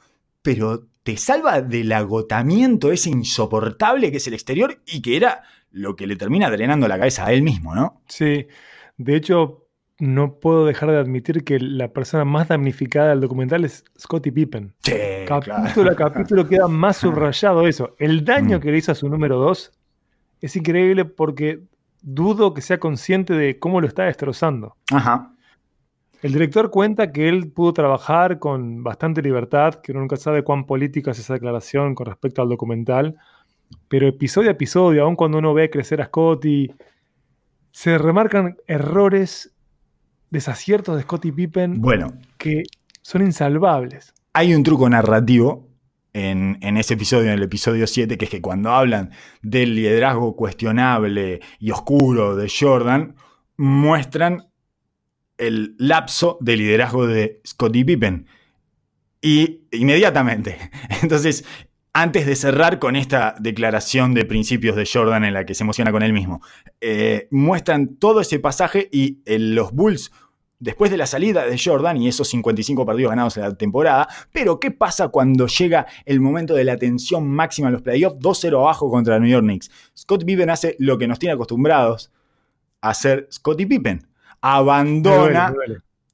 pero 0.42 0.88
te 1.04 1.18
salva 1.18 1.62
del 1.62 1.92
agotamiento 1.92 2.92
ese 2.92 3.12
insoportable 3.12 4.10
que 4.10 4.18
es 4.18 4.28
el 4.28 4.34
exterior 4.34 4.82
y 4.88 5.02
que 5.02 5.18
era 5.18 5.44
lo 5.72 5.96
que 5.96 6.08
le 6.08 6.16
termina 6.16 6.50
drenando 6.50 6.88
la 6.88 6.98
cabeza 6.98 7.28
a 7.28 7.34
él 7.34 7.44
mismo, 7.44 7.76
¿no? 7.76 8.02
Sí, 8.08 8.48
de 9.04 9.16
hecho, 9.16 9.68
no 10.00 10.40
puedo 10.40 10.66
dejar 10.66 10.92
de 10.92 10.98
admitir 10.98 11.44
que 11.44 11.60
la 11.60 11.90
persona 11.90 12.26
más 12.26 12.48
damnificada 12.48 13.10
del 13.10 13.22
documental 13.22 13.66
es 13.66 13.84
Scottie 14.00 14.32
Pippen. 14.32 14.74
Sí, 14.84 14.94
capítulo 15.28 15.92
a 15.92 15.96
capítulo 15.96 16.48
queda 16.48 16.68
más 16.68 16.98
subrayado 17.02 17.68
eso. 17.68 17.96
El 18.00 18.26
daño 18.26 18.58
mm. 18.58 18.62
que 18.62 18.72
le 18.72 18.78
hizo 18.78 18.92
a 18.92 18.96
su 18.96 19.08
número 19.10 19.38
2 19.38 19.72
es 20.42 20.56
increíble 20.56 21.06
porque 21.06 21.62
dudo 22.02 22.54
que 22.54 22.62
sea 22.62 22.80
consciente 22.80 23.34
de 23.34 23.60
cómo 23.60 23.80
lo 23.80 23.88
está 23.88 24.04
destrozando. 24.04 24.76
Ajá. 24.92 25.34
El 26.22 26.34
director 26.34 26.70
cuenta 26.70 27.12
que 27.12 27.30
él 27.30 27.52
pudo 27.52 27.74
trabajar 27.74 28.40
con 28.40 28.84
bastante 28.84 29.22
libertad, 29.22 29.76
que 29.76 29.92
uno 29.92 30.02
nunca 30.02 30.18
sabe 30.18 30.44
cuán 30.44 30.66
política 30.66 31.12
es 31.12 31.20
esa 31.20 31.34
declaración 31.34 31.96
con 31.96 32.06
respecto 32.08 32.42
al 32.42 32.50
documental, 32.50 33.18
pero 33.88 34.08
episodio 34.08 34.50
a 34.50 34.54
episodio, 34.54 35.04
aun 35.04 35.16
cuando 35.16 35.38
uno 35.38 35.54
ve 35.54 35.70
crecer 35.70 36.02
a 36.02 36.06
Scotty, 36.06 36.72
se 37.72 37.98
remarcan 37.98 38.58
errores, 38.68 39.54
desaciertos 40.30 40.96
de 40.96 41.04
Scotty 41.04 41.32
Pippen 41.32 41.82
bueno, 41.82 42.14
que 42.38 42.64
son 43.02 43.22
insalvables. 43.22 44.14
Hay 44.34 44.54
un 44.54 44.64
truco 44.64 44.90
narrativo 44.90 45.68
en, 46.14 46.58
en, 46.62 46.78
ese 46.78 46.94
episodio, 46.94 47.28
en 47.28 47.38
el 47.38 47.44
episodio 47.44 47.88
7, 47.88 48.18
que 48.18 48.26
es 48.26 48.32
que 48.32 48.42
cuando 48.42 48.72
hablan 48.72 49.12
del 49.42 49.76
liderazgo 49.76 50.36
cuestionable 50.36 51.42
y 51.60 51.72
oscuro 51.72 52.36
de 52.36 52.50
Jordan, 52.50 53.16
muestran 53.58 54.48
el 55.38 55.76
lapso 55.78 56.38
de 56.40 56.58
liderazgo 56.58 57.08
de 57.08 57.42
Scottie 57.46 57.86
Pippen. 57.86 58.28
Y 59.22 59.68
inmediatamente. 59.72 60.58
Entonces, 61.02 61.46
antes 61.94 62.26
de 62.26 62.36
cerrar 62.36 62.80
con 62.80 62.96
esta 62.96 63.36
declaración 63.40 64.14
de 64.14 64.26
principios 64.26 64.76
de 64.76 64.88
Jordan 64.92 65.26
en 65.26 65.34
la 65.34 65.46
que 65.46 65.54
se 65.54 65.64
emociona 65.64 65.92
con 65.92 66.04
él 66.04 66.14
mismo, 66.14 66.42
eh, 66.80 67.28
muestran 67.32 67.96
todo 67.96 68.22
ese 68.22 68.40
pasaje 68.40 68.88
y 68.92 69.20
los 69.26 69.74
Bulls, 69.74 70.12
después 70.60 70.92
de 70.92 70.98
la 70.98 71.08
salida 71.08 71.46
de 71.46 71.60
Jordan 71.62 71.98
y 71.98 72.08
esos 72.08 72.30
55 72.30 72.86
partidos 72.86 73.10
ganados 73.10 73.36
en 73.36 73.44
la 73.44 73.56
temporada, 73.56 74.08
pero 74.32 74.60
¿qué 74.60 74.72
pasa 74.72 75.10
cuando 75.10 75.48
llega 75.48 75.88
el 76.06 76.22
momento 76.22 76.54
de 76.54 76.64
la 76.64 76.78
tensión 76.78 77.28
máxima 77.28 77.68
en 77.68 77.74
los 77.74 77.82
playoffs? 77.82 78.20
2-0 78.20 78.60
abajo 78.60 78.90
contra 78.90 79.20
New 79.20 79.30
York 79.30 79.44
Knicks. 79.44 79.70
Scott 79.98 80.24
Pippen 80.24 80.50
hace 80.50 80.76
lo 80.80 80.98
que 80.98 81.08
nos 81.08 81.20
tiene 81.20 81.34
acostumbrados 81.34 82.12
a 82.80 82.92
hacer 82.92 83.28
Scottie 83.32 83.68
Pippen. 83.68 84.08
Abandona 84.40 85.54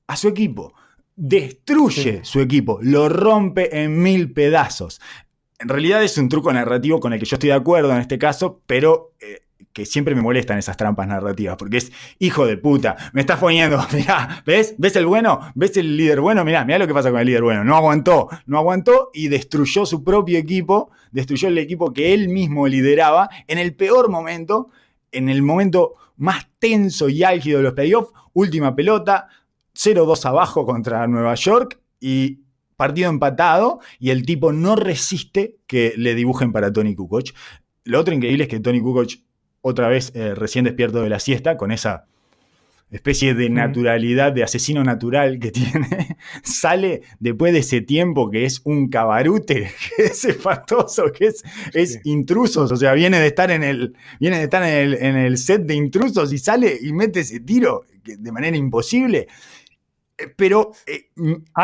a 0.07 0.15
su 0.15 0.29
equipo 0.29 0.73
destruye 1.17 2.23
su 2.23 2.39
equipo, 2.39 2.77
lo 2.83 3.09
rompe 3.09 3.81
en 3.81 4.01
mil 4.01 4.31
pedazos 4.33 5.01
en 5.59 5.69
realidad 5.69 6.03
es 6.03 6.17
un 6.17 6.29
truco 6.29 6.51
narrativo 6.53 6.99
con 6.99 7.13
el 7.13 7.19
que 7.19 7.25
yo 7.25 7.35
estoy 7.35 7.49
de 7.49 7.55
acuerdo 7.55 7.91
en 7.91 7.99
este 7.99 8.17
caso, 8.17 8.61
pero 8.65 9.13
eh, 9.19 9.41
que 9.73 9.85
siempre 9.85 10.15
me 10.15 10.21
molestan 10.21 10.57
esas 10.57 10.77
trampas 10.77 11.07
narrativas, 11.07 11.55
porque 11.57 11.77
es 11.77 11.91
hijo 12.19 12.45
de 12.45 12.57
puta, 12.57 12.95
me 13.13 13.21
estás 13.21 13.39
poniendo, 13.39 13.79
mirá, 13.93 14.43
¿ves? 14.45 14.75
¿Ves 14.77 14.95
el 14.95 15.05
bueno? 15.05 15.39
¿Ves 15.55 15.77
el 15.77 15.97
líder 15.97 16.21
bueno? 16.21 16.43
Mirá, 16.45 16.65
mirá 16.65 16.79
lo 16.79 16.87
que 16.87 16.93
pasa 16.93 17.11
con 17.11 17.19
el 17.19 17.27
líder 17.27 17.43
bueno, 17.43 17.63
no 17.63 17.75
aguantó, 17.75 18.27
no 18.45 18.57
aguantó 18.57 19.09
y 19.13 19.27
destruyó 19.27 19.85
su 19.85 20.03
propio 20.03 20.37
equipo, 20.37 20.91
destruyó 21.11 21.47
el 21.47 21.57
equipo 21.57 21.93
que 21.93 22.13
él 22.13 22.29
mismo 22.29 22.67
lideraba 22.67 23.29
en 23.47 23.57
el 23.57 23.75
peor 23.75 24.09
momento, 24.09 24.69
en 25.11 25.29
el 25.29 25.41
momento 25.41 25.93
más 26.17 26.47
tenso 26.59 27.09
y 27.09 27.23
álgido 27.23 27.59
de 27.59 27.63
los 27.63 27.73
playoffs, 27.73 28.11
última 28.33 28.75
pelota, 28.75 29.27
0-2 29.75 30.25
abajo 30.25 30.65
contra 30.65 31.05
Nueva 31.07 31.35
York 31.35 31.79
y 31.99 32.39
partido 32.77 33.09
empatado 33.09 33.79
y 33.99 34.11
el 34.11 34.25
tipo 34.25 34.53
no 34.53 34.75
resiste 34.75 35.57
que 35.67 35.93
le 35.97 36.15
dibujen 36.15 36.53
para 36.53 36.71
Tony 36.71 36.95
Kukoc. 36.95 37.31
Lo 37.83 37.99
otro 37.99 38.13
increíble 38.13 38.43
es 38.43 38.49
que 38.49 38.59
Tony 38.59 38.79
Kukoc, 38.79 39.09
otra 39.61 39.89
vez 39.89 40.11
eh, 40.15 40.35
recién 40.35 40.63
despierto 40.65 41.01
de 41.01 41.09
la 41.09 41.19
siesta, 41.19 41.57
con 41.57 41.71
esa 41.71 42.05
especie 42.89 43.33
de 43.33 43.49
naturalidad, 43.49 44.31
de 44.31 44.43
asesino 44.43 44.83
natural 44.83 45.39
que 45.39 45.51
tiene, 45.51 46.17
sale 46.43 47.01
después 47.19 47.51
de 47.51 47.59
ese 47.59 47.81
tiempo 47.81 48.29
que 48.29 48.45
es 48.45 48.61
un 48.63 48.89
cabarute, 48.89 49.71
que 49.97 50.03
es 50.03 50.23
espantoso, 50.23 51.11
que 51.11 51.25
es, 51.25 51.43
es 51.73 51.99
intrusos, 52.05 52.71
o 52.71 52.77
sea, 52.77 52.93
viene 52.93 53.19
de 53.19 53.27
estar 53.27 53.49
en 53.51 53.63
el, 53.63 53.95
viene 54.19 54.37
de 54.37 54.43
estar 54.43 54.63
en 54.63 54.69
el, 54.69 54.93
en 54.93 55.17
el 55.17 55.37
set 55.37 55.63
de 55.63 55.73
intrusos 55.73 56.31
y 56.31 56.37
sale 56.37 56.77
y 56.79 56.93
mete 56.93 57.21
ese 57.21 57.39
tiro 57.39 57.85
de 58.05 58.31
manera 58.31 58.55
imposible. 58.55 59.27
Eh, 60.17 60.33
pero. 60.35 60.71
Eh, 60.85 61.11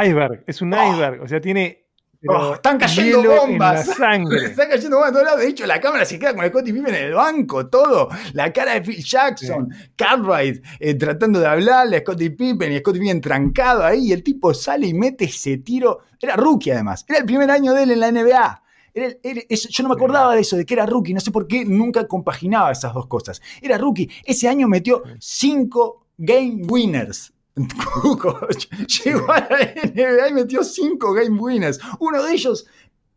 iceberg, 0.04 0.44
es 0.48 0.62
un 0.62 0.74
oh. 0.74 0.92
iceberg. 0.92 1.22
O 1.22 1.28
sea, 1.28 1.42
tiene. 1.42 1.84
Oh, 2.28 2.54
están 2.54 2.78
cayendo 2.78 3.22
bombas. 3.22 3.88
Están 3.89 4.70
cayendo 4.70 4.98
bombas 4.98 5.10
a 5.10 5.12
todos 5.12 5.26
lados. 5.26 5.42
De 5.42 5.48
hecho, 5.48 5.66
la 5.66 5.82
cámara 5.82 6.06
se 6.06 6.18
queda 6.18 6.34
con 6.34 6.48
Scottie 6.48 6.74
Pippen 6.74 6.96
en 6.96 7.04
el 7.04 7.13
banco, 7.13 7.68
todo. 7.68 8.08
La 8.32 8.54
cara 8.54 8.76
de 8.76 8.82
Phil 8.82 9.04
Jackson, 9.04 9.70
Cartwright 9.98 10.63
eh, 10.80 10.94
tratando 10.96 11.42
de 11.42 11.48
hablarle 11.48 11.98
a 11.98 12.00
Scottie 12.00 12.32
Pippen 12.32 12.72
y 12.72 12.80
Scottie 12.80 13.02
Pippen 13.02 13.20
trancado 13.20 13.84
ahí. 13.84 14.08
Y 14.08 14.13
el 14.13 14.24
tipo 14.24 14.54
sale 14.54 14.88
y 14.88 14.94
mete 14.94 15.26
ese 15.26 15.58
tiro. 15.58 16.00
Era 16.20 16.38
rookie, 16.38 16.72
además. 16.72 17.06
Era 17.10 17.20
el 17.20 17.26
primer 17.26 17.52
año 17.52 17.74
de 17.74 17.84
él 17.84 17.92
en 17.92 18.00
la 18.00 18.12
NBA. 18.12 18.63
yo 19.70 19.84
no 19.84 19.89
me 19.89 19.96
acordaba 19.96 20.34
de 20.34 20.42
eso, 20.42 20.56
de 20.56 20.66
que 20.66 20.76
era 20.76 20.86
rookie. 20.86 21.13
No 21.13 21.20
sé 21.20 21.32
por 21.32 21.46
qué 21.46 21.66
nunca 21.66 22.08
compaginaba 22.08 22.72
esas 22.72 22.94
dos 22.94 23.08
cosas. 23.08 23.42
Era 23.62 23.78
rookie. 23.78 24.10
Ese 24.24 24.48
año 24.48 24.70
metió 24.70 25.04
cinco 25.20 26.08
game 26.18 26.62
winners. 26.70 27.33
llegó 29.06 29.32
a 29.32 29.39
la 29.39 29.74
NBA 29.86 30.30
y 30.30 30.34
metió 30.34 30.63
5 30.63 31.13
game 31.13 31.39
winners. 31.39 31.80
Uno 32.00 32.24
de 32.24 32.34
ellos 32.34 32.66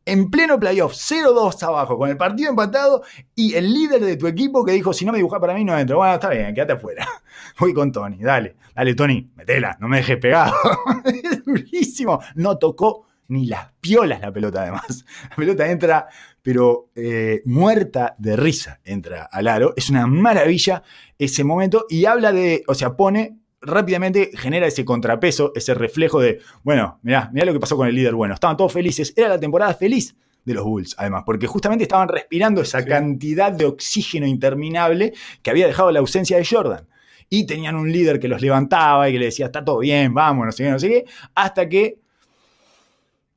en 0.05 0.31
pleno 0.31 0.59
playoff, 0.61 0.92
0-2 0.92 1.62
abajo, 1.64 1.99
con 1.99 2.09
el 2.09 2.16
partido 2.16 2.51
empatado 2.51 3.03
y 3.35 3.55
el 3.55 3.72
líder 3.72 4.05
de 4.05 4.16
tu 4.16 4.27
equipo 4.27 4.64
que 4.64 4.72
dijo: 4.72 4.92
Si 4.92 5.05
no 5.05 5.12
me 5.12 5.18
dibujas 5.18 5.40
para 5.40 5.55
mí, 5.55 5.64
no 5.64 5.77
entro. 5.77 5.99
Bueno, 5.99 6.14
está 6.14 6.31
bien, 6.31 6.55
quédate 6.55 6.75
afuera. 6.75 7.07
Voy 7.59 7.75
con 7.75 7.90
Tony, 7.90 8.18
dale, 8.18 8.57
dale, 8.75 8.94
Tony, 8.94 9.31
metela, 9.35 9.77
no 9.81 9.88
me 9.88 9.99
dejes 9.99 10.18
pegado. 10.18 10.55
es 11.05 11.44
durísimo. 11.44 12.20
No 12.35 12.59
tocó 12.59 13.07
ni 13.29 13.46
las 13.46 13.72
piolas 13.81 14.20
la 14.20 14.33
pelota, 14.33 14.62
además. 14.62 15.05
La 15.31 15.37
pelota 15.37 15.68
entra, 15.68 16.09
pero 16.42 16.90
eh, 16.94 17.42
muerta 17.44 18.14
de 18.18 18.37
risa, 18.37 18.81
entra 18.85 19.25
al 19.25 19.49
aro. 19.49 19.75
Es 19.77 19.90
una 19.90 20.07
maravilla 20.07 20.83
ese 21.18 21.42
momento 21.42 21.87
y 21.88 22.05
habla 22.05 22.33
de, 22.33 22.62
o 22.68 22.75
sea, 22.75 22.94
pone 22.96 23.38
rápidamente 23.60 24.30
genera 24.34 24.66
ese 24.66 24.84
contrapeso, 24.84 25.52
ese 25.54 25.74
reflejo 25.74 26.20
de, 26.20 26.40
bueno, 26.62 26.98
mirá, 27.02 27.30
mirá 27.32 27.46
lo 27.46 27.52
que 27.52 27.60
pasó 27.60 27.76
con 27.76 27.88
el 27.88 27.94
líder 27.94 28.14
bueno, 28.14 28.34
estaban 28.34 28.56
todos 28.56 28.72
felices, 28.72 29.12
era 29.16 29.28
la 29.28 29.40
temporada 29.40 29.74
feliz 29.74 30.14
de 30.44 30.54
los 30.54 30.64
Bulls, 30.64 30.94
además, 30.98 31.24
porque 31.26 31.46
justamente 31.46 31.82
estaban 31.82 32.08
respirando 32.08 32.60
esa 32.60 32.84
cantidad 32.84 33.50
de 33.52 33.64
oxígeno 33.64 34.26
interminable 34.26 35.12
que 35.42 35.50
había 35.50 35.66
dejado 35.66 35.90
la 35.90 36.00
ausencia 36.00 36.36
de 36.36 36.44
Jordan. 36.44 36.86
Y 37.28 37.44
tenían 37.44 37.74
un 37.74 37.90
líder 37.90 38.20
que 38.20 38.28
los 38.28 38.40
levantaba 38.40 39.08
y 39.08 39.12
que 39.12 39.18
le 39.18 39.24
decía, 39.26 39.46
está 39.46 39.64
todo 39.64 39.80
bien, 39.80 40.14
vamos, 40.14 40.46
no 40.46 40.52
sé 40.52 40.62
qué, 40.62 40.70
no 40.70 40.78
sé 40.78 40.88
qué, 40.88 41.04
hasta 41.34 41.68
que 41.68 41.98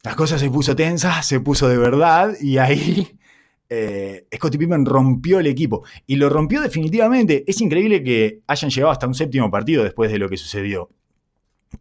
las 0.04 0.16
cosas 0.16 0.40
se 0.40 0.50
puso 0.52 0.76
tensas, 0.76 1.26
se 1.26 1.40
puso 1.40 1.68
de 1.68 1.78
verdad 1.78 2.34
y 2.40 2.60
ahí 2.60 3.19
eh, 3.70 4.26
Scottie 4.36 4.58
Pippen 4.58 4.86
rompió 4.86 5.40
el 5.40 5.48
equipo 5.48 5.84
y 6.08 6.16
lo 6.16 6.30
rompió 6.30 6.62
definitivamente. 6.62 7.44
Es 7.48 7.62
increíble 7.62 8.04
que 8.04 8.42
hayan 8.48 8.72
llegado 8.72 8.92
hasta 8.92 9.08
un 9.08 9.14
séptimo 9.14 9.52
partido 9.52 9.84
después 9.84 10.12
de 10.12 10.18
lo 10.18 10.28
que 10.28 10.38
sucedió. 10.38 10.90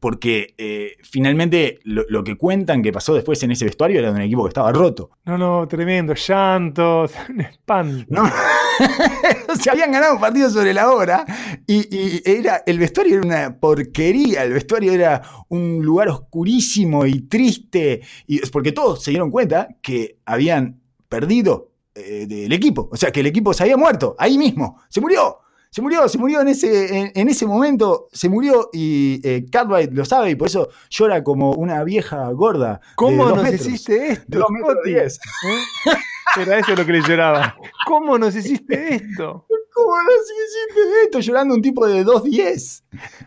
Porque 0.00 0.54
eh, 0.58 0.96
finalmente 1.02 1.78
lo, 1.82 2.22
que 2.22 2.36
cuentan 2.36 2.82
que 2.82 2.92
pasó 2.92 3.14
después 3.14 3.42
en 3.42 3.52
ese 3.52 3.64
vestuario 3.64 3.98
era 3.98 4.10
de 4.10 4.16
un 4.16 4.20
equipo 4.20 4.44
que 4.44 4.48
estaba 4.48 4.70
roto. 4.70 5.10
No, 5.24 5.38
no, 5.38 5.66
tremendo, 5.66 6.12
llantos, 6.12 7.12
un 7.30 7.40
espanto. 7.40 8.22
Se 9.58 9.70
habían 9.70 9.90
ganado 9.90 10.14
un 10.14 10.20
partido 10.20 10.50
sobre 10.50 10.74
la 10.74 10.90
hora 10.90 11.24
y, 11.66 12.20
era, 12.30 12.62
el 12.66 12.78
vestuario 12.78 13.16
era 13.16 13.26
una 13.26 13.58
porquería, 13.58 14.44
el 14.44 14.52
vestuario 14.52 14.92
era 14.92 15.22
un 15.48 15.82
lugar 15.82 16.10
oscurísimo 16.10 17.06
y 17.06 17.22
triste, 17.22 18.02
y, 18.26 18.40
porque 18.50 18.72
todos 18.72 19.02
se 19.02 19.10
dieron 19.10 19.30
cuenta 19.30 19.68
que 19.80 20.18
habían 20.26 20.80
perdido 21.08 21.72
eh, 21.98 22.26
del 22.26 22.52
equipo. 22.52 22.88
O 22.90 22.96
sea, 22.96 23.10
que 23.10 23.20
el 23.20 23.26
equipo 23.26 23.52
se 23.52 23.62
había 23.62 23.76
muerto, 23.76 24.16
ahí 24.18 24.38
mismo, 24.38 24.80
se 24.88 25.00
murió. 25.00 25.38
Se 25.70 25.82
murió, 25.82 26.08
se 26.08 26.16
murió 26.16 26.40
en 26.40 26.48
ese, 26.48 27.12
en, 27.14 27.28
ese 27.28 27.44
momento, 27.44 28.08
se 28.10 28.30
murió 28.30 28.70
y 28.72 29.20
eh, 29.22 29.44
Cartwright 29.52 29.92
lo 29.92 30.02
sabe 30.06 30.30
y 30.30 30.34
por 30.34 30.48
eso 30.48 30.70
llora 30.88 31.22
como 31.22 31.52
una 31.52 31.84
vieja 31.84 32.30
gorda. 32.30 32.80
¿Cómo 32.96 33.28
nos 33.28 33.52
hiciste 33.52 34.12
esto? 34.12 34.38
Dos 34.38 34.48
metros 34.50 34.76
diez. 34.86 35.20
Era 36.36 36.58
eso 36.58 36.74
lo 36.74 36.84
que 36.84 36.92
le 36.92 37.02
lloraba. 37.02 37.56
¿Cómo 37.86 38.18
nos 38.18 38.34
hiciste 38.34 38.94
esto? 38.94 39.46
¿Cómo 39.72 39.96
nos 40.02 40.22
hiciste 40.24 40.80
esto? 41.04 41.20
Llorando 41.20 41.54
un 41.54 41.62
tipo 41.62 41.86
de 41.86 42.04
2.10. 42.04 42.82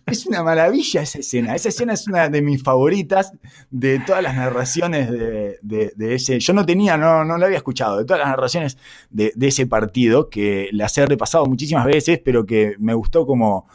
Es 0.05 0.25
una 0.25 0.43
maravilla 0.43 1.01
esa 1.01 1.19
escena. 1.19 1.55
Esa 1.55 1.69
escena 1.69 1.93
es 1.93 2.07
una 2.07 2.29
de 2.29 2.41
mis 2.41 2.61
favoritas 2.61 3.31
de 3.69 3.99
todas 3.99 4.21
las 4.21 4.35
narraciones 4.35 5.09
de, 5.09 5.91
ese. 5.97 6.39
Yo 6.39 6.53
no 6.53 6.65
tenía, 6.65 6.97
no, 6.97 7.23
no 7.23 7.37
lo 7.37 7.45
había 7.45 7.57
escuchado, 7.57 7.97
de 7.97 8.05
todas 8.05 8.19
las 8.19 8.29
narraciones 8.29 8.77
de, 9.09 9.33
ese 9.39 9.65
partido, 9.65 10.29
que 10.29 10.69
las 10.73 10.97
he 10.97 11.05
repasado 11.05 11.45
muchísimas 11.45 11.85
veces, 11.85 12.19
pero 12.23 12.45
que 12.45 12.75
me 12.79 12.93
gustó 12.93 13.25
como, 13.25 13.67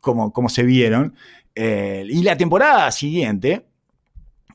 como, 0.00 0.32
como 0.32 0.48
se 0.48 0.62
vieron. 0.62 1.14
Eh, 1.54 2.06
y 2.08 2.22
la 2.22 2.36
temporada 2.36 2.90
siguiente, 2.92 3.66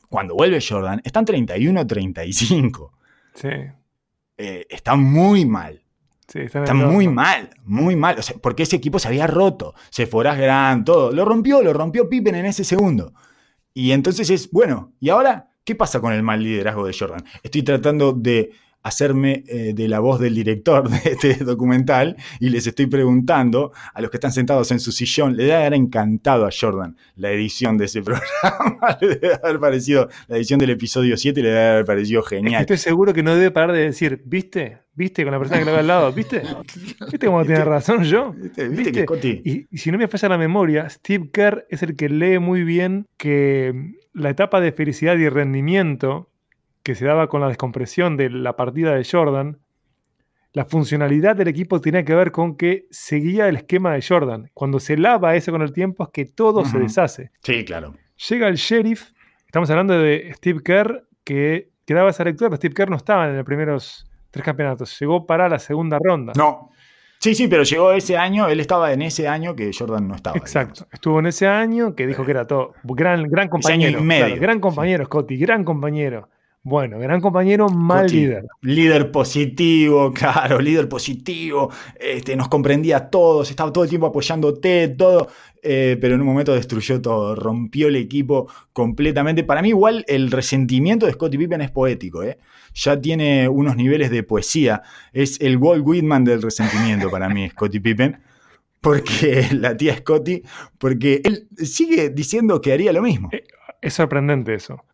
cuando 0.08 0.34
vuelve 0.34 0.58
Jordan, 0.66 1.00
están 1.04 1.26
31-35. 1.26 2.90
Sí. 3.34 3.48
Eh, 4.38 4.66
están 4.70 5.02
muy 5.02 5.44
mal. 5.44 5.82
Sí, 6.28 6.40
están 6.40 6.76
muy 6.76 7.08
mal, 7.08 7.50
muy 7.64 7.96
mal. 7.96 8.18
O 8.18 8.22
sea, 8.22 8.36
porque 8.40 8.62
ese 8.62 8.76
equipo 8.76 8.98
se 8.98 9.08
había 9.08 9.26
roto. 9.26 9.74
Se 9.90 10.06
fuera 10.06 10.34
gran, 10.34 10.84
todo. 10.84 11.10
Lo 11.10 11.24
rompió, 11.24 11.62
lo 11.62 11.72
rompió 11.72 12.08
Pippen 12.08 12.34
en 12.34 12.46
ese 12.46 12.64
segundo. 12.64 13.14
Y 13.74 13.92
entonces 13.92 14.30
es, 14.30 14.50
bueno, 14.50 14.92
¿y 15.00 15.08
ahora 15.08 15.50
qué 15.64 15.74
pasa 15.74 16.00
con 16.00 16.12
el 16.12 16.22
mal 16.22 16.42
liderazgo 16.42 16.86
de 16.86 16.96
Jordan? 16.98 17.24
Estoy 17.42 17.62
tratando 17.62 18.12
de 18.12 18.52
hacerme 18.88 19.44
eh, 19.46 19.72
de 19.74 19.88
la 19.88 20.00
voz 20.00 20.20
del 20.20 20.34
director 20.34 20.88
de 20.88 21.10
este 21.12 21.34
documental 21.44 22.16
y 22.40 22.50
les 22.50 22.66
estoy 22.66 22.86
preguntando 22.86 23.72
a 23.94 24.00
los 24.00 24.10
que 24.10 24.16
están 24.16 24.32
sentados 24.32 24.70
en 24.70 24.80
su 24.80 24.92
sillón, 24.92 25.36
le 25.36 25.44
debe 25.44 25.56
haber 25.56 25.74
encantado 25.74 26.46
a 26.46 26.50
Jordan 26.50 26.96
la 27.16 27.30
edición 27.30 27.78
de 27.78 27.84
ese 27.86 28.02
programa, 28.02 28.98
le 29.00 29.08
debe 29.16 29.34
haber 29.42 29.60
parecido, 29.60 30.08
la 30.26 30.36
edición 30.36 30.58
del 30.58 30.70
episodio 30.70 31.16
7 31.16 31.42
le 31.42 31.48
debe 31.48 31.68
haber 31.68 31.84
parecido 31.84 32.22
genial. 32.22 32.62
Estoy 32.62 32.78
seguro 32.78 33.12
que 33.12 33.22
no 33.22 33.34
debe 33.34 33.50
parar 33.50 33.72
de 33.72 33.80
decir, 33.80 34.22
¿viste? 34.24 34.78
¿Viste 34.94 35.22
con 35.22 35.30
la 35.30 35.38
persona 35.38 35.60
que 35.60 35.64
le 35.64 35.70
va 35.70 35.78
al 35.78 35.86
lado? 35.86 36.12
¿Viste? 36.12 36.42
¿Viste 37.08 37.26
cómo 37.26 37.44
tiene 37.44 37.64
razón 37.64 38.02
yo? 38.02 38.32
¿Viste? 38.32 39.06
Y, 39.44 39.66
y 39.70 39.78
si 39.78 39.92
no 39.92 39.98
me 39.98 40.08
falla 40.08 40.30
la 40.30 40.38
memoria, 40.38 40.88
Steve 40.88 41.30
Kerr 41.32 41.66
es 41.70 41.84
el 41.84 41.94
que 41.94 42.08
lee 42.08 42.40
muy 42.40 42.64
bien 42.64 43.06
que 43.16 43.92
la 44.12 44.30
etapa 44.30 44.60
de 44.60 44.72
felicidad 44.72 45.16
y 45.16 45.28
rendimiento 45.28 46.30
que 46.88 46.94
se 46.94 47.04
daba 47.04 47.28
con 47.28 47.42
la 47.42 47.48
descompresión 47.48 48.16
de 48.16 48.30
la 48.30 48.56
partida 48.56 48.94
de 48.94 49.04
Jordan, 49.04 49.58
la 50.54 50.64
funcionalidad 50.64 51.36
del 51.36 51.48
equipo 51.48 51.82
tenía 51.82 52.02
que 52.02 52.14
ver 52.14 52.32
con 52.32 52.56
que 52.56 52.86
seguía 52.90 53.46
el 53.46 53.56
esquema 53.56 53.92
de 53.92 54.00
Jordan. 54.00 54.50
Cuando 54.54 54.80
se 54.80 54.96
lava 54.96 55.36
eso 55.36 55.52
con 55.52 55.60
el 55.60 55.74
tiempo 55.74 56.04
es 56.04 56.08
que 56.14 56.24
todo 56.24 56.64
se 56.64 56.78
deshace. 56.78 57.30
Sí, 57.42 57.62
claro. 57.66 57.92
Llega 58.30 58.48
el 58.48 58.54
sheriff, 58.54 59.10
estamos 59.44 59.68
hablando 59.68 59.98
de 59.98 60.32
Steve 60.36 60.62
Kerr, 60.64 61.06
que 61.24 61.68
quedaba 61.84 62.08
esa 62.08 62.24
lectura, 62.24 62.48
pero 62.48 62.56
Steve 62.56 62.72
Kerr 62.74 62.88
no 62.88 62.96
estaba 62.96 63.28
en 63.28 63.36
los 63.36 63.44
primeros 63.44 64.10
tres 64.30 64.42
campeonatos, 64.42 64.98
llegó 64.98 65.26
para 65.26 65.46
la 65.46 65.58
segunda 65.58 65.98
ronda. 66.02 66.32
No. 66.36 66.70
Sí, 67.18 67.34
sí, 67.34 67.48
pero 67.48 67.64
llegó 67.64 67.92
ese 67.92 68.16
año, 68.16 68.48
él 68.48 68.60
estaba 68.60 68.94
en 68.94 69.02
ese 69.02 69.28
año 69.28 69.54
que 69.54 69.72
Jordan 69.78 70.08
no 70.08 70.14
estaba. 70.14 70.38
Exacto, 70.38 70.86
estuvo 70.90 71.18
en 71.18 71.26
ese 71.26 71.48
año 71.48 71.94
que 71.94 72.06
dijo 72.06 72.24
que 72.24 72.30
era 72.30 72.46
todo 72.46 72.72
gran, 72.82 73.24
gran 73.24 73.50
compañero. 73.50 74.00
gran 74.40 74.58
compañero, 74.58 75.04
Scotty, 75.04 75.36
gran 75.36 75.64
compañero. 75.64 76.30
Bueno, 76.68 76.98
gran 76.98 77.22
compañero, 77.22 77.70
mal 77.70 78.08
líder. 78.08 78.44
Líder 78.60 79.10
positivo, 79.10 80.12
claro, 80.14 80.60
líder 80.60 80.86
positivo. 80.86 81.72
Este, 81.98 82.36
nos 82.36 82.48
comprendía 82.48 82.98
a 82.98 83.08
todos, 83.08 83.48
estaba 83.48 83.72
todo 83.72 83.84
el 83.84 83.90
tiempo 83.90 84.06
apoyándote, 84.06 84.88
todo. 84.88 85.28
Eh, 85.62 85.96
pero 85.98 86.14
en 86.14 86.20
un 86.20 86.26
momento 86.26 86.52
destruyó 86.52 87.00
todo, 87.00 87.34
rompió 87.34 87.88
el 87.88 87.96
equipo 87.96 88.52
completamente. 88.74 89.44
Para 89.44 89.62
mí, 89.62 89.70
igual, 89.70 90.04
el 90.08 90.30
resentimiento 90.30 91.06
de 91.06 91.12
Scottie 91.12 91.38
Pippen 91.38 91.62
es 91.62 91.70
poético, 91.70 92.22
¿eh? 92.22 92.36
Ya 92.74 93.00
tiene 93.00 93.48
unos 93.48 93.74
niveles 93.74 94.10
de 94.10 94.22
poesía. 94.22 94.82
Es 95.14 95.40
el 95.40 95.56
Walt 95.56 95.82
Whitman 95.86 96.24
del 96.24 96.42
resentimiento 96.42 97.10
para 97.10 97.30
mí, 97.30 97.48
Scottie 97.52 97.80
Pippen. 97.80 98.20
Porque 98.82 99.46
la 99.52 99.74
tía 99.74 99.96
Scottie, 99.96 100.42
porque 100.76 101.22
él 101.24 101.48
sigue 101.56 102.10
diciendo 102.10 102.60
que 102.60 102.74
haría 102.74 102.92
lo 102.92 103.00
mismo. 103.00 103.30
Eh, 103.32 103.44
es 103.80 103.94
sorprendente 103.94 104.52
eso 104.52 104.84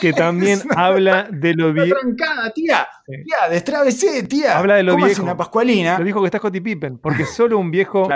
que, 0.00 0.12
también 0.12 0.60
habla 0.76 1.28
de 1.32 1.54
lo 1.54 1.72
viejo. 1.72 1.98
trancada, 2.00 2.50
tía. 2.50 2.86
Tía, 3.06 3.48
destrávese, 3.50 4.22
tía. 4.24 4.58
Habla 4.58 4.76
de 4.76 4.82
lo 4.82 4.96
viejo. 4.96 5.22
una 5.22 5.36
pascualina. 5.36 5.98
Lo 5.98 6.04
dijo 6.04 6.20
que 6.20 6.26
está 6.26 6.38
Scottie 6.38 6.60
Pippen, 6.60 6.98
porque 6.98 7.24
solo 7.36 7.58
un 7.58 7.70
viejo 7.70 8.08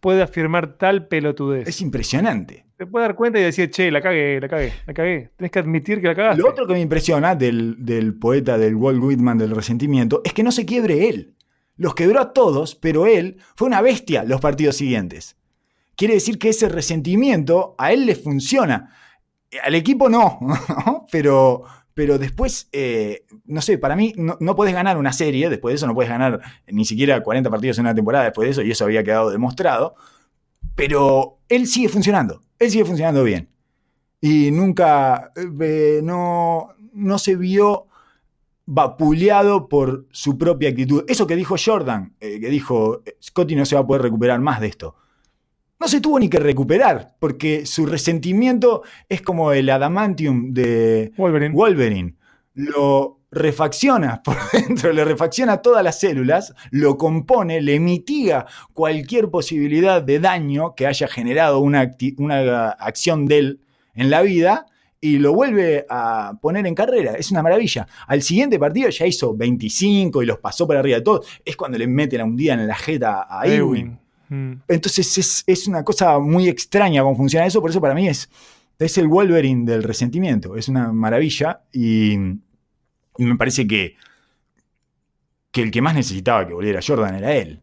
puede 0.00 0.22
afirmar 0.22 0.76
tal 0.78 1.06
pelotudez. 1.06 1.68
Es 1.68 1.80
impresionante. 1.80 2.66
Te 2.76 2.86
puede 2.86 3.06
dar 3.06 3.14
cuenta 3.14 3.38
y 3.38 3.42
decir, 3.42 3.70
che, 3.70 3.90
la 3.90 4.00
cagué, 4.00 4.40
la 4.40 4.48
cagué, 4.48 4.72
la 4.86 4.92
cagué. 4.92 5.30
Tenés 5.36 5.52
que 5.52 5.58
admitir 5.60 6.00
que 6.00 6.08
la 6.08 6.14
cagaste. 6.14 6.42
Lo 6.42 6.50
otro 6.50 6.66
que 6.66 6.72
me 6.72 6.80
impresiona 6.80 7.36
del, 7.36 7.76
del 7.78 8.18
poeta 8.18 8.58
del 8.58 8.74
Walt 8.74 9.00
Whitman 9.00 9.38
del 9.38 9.52
resentimiento 9.52 10.20
es 10.24 10.32
que 10.32 10.42
no 10.42 10.50
se 10.50 10.66
quiebre 10.66 11.08
él. 11.08 11.36
Los 11.76 11.94
quebró 11.94 12.20
a 12.20 12.32
todos, 12.32 12.74
pero 12.74 13.06
él 13.06 13.38
fue 13.54 13.68
una 13.68 13.80
bestia 13.80 14.24
los 14.24 14.40
partidos 14.40 14.76
siguientes. 14.76 15.36
Quiere 15.96 16.14
decir 16.14 16.38
que 16.38 16.48
ese 16.48 16.68
resentimiento 16.68 17.74
a 17.78 17.92
él 17.92 18.06
le 18.06 18.14
funciona. 18.14 18.90
Al 19.62 19.74
equipo 19.74 20.08
no, 20.08 20.38
pero, 21.10 21.64
pero 21.94 22.18
después, 22.18 22.68
eh, 22.72 23.24
no 23.44 23.60
sé, 23.60 23.78
para 23.78 23.96
mí 23.96 24.12
no, 24.16 24.36
no, 24.40 24.56
podés 24.56 24.74
ganar 24.74 24.96
una 24.96 25.12
serie, 25.12 25.50
después 25.50 25.72
de 25.72 25.76
eso 25.76 25.86
no 25.86 25.94
puedes 25.94 26.10
ganar 26.10 26.40
ni 26.66 26.84
siquiera 26.84 27.22
40 27.22 27.50
partidos 27.50 27.78
en 27.78 27.84
una 27.84 27.94
temporada 27.94 28.24
después 28.24 28.46
de 28.46 28.52
eso, 28.52 28.62
y 28.62 28.70
eso 28.70 28.84
había 28.84 29.04
quedado 29.04 29.30
demostrado, 29.30 29.94
pero 30.74 31.40
él 31.48 31.66
sigue 31.66 31.88
funcionando, 31.88 32.42
él 32.58 32.70
sigue 32.70 32.84
funcionando 32.84 33.24
bien. 33.24 33.48
Y 34.20 34.52
nunca, 34.52 35.32
eh, 35.60 36.00
no, 36.02 36.68
no 36.92 37.18
se 37.18 37.36
vio 37.36 37.88
vapuleado 38.64 39.68
por 39.68 40.06
su 40.12 40.38
propia 40.38 40.70
actitud. 40.70 41.04
Eso 41.08 41.26
que 41.26 41.34
dijo 41.34 41.56
Jordan, 41.62 42.14
eh, 42.20 42.38
que 42.40 42.48
dijo, 42.48 43.02
Scotty 43.20 43.56
no 43.56 43.66
se 43.66 43.74
va 43.74 43.80
a 43.80 43.86
poder 43.86 44.02
recuperar 44.02 44.40
más 44.40 44.60
de 44.60 44.68
esto 44.68 44.94
no 45.82 45.88
se 45.88 46.00
tuvo 46.00 46.20
ni 46.20 46.28
que 46.28 46.38
recuperar, 46.38 47.16
porque 47.18 47.66
su 47.66 47.86
resentimiento 47.86 48.84
es 49.08 49.20
como 49.20 49.50
el 49.50 49.68
adamantium 49.68 50.54
de 50.54 51.10
Wolverine. 51.16 52.14
Lo 52.54 53.18
refacciona 53.32 54.22
por 54.24 54.36
dentro, 54.52 54.92
le 54.92 55.04
refacciona 55.04 55.60
todas 55.60 55.82
las 55.82 55.98
células, 55.98 56.54
lo 56.70 56.96
compone, 56.96 57.60
le 57.60 57.80
mitiga 57.80 58.46
cualquier 58.72 59.28
posibilidad 59.28 60.00
de 60.00 60.20
daño 60.20 60.76
que 60.76 60.86
haya 60.86 61.08
generado 61.08 61.58
una, 61.58 61.90
una 62.18 62.68
acción 62.70 63.26
de 63.26 63.38
él 63.38 63.60
en 63.94 64.08
la 64.08 64.22
vida 64.22 64.66
y 65.00 65.18
lo 65.18 65.34
vuelve 65.34 65.84
a 65.90 66.34
poner 66.40 66.64
en 66.64 66.76
carrera. 66.76 67.14
Es 67.14 67.32
una 67.32 67.42
maravilla. 67.42 67.88
Al 68.06 68.22
siguiente 68.22 68.56
partido 68.56 68.88
ya 68.88 69.04
hizo 69.04 69.36
25 69.36 70.22
y 70.22 70.26
los 70.26 70.38
pasó 70.38 70.64
por 70.64 70.76
arriba 70.76 70.98
de 70.98 71.02
todos. 71.02 71.26
Es 71.44 71.56
cuando 71.56 71.76
le 71.76 71.88
mete 71.88 72.18
la 72.18 72.24
hundida 72.24 72.54
en 72.54 72.68
la 72.68 72.76
jeta 72.76 73.26
a 73.28 73.48
Ewing. 73.48 74.01
Mm. 74.32 74.62
Entonces 74.66 75.44
es, 75.46 75.68
una 75.68 75.84
cosa 75.84 76.18
muy 76.18 76.48
extraña 76.48 77.02
cómo 77.02 77.14
funciona 77.14 77.44
eso, 77.44 77.60
por 77.60 77.68
eso 77.68 77.82
para 77.82 77.92
mí 77.92 78.08
es, 78.08 78.30
es 78.78 78.96
el 78.96 79.06
Wolverine 79.06 79.70
del 79.70 79.82
resentimiento, 79.82 80.56
es 80.56 80.68
una 80.68 80.90
maravilla 80.90 81.64
y, 81.70 82.16
me 83.18 83.36
parece 83.36 83.66
que, 83.66 83.96
que 85.50 85.60
el 85.60 85.70
que 85.70 85.82
más 85.82 85.94
necesitaba 85.94 86.46
que 86.46 86.54
volviera 86.54 86.80
Jordan 86.82 87.14
era 87.16 87.34
él, 87.34 87.60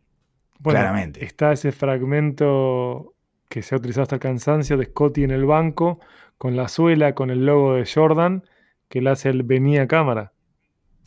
claramente. 0.62 1.26
Está 1.26 1.54
ese 1.54 1.72
fragmento 1.72 3.16
que 3.50 3.64
se 3.64 3.74
ha 3.74 3.80
utilizado 3.80 4.04
hasta 4.04 4.16
el 4.18 4.22
cansancio 4.22 4.78
de 4.78 4.86
Scotty 4.86 5.24
en 5.24 5.32
el 5.32 5.46
banco, 5.46 6.00
con 6.38 6.56
la 6.56 6.68
suela, 6.68 7.16
con 7.16 7.32
el 7.32 7.48
logo 7.48 7.74
de 7.74 7.90
Jordan, 7.92 8.44
que 8.90 9.02
le 9.02 9.10
hace 9.10 9.30
el 9.30 9.42
venía 9.42 9.88
cámara. 9.88 10.34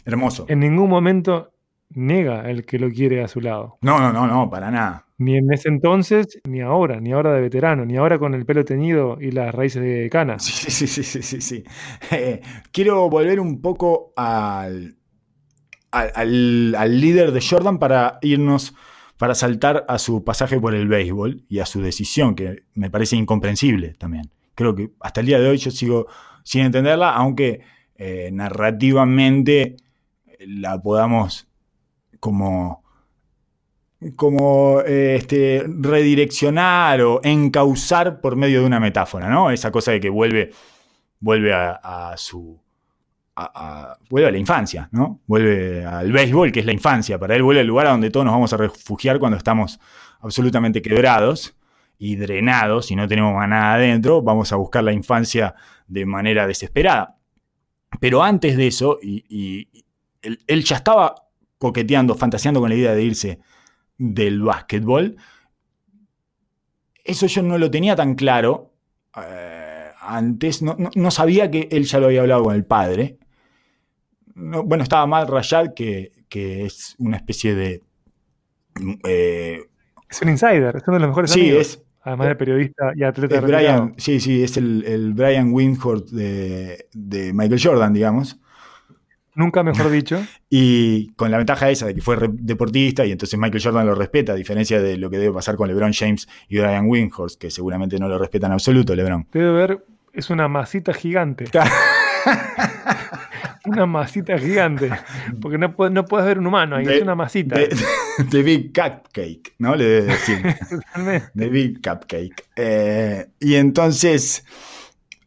Hermoso. 0.05 0.45
En 0.49 0.59
ningún 0.59 0.91
momento 0.91 1.52
niega 1.95 2.51
el 2.51 2.65
que 2.65 2.79
lo 2.79 2.91
quiere 2.91 3.23
a 3.23 3.29
su 3.29 3.41
lado. 3.41 3.79
No, 3.83 3.99
no, 3.99 4.13
no, 4.13 4.27
no, 4.27 4.51
para 4.51 4.71
nada. 4.71 5.07
Ni 5.19 5.37
en 5.37 5.53
ese 5.53 5.69
entonces, 5.69 6.41
ni 6.49 6.61
ahora, 6.61 7.01
ni 7.01 7.13
ahora 7.13 7.33
de 7.33 7.41
veterano, 7.41 7.85
ni 7.85 7.97
ahora 7.97 8.19
con 8.19 8.35
el 8.35 8.45
pelo 8.45 8.65
teñido 8.65 9.19
y 9.21 9.31
las 9.31 9.55
raíces 9.55 9.83
de 9.83 10.09
cana. 10.11 10.39
Sí, 10.39 10.71
sí, 10.71 10.87
sí, 10.87 11.03
sí, 11.03 11.23
sí. 11.23 11.41
sí. 11.41 11.65
Eh, 12.11 12.41
quiero 12.73 13.09
volver 13.09 13.39
un 13.39 13.61
poco 13.61 14.13
al, 14.17 14.97
al, 15.93 16.75
al, 16.75 17.01
líder 17.01 17.33
de 17.33 17.41
Jordan 17.41 17.79
para 17.79 18.19
irnos, 18.23 18.75
para 19.17 19.35
saltar 19.35 19.85
a 19.89 19.99
su 19.99 20.25
pasaje 20.25 20.61
por 20.61 20.75
el 20.75 20.89
béisbol 20.89 21.45
y 21.49 21.61
a 21.61 21.67
su 21.67 21.81
decisión, 21.81 22.35
que 22.35 22.65
me 22.75 22.91
parece 22.91 23.17
incomprensible 23.17 23.95
también. 23.95 24.31
Creo 24.55 24.75
que 24.75 24.91
hasta 25.01 25.21
el 25.21 25.27
día 25.27 25.39
de 25.39 25.49
hoy 25.49 25.59
yo 25.59 25.71
sigo 25.71 26.07
sin 26.43 26.63
entenderla, 26.63 27.15
aunque 27.15 27.61
eh, 27.97 28.31
narrativamente 28.33 29.77
la 30.41 30.81
podamos 30.83 31.52
como, 32.23 32.85
como 34.15 34.81
este, 34.83 35.67
redireccionar 35.67 37.01
o 37.01 37.21
encauzar 37.25 38.21
por 38.21 38.37
medio 38.37 38.61
de 38.61 38.67
una 38.67 38.79
metáfora, 38.79 39.29
¿no? 39.29 39.51
Esa 39.51 39.73
cosa 39.73 39.91
de 39.91 39.99
que 39.99 40.09
vuelve, 40.09 40.53
vuelve 41.19 41.53
a, 41.53 42.15
su... 42.17 42.61
vuelve 44.09 44.29
a 44.29 44.31
la 44.31 44.39
infancia, 44.39 44.89
¿no? 44.93 45.19
Vuelve 45.27 45.85
al 45.85 46.13
béisbol, 46.13 46.53
que 46.53 46.61
es 46.61 46.67
la 46.67 46.73
infancia. 46.73 47.19
Para 47.19 47.35
él 47.35 47.43
vuelve 47.43 47.63
al 47.63 47.67
lugar 47.67 47.89
a 47.89 47.91
donde 47.91 48.11
todos 48.11 48.25
nos 48.25 48.35
vamos 48.35 48.53
a 48.53 48.57
refugiar 48.57 49.19
cuando 49.19 49.37
estamos 49.37 49.81
absolutamente 50.21 50.81
quebrados 50.81 51.57
y 51.99 52.15
drenados 52.15 52.93
y 52.93 52.95
no 52.95 53.09
tenemos 53.09 53.35
nada 53.49 53.75
adentro. 53.75 54.23
Vamos 54.23 54.53
a 54.53 54.57
buscar 54.57 54.85
la 54.85 54.93
infancia 54.93 55.57
de 55.89 56.07
manera 56.07 56.47
desesperada. 56.47 57.17
Pero 57.99 58.23
antes 58.23 58.57
de 58.57 58.69
eso, 58.69 59.01
y, 59.03 59.69
él, 60.23 60.63
ya 60.63 60.77
estaba 60.77 61.22
coqueteando, 61.63 62.17
fantaseando 62.17 62.59
con 62.59 62.71
la 62.71 62.75
idea 62.75 62.93
de 62.93 63.05
irse 63.05 63.39
del 63.97 64.43
básquetbol. 64.43 65.17
Eso 67.05 67.27
yo 67.29 67.41
no 67.43 67.57
lo 67.57 67.71
tenía 67.71 67.95
tan 67.95 68.17
claro. 68.17 68.73
Eh, 69.17 69.89
antes 70.01 70.61
no, 70.61 71.11
sabía 71.13 71.53
que 71.53 71.69
él 71.71 71.85
ya 71.85 72.01
lo 72.01 72.07
había 72.07 72.23
hablado 72.23 72.43
con 72.43 72.57
el 72.57 72.65
padre. 72.65 73.17
bueno, 74.35 74.83
estaba 74.83 75.07
mal 75.07 75.29
Rayad, 75.29 75.73
que, 75.73 76.11
es 76.33 76.97
una 76.99 77.19
especie 77.19 77.55
de. 77.55 77.83
Eh, 79.05 79.61
es 80.11 80.21
un 80.21 80.31
insider, 80.31 80.75
es 80.75 80.83
uno 80.89 80.97
de 80.97 81.01
los 81.01 81.11
mejores 81.11 81.31
sí, 81.31 81.49
Es, 81.49 81.81
Además 82.01 82.27
de 82.27 82.35
periodista 82.35 82.93
y 82.97 83.05
atleta. 83.05 83.41
Brian, 83.41 83.95
sí, 83.99 84.19
sí, 84.19 84.43
es 84.43 84.57
el, 84.57 85.13
Brian 85.15 85.53
Windhorst 85.53 86.09
de, 86.11 87.31
Michael 87.33 87.61
Jordan, 87.63 87.93
digamos. 87.93 88.41
Nunca 89.35 89.63
mejor 89.63 89.91
dicho. 89.91 90.25
y 90.51 91.13
con 91.15 91.31
la 91.31 91.39
ventaja 91.39 91.71
esa 91.71 91.87
de 91.87 91.95
que 91.95 92.01
fue 92.01 92.17
deportista 92.31 93.07
y 93.07 93.13
entonces 93.13 93.39
Michael 93.39 93.63
Jordan 93.63 93.87
lo 93.87 93.95
respeta, 93.95 94.33
a 94.33 94.37
diferencia 94.37 94.81
de 94.81 94.99
lo 94.99 95.11
que 95.11 95.19
debe 95.19 95.33
pasar 95.33 95.57
con 95.57 95.69
LeBron 95.69 95.93
James 95.93 96.29
y 96.49 96.59
Brian 96.59 96.87
Windhorst, 96.87 97.41
que 97.41 97.51
seguramente 97.51 97.99
no 97.99 98.09
lo 98.09 98.19
respetan 98.19 98.51
en 98.51 98.55
absoluto, 98.55 98.95
LeBron. 98.95 99.27
Debe 99.33 99.53
ver, 99.53 99.85
es 100.13 100.31
una 100.31 100.49
masita 100.49 100.93
gigante. 100.93 101.47
una 103.65 103.87
masita 103.87 104.39
gigante. 104.39 104.91
Porque 105.41 105.59
no, 105.59 105.75
no 105.91 106.05
puedes 106.05 106.27
ver 106.27 106.39
un 106.39 106.47
humano 106.47 106.77
ahí, 106.77 106.87
es 106.87 107.03
una 107.03 107.15
masita. 107.15 107.57
The, 108.31 108.43
Big 108.43 108.73
Cupcake, 108.73 109.55
¿no? 109.59 109.75
Le 109.75 109.85
debe 109.85 110.13
decir. 110.13 110.43
The 111.35 111.49
Big 111.49 111.83
Cupcake. 111.83 112.45
Eh, 112.57 113.27
y 113.41 113.55
entonces, 113.55 114.45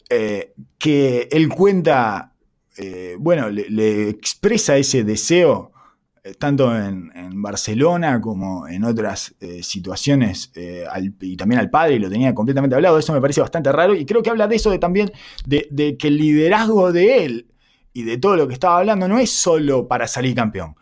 eh, 0.09 0.53
que 0.77 1.27
él 1.31 1.49
cuenta, 1.49 2.33
eh, 2.77 3.15
bueno, 3.19 3.49
le, 3.49 4.09
expresa 4.09 4.77
ese 4.77 5.03
deseo 5.03 5.71
tanto 6.39 6.75
en, 6.75 7.11
Barcelona 7.39 8.19
como 8.19 8.67
en 8.67 8.83
otras 8.83 9.35
situaciones, 9.61 10.51
y 11.21 11.37
también 11.37 11.59
al 11.59 11.69
padre, 11.69 11.95
y 11.95 11.99
lo 11.99 12.09
tenía 12.09 12.33
completamente 12.33 12.75
hablado, 12.75 12.97
eso 12.97 13.13
me 13.13 13.21
parece 13.21 13.41
bastante 13.41 13.71
raro, 13.71 13.93
y 13.93 14.07
creo 14.07 14.23
que 14.23 14.31
habla 14.31 14.47
de 14.47 14.55
eso 14.55 14.71
de 14.71 14.79
también, 14.79 15.11
de, 15.45 15.97
que 15.99 16.07
el 16.07 16.17
liderazgo 16.17 16.91
de 16.91 17.25
él 17.25 17.47
y 17.95 18.03
de 18.03 18.17
todo 18.17 18.35
lo 18.35 18.47
que 18.47 18.53
estaba 18.53 18.79
hablando 18.79 19.07
no 19.07 19.19
es 19.19 19.29
solo 19.29 19.87
para 19.87 20.05
salir 20.05 20.35
campeón. 20.35 20.75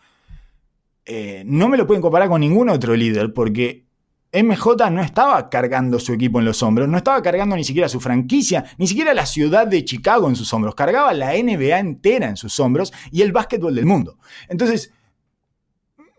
Eh, 1.06 1.44
no 1.46 1.70
me 1.70 1.78
lo 1.78 1.86
pueden 1.86 2.02
comparar 2.02 2.28
con 2.28 2.42
ningún 2.42 2.70
otro 2.70 2.96
líder 2.96 3.34
porque 3.34 3.86
MJ 4.34 4.90
no 4.90 5.02
estaba 5.02 5.50
cargando 5.50 6.00
su 6.00 6.12
equipo 6.12 6.40
en 6.40 6.46
los 6.46 6.64
hombros, 6.64 6.90
no 6.90 6.98
estaba 6.98 7.22
cargando 7.22 7.56
ni 7.56 7.64
siquiera 7.64 7.88
su 7.88 8.00
franquicia, 8.00 8.66
ni 8.78 8.88
siquiera 8.88 9.14
la 9.14 9.28
ciudad 9.28 9.68
de 9.68 9.86
Chicago 9.86 10.28
en 10.28 10.36
sus 10.36 10.52
hombros, 10.54 10.74
cargaba 10.74 11.14
la 11.14 11.34
NBA 11.34 11.78
entera 11.78 12.28
en 12.30 12.38
sus 12.38 12.60
hombros 12.60 12.92
y 13.12 13.22
el 13.22 13.32
básquetbol 13.32 13.76
del 13.76 13.86
mundo. 13.86 14.18
Entonces, 14.50 14.92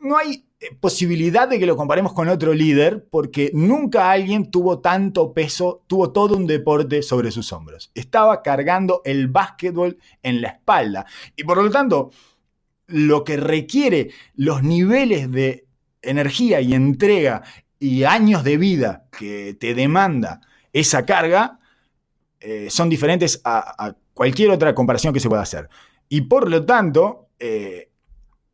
no 0.01 0.17
hay 0.17 0.45
eh, 0.61 0.77
posibilidad 0.79 1.49
de 1.49 1.59
que 1.59 1.67
lo 1.67 1.77
comparemos 1.77 2.13
con 2.13 2.29
otro 2.29 2.55
líder 2.55 3.09
porque 3.11 3.51
nunca 3.53 4.11
alguien 4.11 4.51
tuvo 4.51 4.79
tanto 4.79 5.33
peso, 5.33 5.83
tuvo 5.87 6.13
todo 6.13 6.37
un 6.37 6.47
deporte 6.47 7.03
sobre 7.03 7.31
sus 7.31 7.53
hombros. 7.53 7.91
Estaba 7.95 8.43
cargando 8.43 9.03
el 9.05 9.29
básquetbol 9.29 9.99
en 10.23 10.41
la 10.41 10.49
espalda. 10.51 11.07
Y 11.37 11.45
por 11.45 11.63
lo 11.63 11.71
tanto, 11.71 12.11
lo 12.87 13.25
que 13.25 13.39
requiere 13.39 14.11
los 14.37 14.63
niveles 14.63 15.33
de 15.33 15.67
energía 16.03 16.61
y 16.61 16.75
entrega 16.75 17.43
y 17.79 18.05
años 18.05 18.45
de 18.45 18.57
vida 18.57 19.07
que 19.17 19.57
te 19.59 19.75
demanda 19.75 20.41
esa 20.73 21.07
carga 21.07 21.59
eh, 22.41 22.69
son 22.69 22.89
diferentes 22.91 23.41
a, 23.45 23.95
cualquier 24.13 24.51
otra 24.51 24.75
comparación 24.75 25.13
que 25.13 25.21
se 25.21 25.29
pueda 25.29 25.43
hacer. 25.43 25.69
Y 26.09 26.23
por 26.23 26.49
lo 26.49 26.65
tanto, 26.65 27.31
eh, 27.39 27.91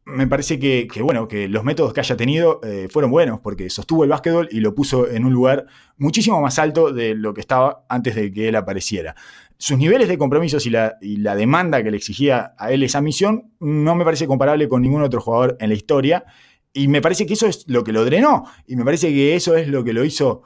me 0.05 0.27
parece 0.27 0.59
que, 0.59 0.89
bueno, 1.03 1.29
que 1.29 1.49
los 1.49 1.65
métodos 1.65 1.93
que 1.93 2.01
haya 2.01 2.17
tenido 2.17 2.61
eh, 2.63 2.89
fueron 2.91 3.11
buenos, 3.11 3.41
porque 3.41 3.71
sostuvo 3.71 4.05
el 4.05 4.11
básquetbol 4.11 4.49
y 4.51 4.61
lo 4.61 4.75
puso 4.75 5.09
en 5.09 5.25
un 5.25 5.33
lugar 5.33 5.67
muchísimo 5.97 6.41
más 6.41 6.59
alto 6.59 6.93
de 6.93 7.15
lo 7.15 7.35
que 7.35 7.41
estaba 7.41 7.85
antes 7.89 8.15
de 8.15 8.33
que 8.33 8.49
él 8.49 8.57
apareciera. 8.57 9.15
Sus 9.59 9.77
niveles 9.79 10.09
de 10.09 10.19
compromisos 10.19 10.67
y 10.67 10.71
la, 10.71 10.97
y 11.01 11.19
la 11.19 11.37
demanda 11.37 11.83
que 11.83 11.91
le 11.91 11.97
exigía 11.97 12.55
a 12.59 12.73
él 12.73 12.83
esa 12.83 13.01
misión 13.01 13.53
no 13.61 13.95
me 13.95 14.05
parece 14.05 14.27
comparable 14.27 14.69
con 14.69 14.83
ningún 14.83 15.03
otro 15.03 15.21
jugador 15.21 15.57
en 15.61 15.69
la 15.69 15.75
historia. 15.75 16.25
Y 16.73 16.89
me 16.89 17.01
parece 17.01 17.27
que 17.27 17.35
eso 17.35 17.47
es 17.47 17.65
lo 17.69 17.83
que 17.83 17.93
lo 17.93 18.05
drenó. 18.05 18.45
Y 18.67 18.77
me 18.77 18.85
parece 18.85 19.09
que 19.09 19.35
eso 19.35 19.57
es 19.57 19.69
lo 19.69 19.83
que 19.83 19.93
lo 19.93 20.05
hizo, 20.05 20.43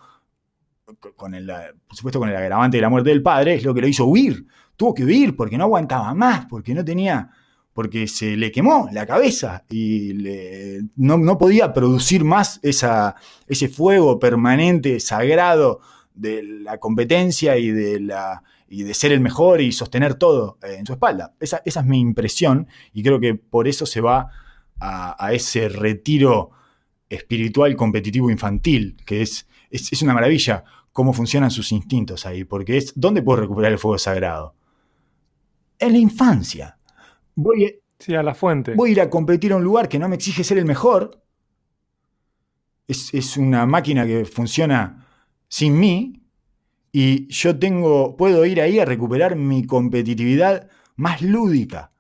con 1.16 1.34
el, 1.34 1.46
por 1.86 1.96
supuesto 1.96 2.18
con 2.18 2.28
el 2.28 2.36
agravante 2.36 2.78
de 2.78 2.82
la 2.82 2.88
muerte 2.88 3.10
del 3.10 3.22
padre, 3.22 3.54
es 3.54 3.64
lo 3.64 3.74
que 3.74 3.80
lo 3.80 3.88
hizo 3.88 4.06
huir. 4.06 4.46
Tuvo 4.76 4.94
que 4.94 5.04
huir 5.04 5.36
porque 5.36 5.58
no 5.58 5.64
aguantaba 5.64 6.14
más, 6.14 6.46
porque 6.46 6.74
no 6.74 6.84
tenía 6.84 7.30
porque 7.74 8.06
se 8.06 8.36
le 8.36 8.52
quemó 8.52 8.88
la 8.92 9.04
cabeza 9.04 9.64
y 9.68 10.12
no, 10.94 11.38
podía 11.38 11.72
producir 11.72 12.24
más 12.24 12.60
esa, 12.62 13.16
ese 13.48 13.68
fuego 13.68 14.20
permanente, 14.20 15.00
sagrado 15.00 15.80
de 16.14 16.44
la 16.44 16.78
competencia 16.78 17.58
y 17.58 17.72
de, 17.72 17.98
la, 17.98 18.44
y 18.68 18.84
de 18.84 18.94
ser 18.94 19.10
el 19.10 19.18
mejor 19.18 19.60
y 19.60 19.72
sostener 19.72 20.14
todo 20.14 20.58
eh, 20.62 20.76
en 20.78 20.86
su 20.86 20.92
espalda. 20.92 21.34
Esa, 21.40 21.62
es 21.64 21.84
mi 21.84 21.98
impresión 21.98 22.68
y 22.92 23.02
creo 23.02 23.18
que 23.18 23.34
por 23.34 23.66
eso 23.66 23.86
se 23.86 24.00
va 24.00 24.30
a, 24.80 25.32
ese 25.32 25.68
retiro 25.68 26.50
espiritual 27.08 27.74
competitivo 27.76 28.30
infantil, 28.30 28.96
que 29.04 29.22
es, 29.22 29.48
es, 29.70 29.92
es, 29.92 30.02
una 30.02 30.14
maravilla 30.14 30.64
cómo 30.92 31.12
funcionan 31.12 31.50
sus 31.50 31.72
instintos 31.72 32.26
ahí, 32.26 32.44
porque 32.44 32.76
es, 32.76 32.92
¿dónde 32.94 33.22
puedo 33.22 33.40
recuperar 33.40 33.72
el 33.72 33.78
fuego 33.78 33.98
sagrado? 33.98 34.54
En 35.78 35.92
la 35.92 35.98
infancia 35.98 36.78
voy, 37.34 37.80
a 38.08 38.22
la 38.22 38.34
fuente. 38.34 38.74
Voy 38.74 38.90
a 38.90 38.92
ir 38.92 39.00
a 39.00 39.10
competir 39.10 39.52
a 39.52 39.56
un 39.56 39.64
lugar 39.64 39.88
que 39.88 39.98
no 39.98 40.08
me 40.08 40.16
exige 40.16 40.44
ser 40.44 40.58
el 40.58 40.64
mejor. 40.64 41.22
Es, 42.86 43.36
una 43.36 43.66
máquina 43.66 44.06
que 44.06 44.24
funciona 44.24 45.06
sin 45.48 45.78
mí. 45.78 46.20
Y 46.92 47.26
yo 47.26 47.58
tengo, 47.58 48.16
puedo 48.16 48.44
ir 48.46 48.60
ahí 48.60 48.78
a 48.78 48.84
recuperar 48.84 49.34
mi 49.36 49.66
competitividad 49.66 50.68
más 50.96 51.22
lúdica. 51.22 51.90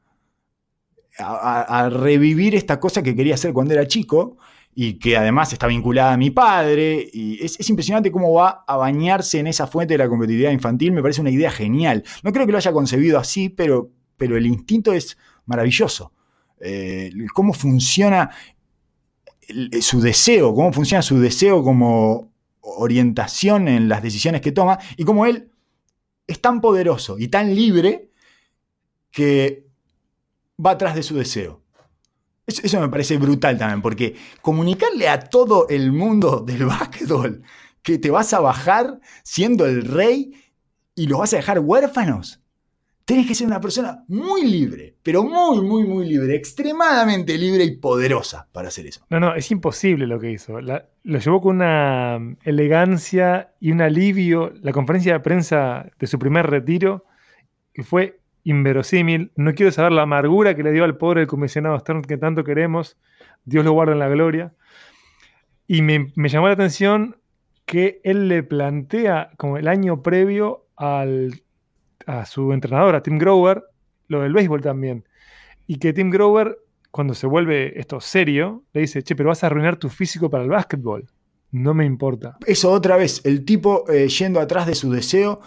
A, 1.18 1.88
revivir 1.90 2.56
esta 2.56 2.80
cosa 2.80 3.02
que 3.02 3.14
quería 3.14 3.34
hacer 3.34 3.52
cuando 3.52 3.72
era 3.72 3.86
chico 3.86 4.36
y 4.74 4.94
que 4.94 5.16
además 5.16 5.52
está 5.52 5.68
vinculada 5.68 6.14
a 6.14 6.16
mi 6.16 6.30
padre. 6.30 7.08
Y 7.12 7.44
es, 7.44 7.58
es, 7.60 7.70
impresionante 7.70 8.10
cómo 8.10 8.32
va 8.32 8.64
a 8.66 8.76
bañarse 8.76 9.38
en 9.38 9.46
esa 9.46 9.66
fuente 9.68 9.94
de 9.94 9.98
la 9.98 10.08
competitividad 10.08 10.50
infantil. 10.50 10.92
Me 10.92 11.02
parece 11.02 11.20
una 11.20 11.30
idea 11.30 11.50
genial. 11.50 12.02
No 12.24 12.32
creo 12.32 12.46
que 12.46 12.52
lo 12.52 12.58
haya 12.58 12.72
concebido 12.72 13.18
así, 13.18 13.48
pero 13.48 13.92
pero 14.16 14.36
el 14.36 14.46
instinto 14.46 14.92
es 14.92 15.16
maravilloso. 15.46 16.12
Eh, 16.60 17.10
cómo 17.34 17.52
funciona 17.52 18.30
su 19.80 20.00
deseo, 20.00 20.54
cómo 20.54 20.72
funciona 20.72 21.02
su 21.02 21.18
deseo 21.18 21.62
como 21.62 22.32
orientación 22.60 23.68
en 23.68 23.88
las 23.88 24.02
decisiones 24.02 24.40
que 24.40 24.52
toma 24.52 24.78
y 24.96 25.04
cómo 25.04 25.26
él 25.26 25.50
es 26.26 26.40
tan 26.40 26.62
poderoso 26.62 27.18
y 27.18 27.28
tan 27.28 27.54
libre 27.54 28.10
que 29.10 29.63
va 30.64 30.72
atrás 30.72 30.94
de 30.94 31.02
su 31.02 31.16
deseo. 31.16 31.62
Eso, 32.46 32.80
me 32.80 32.88
parece 32.90 33.16
brutal 33.16 33.56
también, 33.56 33.80
porque 33.80 34.16
comunicarle 34.42 35.08
a 35.08 35.20
todo 35.20 35.66
el 35.68 35.92
mundo 35.92 36.40
del 36.46 36.66
básquetbol 36.66 37.42
que 37.82 37.98
te 37.98 38.10
vas 38.10 38.32
a 38.32 38.40
bajar 38.40 39.00
siendo 39.22 39.66
el 39.66 39.84
rey 39.84 40.32
y 40.94 41.06
los 41.06 41.18
vas 41.18 41.32
a 41.32 41.36
dejar 41.36 41.58
huérfanos, 41.58 42.40
Tienes 43.06 43.26
que 43.26 43.34
ser 43.34 43.46
una 43.46 43.60
persona 43.60 44.02
muy 44.08 44.46
libre, 44.46 44.96
pero 45.02 45.24
muy, 45.24 45.60
muy, 45.60 45.84
muy 45.84 46.08
libre, 46.08 46.34
extremadamente 46.36 47.36
libre 47.36 47.62
y 47.64 47.76
poderosa 47.76 48.48
para 48.50 48.68
hacer 48.68 48.86
eso. 48.86 49.04
No, 49.10 49.20
no, 49.20 49.34
es 49.34 49.50
imposible 49.50 50.06
lo 50.06 50.18
que 50.18 50.30
hizo. 50.30 50.58
lo 50.58 51.18
llevó 51.18 51.42
con 51.42 51.56
una 51.56 52.18
elegancia 52.44 53.52
y 53.60 53.72
un 53.72 53.82
alivio. 53.82 54.54
La 54.62 54.72
conferencia 54.72 55.12
de 55.12 55.20
prensa 55.20 55.90
de 55.98 56.06
su 56.06 56.18
primer 56.18 56.46
retiro, 56.46 57.04
que 57.74 57.82
fue 57.82 58.20
inverosímil. 58.44 59.32
No 59.36 59.54
quiero 59.54 59.72
saber 59.72 59.92
la 59.92 60.02
amargura 60.02 60.54
que 60.54 60.62
le 60.62 60.72
dio 60.72 60.84
al 60.84 60.96
pobre 60.96 61.22
el 61.22 61.26
comisionado 61.26 61.78
Stern 61.78 62.02
que 62.02 62.16
tanto 62.16 62.44
queremos. 62.44 62.96
Dios 63.44 63.64
lo 63.64 63.72
guarda 63.72 63.92
en 63.92 63.98
la 63.98 64.08
gloria. 64.08 64.54
Y 65.66 65.82
me, 65.82 66.12
llamó 66.16 66.46
la 66.46 66.54
atención 66.54 67.16
que 67.64 68.00
él 68.04 68.28
le 68.28 68.42
plantea 68.42 69.30
como 69.38 69.56
el 69.56 69.66
año 69.66 70.02
previo 70.02 70.66
al 70.76 71.42
a 72.06 72.26
su 72.26 72.52
entrenador, 72.52 72.94
a 72.94 73.02
Tim 73.02 73.16
Grover, 73.16 73.64
lo 74.08 74.20
del 74.20 74.34
béisbol 74.34 74.60
también. 74.60 75.08
Y 75.66 75.76
que 75.78 75.94
Tim 75.94 76.10
Grover, 76.10 76.58
cuando 76.90 77.14
se 77.14 77.26
vuelve 77.26 77.80
esto 77.80 77.98
serio, 77.98 78.62
le 78.74 78.82
dice, 78.82 79.02
che, 79.02 79.16
pero 79.16 79.30
vas 79.30 79.42
a 79.42 79.46
arruinar 79.46 79.76
tu 79.76 79.88
físico 79.88 80.28
para 80.28 80.44
el 80.44 80.50
básquetbol. 80.50 81.06
No 81.50 81.72
me 81.72 81.86
importa. 81.86 82.36
Eso 82.46 82.70
otra 82.72 82.98
vez, 82.98 83.24
el 83.24 83.46
tipo 83.46 83.90
eh, 83.90 84.08
yendo 84.08 84.38
atrás 84.38 84.66
de 84.66 84.74
su 84.74 84.90
deseo 84.90 85.40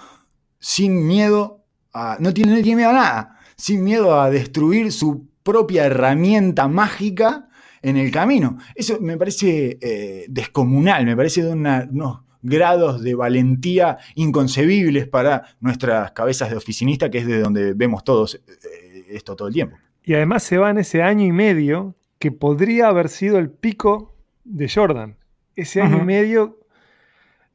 sin 0.57 1.05
miedo 1.05 1.56
a... 1.97 2.17
No 2.19 2.33
tiene, 2.33 2.61
miedo 2.61 2.89
a 2.89 2.93
nada, 2.93 3.39
sin 3.55 3.83
miedo 3.83 4.19
a 4.19 4.29
destruir 4.29 4.91
su 4.91 5.27
propia 5.43 5.85
herramienta 5.85 6.67
mágica 6.67 7.47
en 7.81 7.97
el 7.97 8.11
camino. 8.11 8.57
Eso 8.75 8.99
me 9.01 9.17
parece 9.17 9.77
eh, 9.81 10.25
descomunal, 10.29 11.05
me 11.05 11.15
parece 11.15 11.43
de 11.43 11.51
una, 11.51 11.87
no, 11.91 12.25
grados 12.41 13.01
de 13.01 13.15
valentía 13.15 13.97
inconcebibles 14.15 15.07
para 15.07 15.43
nuestras 15.59 16.11
cabezas 16.11 16.49
de 16.49 16.57
oficinista, 16.57 17.09
que 17.09 17.19
es 17.19 17.27
de 17.27 17.39
donde 17.39 17.73
vemos 17.73 18.03
todos 18.03 18.35
eh, 18.35 19.05
esto 19.09 19.35
todo 19.35 19.47
el 19.47 19.53
tiempo. 19.53 19.77
Y 20.03 20.13
además 20.13 20.43
se 20.43 20.57
va 20.57 20.69
en 20.69 20.77
ese 20.77 21.01
año 21.01 21.25
y 21.25 21.31
medio 21.31 21.95
que 22.19 22.31
podría 22.31 22.87
haber 22.87 23.09
sido 23.09 23.37
el 23.37 23.49
pico 23.49 24.15
de 24.43 24.69
Jordan. 24.69 25.17
Ese 25.55 25.81
año 25.81 25.97
y 26.01 26.05
medio 26.05 26.59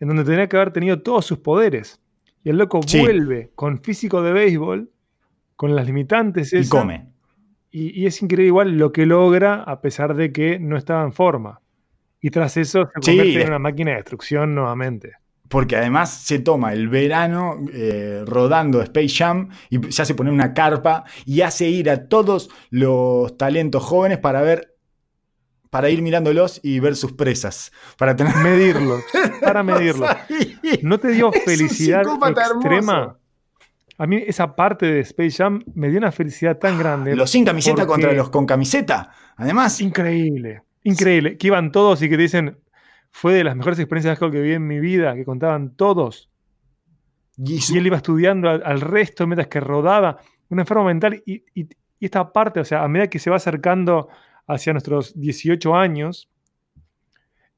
en 0.00 0.08
donde 0.08 0.24
tenía 0.24 0.48
que 0.48 0.56
haber 0.56 0.72
tenido 0.72 1.00
todos 1.00 1.24
sus 1.24 1.38
poderes. 1.38 2.01
Y 2.44 2.50
el 2.50 2.58
loco 2.58 2.80
vuelve 2.80 3.52
con 3.54 3.78
físico 3.78 4.22
de 4.22 4.32
béisbol, 4.32 4.90
con 5.56 5.76
las 5.76 5.86
limitantes. 5.86 6.52
Y 6.52 6.68
come. 6.68 7.12
Y, 7.70 8.04
es 8.04 8.20
increíble 8.20 8.48
igual 8.48 8.78
lo 8.78 8.92
que 8.92 9.06
logra 9.06 9.62
a 9.62 9.80
pesar 9.80 10.14
de 10.14 10.30
que 10.30 10.58
no 10.58 10.76
estaba 10.76 11.04
en 11.04 11.12
forma. 11.12 11.62
Y 12.20 12.30
tras 12.30 12.56
eso 12.56 12.90
se 13.00 13.00
convierte 13.00 13.42
en 13.42 13.48
una 13.48 13.58
máquina 13.58 13.92
de 13.92 13.96
destrucción 13.96 14.54
nuevamente. 14.54 15.12
Porque 15.48 15.76
además 15.76 16.10
se 16.10 16.38
toma 16.38 16.72
el 16.72 16.88
verano 16.88 17.58
eh, 17.72 18.24
rodando 18.26 18.82
Space 18.82 19.08
Jam 19.08 19.48
y 19.70 19.90
se 19.90 20.02
hace 20.02 20.14
poner 20.14 20.32
una 20.32 20.52
carpa 20.54 21.04
y 21.24 21.40
hace 21.40 21.68
ir 21.68 21.90
a 21.90 22.08
todos 22.08 22.50
los 22.70 23.36
talentos 23.36 23.82
jóvenes 23.82 24.18
para 24.18 24.42
ver 24.42 24.71
para 25.72 25.88
ir 25.88 26.02
mirándolos 26.02 26.60
y 26.62 26.80
ver 26.80 26.94
sus 26.96 27.12
presas. 27.14 27.72
Para 27.96 28.14
tener... 28.14 28.36
medirlos. 28.36 29.02
Para 29.40 29.62
medirlos. 29.62 30.06
¿No 30.82 30.98
te 30.98 31.08
dio 31.12 31.32
felicidad 31.32 32.02
extrema? 32.28 33.16
A 33.96 34.06
mí 34.06 34.22
esa 34.26 34.54
parte 34.54 34.84
de 34.84 35.00
Space 35.00 35.30
Jam 35.30 35.64
me 35.74 35.88
dio 35.88 35.96
una 35.96 36.12
felicidad 36.12 36.58
tan 36.58 36.78
grande. 36.78 37.16
Los 37.16 37.30
sin 37.30 37.46
camiseta 37.46 37.86
contra 37.86 38.12
los 38.12 38.28
con 38.28 38.44
camiseta. 38.44 39.12
Además. 39.36 39.80
Increíble. 39.80 40.62
Increíble. 40.84 41.38
Que 41.38 41.46
iban 41.46 41.72
todos 41.72 42.02
y 42.02 42.10
que 42.10 42.16
te 42.16 42.22
dicen, 42.22 42.58
fue 43.10 43.32
de 43.32 43.42
las 43.42 43.56
mejores 43.56 43.78
experiencias 43.78 44.18
que 44.18 44.42
vi 44.42 44.52
en 44.52 44.66
mi 44.66 44.78
vida, 44.78 45.14
que 45.14 45.24
contaban 45.24 45.74
todos. 45.74 46.28
Y, 47.38 47.60
él 47.74 47.86
iba 47.86 47.96
estudiando 47.96 48.50
al, 48.50 48.80
resto 48.82 49.26
mientras 49.26 49.48
que 49.48 49.58
rodaba. 49.58 50.18
Un 50.50 50.60
enfermo 50.60 50.84
mental. 50.84 51.22
y, 51.24 51.44
esta 51.98 52.30
parte, 52.30 52.60
o 52.60 52.64
sea, 52.66 52.82
a 52.82 52.88
medida 52.88 53.08
que 53.08 53.18
se 53.18 53.30
va 53.30 53.36
acercando 53.36 54.08
hacia 54.46 54.72
nuestros 54.72 55.18
18 55.18 55.74
años, 55.74 56.28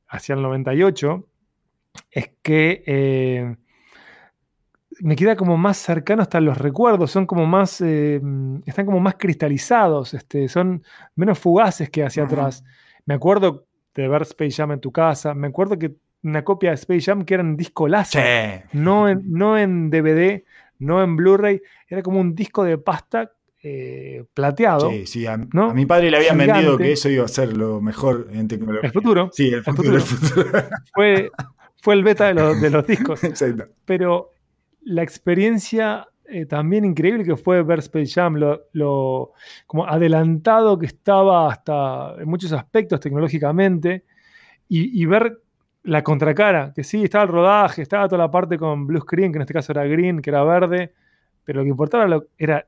hacia 0.09 0.35
el 0.35 0.43
98, 0.43 1.27
es 2.11 2.31
que 2.43 2.83
eh, 2.87 3.57
me 5.01 5.17
queda 5.17 5.37
como 5.37 5.57
más 5.57 5.79
cercano 5.79 6.23
hasta 6.23 6.41
los 6.41 6.59
recuerdos, 6.59 7.11
son 7.11 7.27
como 7.27 7.47
más, 7.47 7.81
eh, 7.81 8.21
están 8.67 8.87
como 8.87 9.01
más 9.01 9.17
cristalizados, 9.17 10.15
este, 10.15 10.49
son 10.49 10.83
menos 11.17 11.39
fugaces 11.39 11.91
que 11.91 12.05
hacia 12.05 12.25
atrás. 12.25 12.65
Me 13.07 13.15
acuerdo 13.15 13.67
de 13.95 14.09
ver 14.09 14.23
Space 14.23 14.53
Jam 14.53 14.73
en 14.73 14.81
tu 14.81 14.93
casa, 14.93 15.35
me 15.35 15.49
acuerdo 15.49 15.79
que 15.79 15.95
una 16.23 16.43
copia 16.43 16.71
de 16.71 16.75
Space 16.77 17.03
Jam 17.03 17.25
que 17.25 17.35
era 17.35 17.43
en 17.43 17.57
disco 17.57 17.87
láser, 17.87 18.65
no, 18.73 19.09
en, 19.09 19.23
no 19.31 19.59
en 19.59 19.91
DVD, 19.91 20.45
no 20.79 21.03
en 21.03 21.17
Blu-ray, 21.17 21.61
era 21.89 22.03
como 22.03 22.21
un 22.21 22.35
disco 22.35 22.65
de 22.65 22.79
pasta 22.79 23.33
eh, 23.67 24.27
plateado. 24.35 24.91
Sí, 24.91 25.07
sí. 25.07 25.27
A, 25.27 25.39
mi 25.39 25.87
padre 25.87 26.11
le 26.11 26.19
habían 26.19 26.37
vendido 26.37 26.77
que 26.77 26.93
eso 26.93 27.09
iba 27.09 27.25
a 27.25 27.29
ser 27.29 27.57
lo 27.57 27.81
mejor 27.81 28.29
en 28.31 28.47
tecnología. 28.47 28.89
El 28.89 28.93
futuro. 28.93 29.31
Sí, 29.33 29.49
el 29.49 29.65
futuro. 29.65 29.99
fue, 30.95 31.31
fue, 31.81 31.95
el 31.95 32.05
beta 32.05 32.27
de 32.27 32.35
los, 32.35 32.61
de 32.61 32.69
los 32.69 32.87
discos. 32.87 33.25
Exacto. 33.25 33.65
Pero 33.87 34.33
la 34.83 35.03
experiencia 35.03 36.07
eh, 36.27 36.45
también 36.45 36.85
increíble 36.85 37.25
que 37.25 37.39
fue 37.39 37.63
ver 37.63 37.79
Space 37.79 38.13
Jam, 38.13 38.37
lo, 38.37 39.33
como 39.67 39.87
adelantado 39.87 40.79
que 40.79 40.85
estaba 40.85 41.51
hasta 41.51 42.17
en 42.19 42.29
muchos 42.29 42.53
aspectos 42.53 43.01
tecnológicamente, 43.01 44.05
y, 44.69 45.03
y, 45.03 45.07
ver 45.07 45.41
la 45.85 46.03
contracara, 46.03 46.75
que 46.75 46.85
sí, 46.85 47.03
estaba 47.03 47.25
el 47.25 47.31
rodaje, 47.31 47.81
estaba 47.81 48.09
toda 48.09 48.25
la 48.25 48.31
parte 48.31 48.59
con 48.59 48.87
blue 48.87 49.01
screen, 49.01 49.33
que 49.33 49.39
en 49.39 49.43
este 49.43 49.55
caso 49.55 49.73
era 49.73 49.85
green, 49.85 50.21
que 50.21 50.29
era 50.29 50.45
verde, 50.45 50.93
pero 51.45 51.61
lo 51.61 51.65
que 51.65 51.71
importaba 51.71 52.21
era 52.37 52.67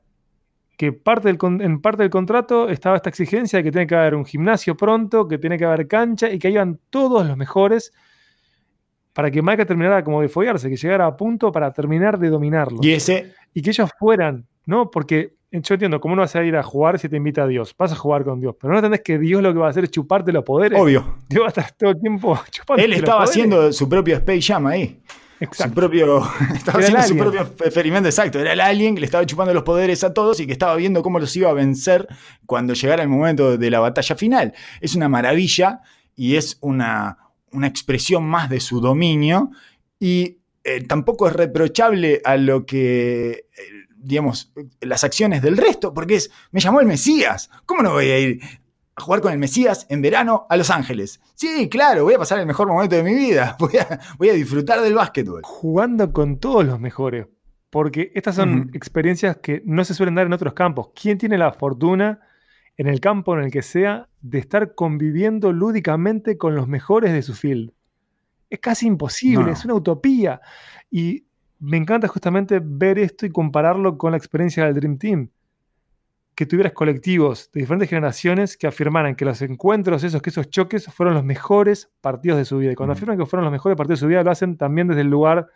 que 0.77 0.93
parte 0.93 1.27
del, 1.27 1.37
en 1.61 1.81
parte 1.81 2.03
del 2.03 2.11
contrato 2.11 2.69
estaba 2.69 2.95
esta 2.95 3.09
exigencia 3.09 3.57
de 3.57 3.63
que 3.63 3.71
tiene 3.71 3.87
que 3.87 3.95
haber 3.95 4.15
un 4.15 4.25
gimnasio 4.25 4.77
pronto, 4.77 5.27
que 5.27 5.39
tiene 5.39 5.57
que 5.57 5.65
haber 5.65 5.87
cancha 5.87 6.29
y 6.29 6.37
que 6.37 6.47
hayan 6.47 6.79
todos 6.91 7.25
los 7.25 7.35
mejores 7.35 7.91
para 9.11 9.31
que 9.31 9.41
Mike 9.41 9.65
terminara 9.65 10.03
como 10.03 10.21
de 10.21 10.29
follarse, 10.29 10.69
que 10.69 10.75
llegara 10.75 11.07
a 11.07 11.17
punto 11.17 11.51
para 11.51 11.73
terminar 11.73 12.19
de 12.19 12.29
dominarlo. 12.29 12.77
Y 12.83 12.91
ese. 12.91 13.33
Y 13.51 13.63
que 13.63 13.71
ellos 13.71 13.89
fueran, 13.97 14.45
¿no? 14.67 14.91
Porque 14.91 15.33
yo 15.51 15.73
entiendo, 15.73 15.99
¿cómo 15.99 16.15
no 16.15 16.21
vas 16.21 16.35
a 16.35 16.43
ir 16.43 16.55
a 16.55 16.61
jugar 16.61 16.99
si 16.99 17.09
te 17.09 17.17
invita 17.17 17.43
a 17.43 17.47
Dios? 17.47 17.73
Vas 17.75 17.91
a 17.91 17.95
jugar 17.95 18.23
con 18.23 18.39
Dios, 18.39 18.55
pero 18.59 18.71
no 18.71 18.77
entendés 18.77 19.01
que 19.01 19.17
Dios 19.17 19.41
lo 19.41 19.51
que 19.51 19.59
va 19.59 19.67
a 19.67 19.69
hacer 19.71 19.85
es 19.85 19.89
chuparte 19.89 20.31
los 20.31 20.43
poderes. 20.43 20.79
Obvio. 20.79 21.17
Dios 21.27 21.41
va 21.41 21.47
a 21.47 21.49
estar 21.49 21.71
todo 21.71 21.89
el 21.89 21.99
tiempo 21.99 22.39
chupando 22.51 22.83
Él 22.83 22.93
estaba 22.93 23.23
haciendo 23.23 23.73
su 23.73 23.89
propio 23.89 24.17
Space 24.17 24.41
Jam 24.41 24.67
ahí. 24.67 25.01
Su 25.51 25.71
propio, 25.71 26.23
estaba 26.55 26.79
haciendo 26.79 27.03
su 27.03 27.17
propio 27.17 27.41
experimento 27.41 28.09
exacto. 28.09 28.39
Era 28.39 28.53
el 28.53 28.61
alien 28.61 28.95
que 28.95 29.01
le 29.01 29.05
estaba 29.05 29.25
chupando 29.25 29.53
los 29.53 29.63
poderes 29.63 30.03
a 30.03 30.13
todos 30.13 30.39
y 30.39 30.47
que 30.47 30.53
estaba 30.53 30.75
viendo 30.75 31.03
cómo 31.03 31.19
los 31.19 31.35
iba 31.35 31.49
a 31.49 31.53
vencer 31.53 32.07
cuando 32.45 32.73
llegara 32.73 33.03
el 33.03 33.09
momento 33.09 33.57
de 33.57 33.69
la 33.69 33.79
batalla 33.79 34.15
final. 34.15 34.53
Es 34.81 34.95
una 34.95 35.09
maravilla 35.09 35.81
y 36.15 36.35
es 36.35 36.57
una, 36.61 37.17
una 37.51 37.67
expresión 37.67 38.25
más 38.25 38.49
de 38.49 38.59
su 38.59 38.81
dominio. 38.81 39.51
Y 39.99 40.39
eh, 40.63 40.81
tampoco 40.81 41.27
es 41.27 41.33
reprochable 41.33 42.21
a 42.25 42.37
lo 42.37 42.65
que, 42.65 43.29
eh, 43.31 43.45
digamos, 43.95 44.51
las 44.81 45.03
acciones 45.03 45.41
del 45.41 45.57
resto, 45.57 45.93
porque 45.93 46.15
es, 46.15 46.31
me 46.51 46.59
llamó 46.59 46.81
el 46.81 46.87
Mesías. 46.87 47.49
¿Cómo 47.65 47.83
no 47.83 47.93
voy 47.93 48.09
a 48.09 48.19
ir 48.19 48.41
a 48.97 49.01
jugar 49.01 49.21
con 49.21 49.31
el 49.31 49.37
Mesías 49.37 49.85
en 49.89 50.01
verano 50.01 50.47
a 50.49 50.57
Los 50.57 50.71
Ángeles. 50.71 51.21
Sí, 51.35 51.69
claro, 51.69 52.03
voy 52.03 52.15
a 52.15 52.17
pasar 52.17 52.39
el 52.39 52.47
mejor 52.47 52.67
momento 52.67 52.95
de 52.95 53.03
mi 53.03 53.13
vida. 53.13 53.55
Voy 54.17 54.29
a, 54.29 54.33
disfrutar 54.33 54.81
del 54.81 54.95
básquetbol. 54.95 55.41
Jugando 55.43 56.11
con 56.11 56.39
todos 56.39 56.65
los 56.65 56.79
mejores. 56.79 57.27
Porque 57.69 58.11
estas 58.15 58.35
son 58.35 58.71
experiencias 58.73 59.37
que 59.37 59.61
no 59.65 59.83
se 59.83 59.93
suelen 59.93 60.15
dar 60.15 60.25
en 60.25 60.33
otros 60.33 60.53
campos. 60.53 60.89
¿Quién 60.99 61.19
tiene 61.19 61.37
la 61.37 61.53
fortuna, 61.53 62.21
en 62.75 62.87
el 62.87 62.99
campo 62.99 63.37
en 63.37 63.43
el 63.43 63.51
que 63.51 63.61
sea, 63.61 64.09
de 64.21 64.39
estar 64.39 64.73
conviviendo 64.73 65.51
lúdicamente 65.53 66.37
con 66.37 66.55
los 66.55 66.67
mejores 66.67 67.13
de 67.13 67.21
su 67.21 67.35
field? 67.35 67.73
Es 68.49 68.59
casi 68.59 68.87
imposible, 68.87 69.51
es 69.51 69.63
una 69.63 69.75
utopía. 69.75 70.41
Y 70.89 71.27
me 71.59 71.77
encanta 71.77 72.07
justamente 72.07 72.59
ver 72.63 72.97
esto 72.97 73.27
y 73.27 73.31
compararlo 73.31 73.97
con 73.97 74.11
la 74.11 74.17
experiencia 74.17 74.65
del 74.65 74.73
Dream 74.73 74.97
Team 74.97 75.29
que 76.37 76.45
tuvieras 76.45 76.73
colectivos 76.73 77.49
de 77.51 77.61
diferentes 77.61 77.89
generaciones 77.89 78.57
que 78.57 78.67
afirmaran 78.67 79.15
que 79.15 79.25
los 79.25 79.41
encuentros, 79.41 80.03
esos, 80.03 80.21
que 80.21 80.29
esos 80.29 80.51
choques 80.51 80.85
fueron 80.85 81.15
los 81.15 81.23
mejores 81.23 81.89
partidos 81.99 82.37
de 82.37 82.45
su 82.45 82.59
vida. 82.59 82.73
Y 82.73 82.75
cuando 82.75 82.93
afirman 82.93 83.17
que 83.17 83.25
fueron 83.25 83.45
los 83.45 83.51
mejores 83.51 83.75
partidos 83.75 83.99
de 83.99 84.05
su 84.05 84.07
vida, 84.07 84.21
lo 84.21 84.29
hacen 84.29 84.55
también 84.55 84.87
desde 84.87 85.01
el 85.01 85.07
lugar 85.07 85.47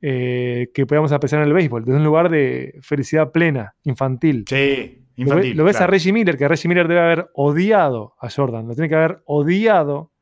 eh, 0.00 0.70
que 0.72 0.86
podemos 0.86 1.10
apreciar 1.10 1.42
en 1.42 1.48
el 1.48 1.54
béisbol, 1.54 1.84
desde 1.84 1.98
un 1.98 2.04
lugar 2.04 2.30
de 2.30 2.78
felicidad 2.82 3.32
plena, 3.32 3.74
infantil. 3.82 4.44
Sí, 4.48 5.08
infantil. 5.16 5.56
Lo, 5.56 5.64
ves 5.64 5.80
a 5.80 5.88
Reggie 5.88 6.12
Miller, 6.12 6.38
que 6.38 6.46
Reggie 6.46 6.68
Miller 6.68 6.86
debe 6.86 7.00
haber 7.00 7.30
odiado 7.34 8.14
a 8.20 8.30
Jordan, 8.30 8.68
lo 8.68 8.74
tiene 8.74 8.88
que 8.88 8.94
haber 8.94 9.24
odiado. 9.24 10.12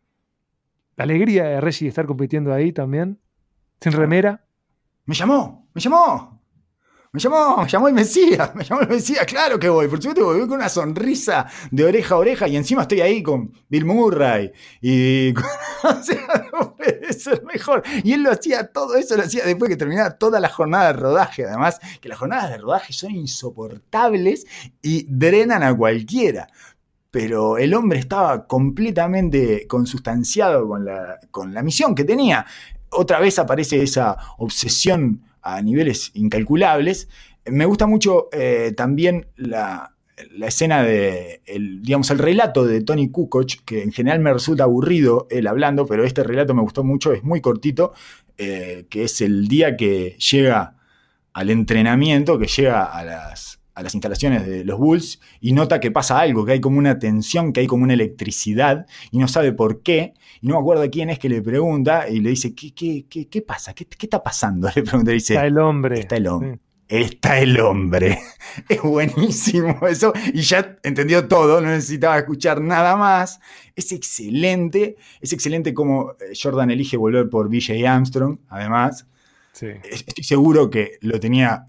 La 0.96 1.04
alegría 1.04 1.44
de 1.44 1.60
Reggie 1.60 1.88
estar 1.88 2.06
compitiendo 2.06 2.54
ahí 2.54 2.72
también, 2.72 3.20
sin 3.82 3.92
remera. 3.92 4.46
Me 5.04 5.14
llamó, 5.14 5.68
me 5.74 5.80
llamó. 5.82 6.41
Me 7.14 7.20
llamó, 7.20 7.58
me 7.58 7.68
llamó 7.68 7.88
el 7.88 7.94
Mesías, 7.94 8.54
me 8.54 8.64
llamó 8.64 8.80
el 8.80 8.88
Mesías, 8.88 9.26
claro 9.26 9.58
que 9.58 9.68
voy. 9.68 9.86
Por 9.86 10.00
supuesto 10.00 10.24
voy 10.24 10.40
con 10.40 10.52
una 10.52 10.70
sonrisa 10.70 11.46
de 11.70 11.84
oreja 11.84 12.14
a 12.14 12.18
oreja 12.18 12.48
y 12.48 12.56
encima 12.56 12.82
estoy 12.82 13.02
ahí 13.02 13.22
con 13.22 13.52
Bill 13.68 13.84
Murray. 13.84 14.50
Y, 14.80 15.34
o 15.36 16.02
sea, 16.02 16.48
no 16.50 16.74
puede 16.74 17.06
mejor. 17.44 17.82
Y 18.02 18.14
él 18.14 18.22
lo 18.22 18.30
hacía, 18.30 18.66
todo 18.72 18.96
eso 18.96 19.14
lo 19.18 19.24
hacía 19.24 19.44
después 19.44 19.68
que 19.68 19.76
terminaba 19.76 20.16
toda 20.16 20.40
la 20.40 20.48
jornada 20.48 20.86
de 20.86 20.92
rodaje. 20.94 21.44
Además, 21.44 21.80
que 22.00 22.08
las 22.08 22.18
jornadas 22.18 22.48
de 22.48 22.56
rodaje 22.56 22.94
son 22.94 23.10
insoportables 23.10 24.46
y 24.80 25.04
drenan 25.06 25.62
a 25.62 25.76
cualquiera 25.76 26.48
pero 27.10 27.58
el 27.58 27.74
hombre 27.74 27.98
estaba 27.98 28.46
completamente 28.46 29.66
consustanciado 29.66 30.66
con 30.66 30.86
la, 30.86 31.20
con 31.30 31.52
la 31.52 31.62
misión 31.62 31.94
que 31.94 32.04
tenía. 32.04 32.46
Otra 32.88 33.20
vez 33.20 33.38
aparece 33.38 33.82
esa 33.82 34.16
obsesión 34.38 35.22
a 35.42 35.60
niveles 35.62 36.10
incalculables. 36.14 37.08
Me 37.46 37.66
gusta 37.66 37.86
mucho 37.86 38.28
eh, 38.32 38.72
también 38.76 39.26
la, 39.36 39.94
escena 40.42 40.82
de, 40.82 41.42
el, 41.46 41.82
digamos, 41.82 42.10
el 42.10 42.18
relato 42.18 42.64
de 42.64 42.82
Tony 42.82 43.10
Kukoc, 43.10 43.64
que 43.64 43.82
en 43.82 43.92
general 43.92 44.20
me 44.20 44.32
resulta 44.32 44.64
aburrido 44.64 45.26
él 45.30 45.46
hablando, 45.46 45.86
pero 45.86 46.04
este 46.04 46.22
relato 46.22 46.54
me 46.54 46.62
gustó 46.62 46.84
mucho, 46.84 47.12
es 47.12 47.24
muy 47.24 47.40
cortito, 47.40 47.92
eh, 48.38 48.86
que 48.88 49.04
es 49.04 49.20
el 49.20 49.48
día 49.48 49.76
que 49.76 50.16
llega 50.30 50.76
al 51.32 51.50
entrenamiento, 51.50 52.38
que 52.38 52.46
llega 52.46 52.84
a 52.84 53.04
las, 53.04 53.61
a 53.74 53.82
las 53.82 53.94
instalaciones 53.94 54.46
de 54.46 54.64
los 54.64 54.78
Bulls 54.78 55.20
y 55.40 55.52
nota 55.52 55.80
que 55.80 55.90
pasa 55.90 56.18
algo, 56.18 56.44
que 56.44 56.52
hay 56.52 56.60
como 56.60 56.78
una 56.78 56.98
tensión, 56.98 57.52
que 57.52 57.60
hay 57.60 57.66
como 57.66 57.84
una 57.84 57.94
electricidad 57.94 58.86
y 59.10 59.18
no 59.18 59.28
sabe 59.28 59.52
por 59.52 59.82
qué. 59.82 60.14
Y 60.40 60.46
no 60.46 60.54
me 60.54 60.60
acuerdo 60.60 60.88
quién 60.90 61.10
es 61.10 61.18
que 61.18 61.28
le 61.28 61.42
pregunta 61.42 62.08
y 62.08 62.20
le 62.20 62.30
dice, 62.30 62.54
¿qué, 62.54 62.74
qué, 62.74 63.06
qué, 63.08 63.28
qué 63.28 63.42
pasa? 63.42 63.74
¿Qué, 63.74 63.86
¿Qué, 63.86 64.06
está 64.06 64.22
pasando? 64.22 64.68
Le 64.74 64.82
pregunta 64.82 65.10
y 65.10 65.14
dice, 65.14 65.34
está 65.34 65.46
el 65.46 65.58
hombre. 65.58 66.00
Está 66.00 66.16
el 66.16 66.26
hombre. 66.26 66.60
Está 66.88 67.38
el 67.38 67.58
hombre. 67.60 68.18
Es 68.68 68.82
buenísimo 68.82 69.86
eso. 69.86 70.12
Y 70.34 70.42
ya 70.42 70.76
entendió 70.82 71.26
todo, 71.26 71.62
no 71.62 71.68
necesitaba 71.68 72.18
escuchar 72.18 72.60
nada 72.60 72.96
más. 72.96 73.40
Es 73.74 73.92
excelente. 73.92 74.96
Es 75.20 75.32
excelente 75.32 75.72
como 75.72 76.12
eh, 76.12 76.34
Jordan 76.40 76.70
elige 76.70 76.98
volver 76.98 77.30
por 77.30 77.48
BJ 77.48 77.86
Armstrong, 77.86 78.38
además. 78.48 79.06
Estoy 79.54 80.24
seguro 80.24 80.68
que 80.70 80.98
lo 81.00 81.20
tenía 81.20 81.66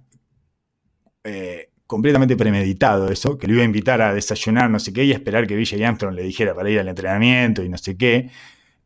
eh, 1.24 1.70
completamente 1.94 2.36
premeditado 2.36 3.10
eso, 3.10 3.38
que 3.38 3.46
le 3.46 3.54
iba 3.54 3.62
a 3.62 3.66
invitar 3.66 4.02
a 4.02 4.16
desayunar, 4.16 4.68
no 4.68 4.80
sé 4.80 4.92
qué, 4.92 5.04
y 5.04 5.12
esperar 5.12 5.46
que 5.46 5.56
Villa 5.56 5.88
Armstrong 5.88 6.16
le 6.16 6.24
dijera 6.24 6.56
para 6.56 6.68
ir 6.72 6.80
al 6.80 6.88
entrenamiento 6.88 7.62
y 7.62 7.70
no 7.70 7.78
sé 7.78 7.96
qué. 7.96 8.32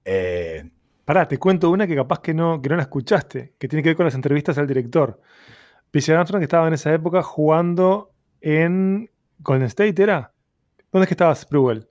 Eh, 0.04 0.70
Pará, 1.06 1.26
te 1.26 1.38
cuento 1.38 1.70
una 1.70 1.88
que 1.88 1.96
capaz 1.96 2.20
que 2.20 2.34
no, 2.34 2.62
que 2.62 2.68
no 2.68 2.76
la 2.76 2.82
escuchaste, 2.82 3.54
que 3.58 3.70
tiene 3.70 3.82
que 3.82 3.90
ver 3.92 3.96
con 3.96 4.04
las 4.04 4.14
entrevistas 4.14 4.58
al 4.58 4.68
director. 4.68 5.22
Villa 5.94 6.16
Armstrong 6.16 6.44
estaba 6.44 6.68
en 6.68 6.74
esa 6.74 6.94
época 6.94 7.24
jugando 7.24 8.12
en 8.42 9.10
Golden 9.40 9.68
State, 9.68 10.04
¿era? 10.04 10.34
¿Dónde 10.92 11.06
es 11.06 11.08
que 11.08 11.14
estaba 11.14 11.34
Spruell? 11.34 11.88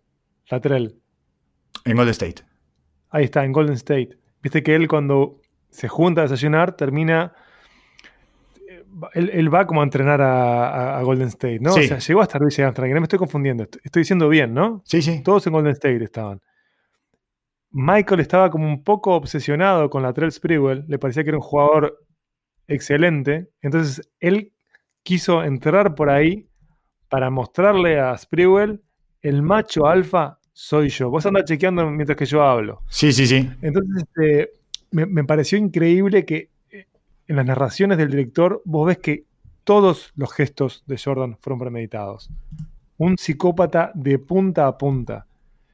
Latrell. 0.51 1.01
En 1.87 1.97
Golden 1.97 2.13
State. 2.13 2.43
Ahí 3.09 3.25
está, 3.25 3.43
en 3.43 3.53
Golden 3.53 3.77
State. 3.77 4.19
Viste 4.43 4.63
que 4.63 4.75
él 4.75 4.87
cuando 4.87 5.41
se 5.71 5.89
junta 5.89 6.21
a 6.21 6.25
desayunar 6.25 6.77
termina 6.77 7.33
él, 9.15 9.55
va 9.55 9.67
como 9.67 9.81
a 9.81 9.85
entrenar 9.85 10.21
a, 10.23 11.01
Golden 11.03 11.29
State, 11.29 11.59
¿no? 11.61 11.75
O 11.75 11.83
sea, 11.83 11.99
llegó 11.99 12.21
hasta 12.21 12.39
Luis 12.39 12.59
Armstrong, 12.59 12.91
no 12.93 13.01
me 13.01 13.05
estoy 13.05 13.19
confundiendo, 13.19 13.65
estoy, 13.65 14.01
diciendo 14.01 14.29
bien, 14.29 14.55
¿no? 14.55 14.83
Sí, 14.85 15.03
sí. 15.03 15.23
Todos 15.23 15.47
en 15.47 15.53
Golden 15.53 15.73
State 15.73 16.03
estaban. 16.03 16.41
Michael 17.71 18.21
estaba 18.21 18.51
como 18.51 18.67
un 18.67 18.83
poco 18.83 19.15
obsesionado 19.15 19.91
con 19.91 20.03
la 20.03 20.13
Trell 20.13 20.33
Sprewell, 20.33 20.85
le 20.89 20.99
parecía 20.99 21.25
que 21.25 21.31
era 21.31 21.39
un 21.39 21.43
jugador 21.43 22.05
excelente, 22.69 23.51
entonces 23.61 24.09
él 24.19 24.53
quiso 25.03 25.45
entrar 25.45 25.95
por 25.95 26.11
ahí 26.11 26.49
para 27.09 27.31
mostrarle 27.31 28.01
a 28.01 28.17
Sprewell 28.17 28.83
el 29.21 29.43
macho 29.43 29.87
alfa 29.87 30.39
soy 30.53 30.89
yo. 30.89 31.11
Vos 31.11 31.27
andás 31.27 31.45
chequeando 31.45 31.89
mientras 31.91 32.17
que 32.17 32.25
yo 32.25 32.43
hablo. 32.43 32.83
Sí, 32.89 33.13
sí, 33.13 33.27
sí. 33.27 33.51
Entonces 33.61 34.05
este, 34.05 34.51
me 34.91 35.25
pareció 35.25 35.59
increíble 35.59 36.25
que 36.25 36.56
en 37.29 37.37
las 37.37 37.47
narraciones 37.47 37.99
del 37.99 38.11
director 38.11 38.63
vos 38.65 38.87
ves 38.87 38.99
que 38.99 39.25
todos 39.65 40.13
los 40.17 40.33
gestos 40.33 40.85
de 40.87 40.97
Jordan 40.97 41.37
fueron 41.41 41.59
premeditados. 41.59 42.31
Un 42.99 43.19
psicópata 43.19 43.91
de 43.95 44.19
punta 44.19 44.67
a 44.67 44.79
punta. 44.79 45.27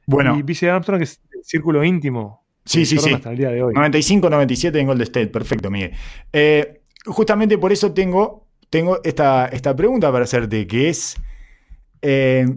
Bueno. 0.07 0.37
Y 0.37 0.41
Billy 0.41 0.67
Armstrong 0.67 1.01
es 1.01 1.21
el 1.33 1.43
círculo 1.43 1.83
íntimo. 1.83 2.43
Sí, 2.65 2.85
sí, 2.85 2.97
sí. 2.97 3.13
Hasta 3.13 3.31
el 3.31 3.37
día 3.37 3.49
de 3.51 3.61
hoy. 3.61 3.73
95-97 3.73 4.79
en 4.79 4.87
Gold 4.87 5.01
State. 5.03 5.27
Perfecto, 5.27 5.69
Miguel. 5.69 5.91
Eh, 6.31 6.81
justamente 7.05 7.57
por 7.57 7.71
eso 7.71 7.93
tengo, 7.93 8.47
tengo 8.69 8.99
esta, 9.03 9.47
esta, 9.47 9.75
pregunta 9.75 10.11
para 10.11 10.23
hacerte, 10.23 10.65
que 10.65 10.89
es, 10.89 11.15
eh, 12.01 12.47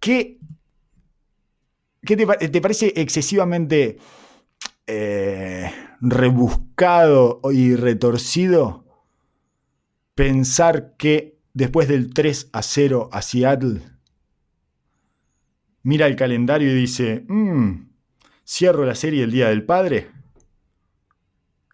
¿qué, 0.00 0.38
qué 2.04 2.16
te, 2.16 2.60
parece 2.60 2.92
excesivamente 2.96 3.98
eh, 4.86 5.70
rebuscado 6.00 7.40
y 7.52 7.74
retorcido 7.76 8.84
pensar 10.14 10.96
que 10.96 11.38
después 11.54 11.88
del 11.88 12.12
3 12.12 12.50
a 12.52 12.62
0 12.62 13.08
a 13.12 13.22
Seattle, 13.22 13.82
mira 15.82 16.06
el 16.06 16.16
calendario 16.16 16.70
y 16.70 16.74
dice, 16.74 17.24
mm, 17.28 17.88
cierro 18.46 18.84
la 18.84 18.94
serie 18.94 19.24
el 19.24 19.30
Día 19.30 19.48
del 19.48 19.64
Padre 19.64 20.10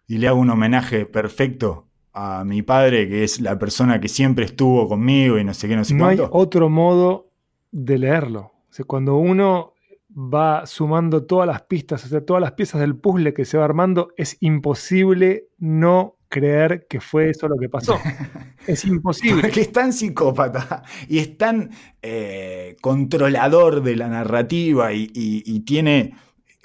y 0.07 0.17
le 0.17 0.27
hago 0.27 0.39
un 0.39 0.49
homenaje 0.49 1.05
perfecto 1.05 1.87
a 2.13 2.43
mi 2.45 2.61
padre, 2.61 3.09
que 3.09 3.23
es 3.23 3.41
la 3.41 3.57
persona 3.57 3.99
que 3.99 4.07
siempre 4.07 4.45
estuvo 4.45 4.87
conmigo 4.87 5.39
y 5.39 5.43
no 5.43 5.53
sé 5.53 5.67
qué, 5.67 5.75
no 5.75 5.83
sé 5.83 5.95
no 5.95 6.05
hay 6.05 6.19
otro 6.31 6.69
modo 6.69 7.31
de 7.71 7.97
leerlo. 7.97 8.51
O 8.79 8.85
cuando 8.85 9.15
uno 9.15 9.72
va 10.15 10.65
sumando 10.65 11.25
todas 11.25 11.47
las 11.47 11.63
pistas, 11.63 12.05
o 12.05 12.07
sea, 12.07 12.25
todas 12.25 12.41
las 12.41 12.53
piezas 12.53 12.81
del 12.81 12.95
puzzle 12.95 13.33
que 13.33 13.45
se 13.45 13.57
va 13.57 13.65
armando, 13.65 14.09
es 14.17 14.37
imposible 14.41 15.47
no 15.57 16.17
creer 16.33 16.87
que 16.89 16.99
fue 16.99 17.29
eso 17.29 17.47
lo 17.47 17.57
que 17.57 17.69
pasó. 17.69 17.99
Es 18.65 18.85
imposible. 18.85 19.41
Porque 19.41 19.59
es 19.59 19.73
tan 19.73 19.91
psicópata 19.91 20.83
y 21.09 21.19
es 21.19 21.37
tan 21.37 21.69
eh, 22.01 22.77
controlador 22.79 23.83
de 23.83 23.97
la 23.97 24.07
narrativa 24.07 24.93
y, 24.93 25.59
tiene 25.65 26.15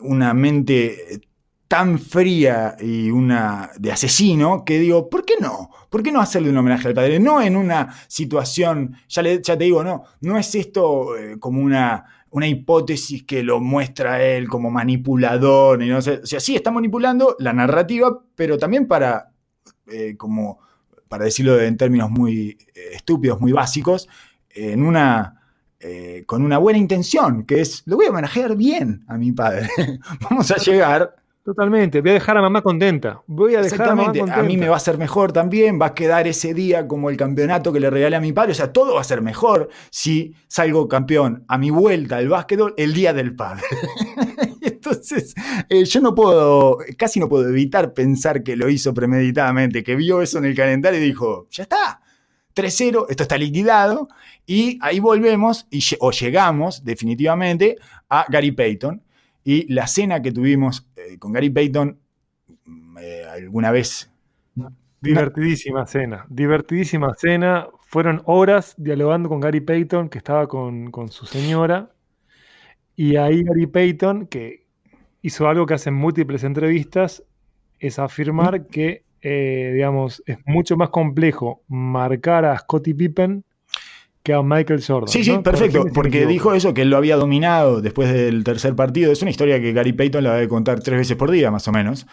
una 0.01 0.33
mente 0.33 1.21
tan 1.67 1.99
fría 1.99 2.77
y 2.79 3.11
una 3.11 3.71
de 3.81 3.91
asesino 3.91 4.65
que 4.65 4.79
digo, 4.79 5.11
¿por 5.11 5.25
qué 5.25 5.35
no? 5.41 5.71
¿Por 5.91 6.05
qué 6.05 6.13
no 6.13 6.21
hacerle 6.21 6.51
un 6.51 6.59
homenaje 6.59 6.87
al 6.87 6.95
padre? 6.95 7.19
No 7.19 7.43
en 7.43 7.57
una 7.57 7.93
situación, 8.07 8.97
ya, 9.09 9.23
ya 9.25 9.59
te 9.59 9.65
digo, 9.65 9.83
no, 9.83 10.05
no 10.21 10.39
es 10.39 10.55
esto 10.55 11.17
eh, 11.17 11.37
como 11.41 11.61
una 11.61 12.05
una 12.31 12.47
hipótesis 12.47 13.25
que 13.25 13.43
lo 13.43 13.61
muestra 13.61 14.23
él 14.23 14.49
como 14.49 14.71
manipulador. 14.71 15.83
Y 15.83 15.89
no. 15.89 15.99
O 15.99 16.03
sea, 16.03 16.21
sí, 16.23 16.55
está 16.55 16.71
manipulando 16.71 17.37
la 17.39 17.53
narrativa, 17.53 18.23
pero 18.35 18.59
también 18.59 18.87
para, 18.87 19.33
eh, 19.87 20.17
como, 20.17 20.59
para 21.09 21.25
decirlo 21.25 21.61
en 21.61 21.77
términos 21.77 22.11
muy 22.11 22.59
eh, 22.75 22.91
estúpidos, 22.93 23.41
muy 23.41 23.53
básicos, 23.53 24.09
en 24.51 24.83
una, 24.83 25.43
eh, 25.81 26.25
con 26.27 26.43
una 26.43 26.59
buena 26.59 26.79
intención, 26.79 27.45
que 27.45 27.61
es, 27.61 27.83
lo 27.87 27.97
voy 27.97 28.07
a 28.07 28.11
homenajear 28.11 28.57
bien 28.57 29.05
a 29.09 29.17
mi 29.17 29.33
padre. 29.33 29.69
Vamos 30.29 30.51
a 30.51 30.57
llegar 30.57 31.15
Totalmente, 31.49 32.03
voy 32.03 32.11
a 32.11 32.13
dejar 32.13 32.37
a 32.37 32.43
mamá 32.43 32.61
contenta. 32.61 33.23
Voy 33.27 33.55
a 33.55 33.63
dejar 33.63 33.89
a 33.89 33.95
mamá 33.95 34.05
contenta. 34.09 34.39
A 34.39 34.43
mí 34.43 34.59
me 34.59 34.69
va 34.69 34.77
a 34.77 34.81
ser 34.81 34.99
mejor 34.99 35.33
también, 35.33 35.81
va 35.81 35.87
a 35.87 35.95
quedar 35.95 36.29
ese 36.29 36.53
día 36.53 36.87
como 36.87 37.09
el 37.09 37.17
campeonato 37.17 37.73
que 37.73 37.81
le 37.81 37.89
regalé 37.89 38.17
a 38.17 38.21
mi 38.21 38.35
padre. 38.35 38.53
O 38.53 38.55
sea, 38.55 38.71
todo 38.71 38.97
va 38.97 39.01
a 39.01 39.05
ser 39.05 39.23
mejor 39.23 39.71
si 39.89 40.35
salgo 40.47 40.87
campeón 40.89 41.47
a 41.49 41.57
mi 41.57 41.71
vuelta 41.71 42.19
del 42.19 42.29
básquetbol 42.29 42.75
el 42.77 42.93
día 42.93 43.15
del 43.15 43.35
padre. 43.35 43.63
Entonces, 44.61 45.35
eh, 45.71 45.87
yo 45.87 46.03
no 46.03 46.15
puedo, 46.15 46.81
casi 46.99 47.19
no 47.19 47.31
puedo 47.31 47.49
evitar 47.49 47.95
pensar 47.95 48.43
que 48.43 48.55
lo 48.55 48.69
hizo 48.69 48.93
premeditadamente, 48.93 49.83
que 49.83 49.97
vio 49.97 50.21
eso 50.21 50.37
en 50.37 50.45
el 50.45 50.55
calendario 50.55 51.01
y 51.01 51.05
dijo, 51.05 51.47
ya 51.51 51.63
está, 51.63 52.03
3-0, 52.55 53.07
esto 53.09 53.23
está 53.23 53.39
liquidado. 53.39 54.09
Y 54.45 54.79
ahí 54.83 55.01
volvemos 55.01 55.67
y, 55.71 55.83
o 56.01 56.11
llegamos 56.11 56.85
definitivamente 56.85 57.79
a 58.11 58.27
Gary 58.29 58.53
Payton 58.53 59.03
y 59.45 59.73
la 59.73 59.87
cena 59.87 60.21
que 60.23 60.33
tuvimos 60.33 60.89
eh, 60.97 61.19
con 61.19 61.33
Gary 61.33 61.51
Payton 61.51 61.99
mm, 62.65 62.99
eh, 62.99 63.25
alguna 63.25 63.71
vez. 63.71 64.11
Divertidísima 65.01 65.87
cena, 65.87 66.27
divertidísima 66.29 67.15
cena. 67.17 67.69
Fueron 67.87 68.21
horas 68.25 68.75
dialogando 68.77 69.29
con 69.29 69.41
Gary 69.41 69.61
Payton, 69.61 70.09
que 70.09 70.19
estaba 70.19 70.49
con, 70.49 70.91
su 71.11 71.25
señora. 71.25 71.93
Y 72.97 73.17
ahí 73.17 73.45
Gary 73.45 73.67
Payton, 73.67 74.27
que 74.27 74.67
hizo 75.23 75.49
algo 75.49 75.67
que 75.67 75.75
hace 75.75 75.91
en 75.91 75.95
múltiples 75.95 76.43
entrevistas, 76.43 77.23
es 77.79 78.01
afirmar 78.01 78.67
que, 78.67 79.05
eh, 79.23 79.71
digamos, 79.73 80.23
es 80.27 80.39
mucho 80.45 80.77
más 80.77 80.91
complejo 80.91 81.63
marcar 81.69 82.45
a 82.45 82.59
Scottie 82.59 82.95
Pippen 82.95 83.45
a 84.33 84.43
Michael 84.43 84.83
Jordan. 84.87 85.09
Sí, 85.09 85.25
sí, 85.25 85.39
perfecto, 85.39 85.87
porque 85.95 86.27
dijo 86.27 86.55
eso, 86.55 86.75
que 86.75 86.83
él 86.83 86.91
lo 86.91 86.97
había 86.97 87.17
dominado 87.17 87.81
después 87.81 88.13
del 88.13 88.45
tercer 88.45 88.75
partido. 88.75 89.11
Es 89.13 89.23
una 89.23 89.31
historia 89.31 89.61
que 89.61 89.73
Gary 89.73 89.93
Payton 89.93 90.25
la 90.25 90.35
debe 90.35 90.49
contar 90.49 90.81
tres 90.81 90.99
veces 90.99 91.17
por 91.17 91.31
día, 91.31 91.51
más 91.51 91.67
o 91.69 91.73
menos. 91.73 92.07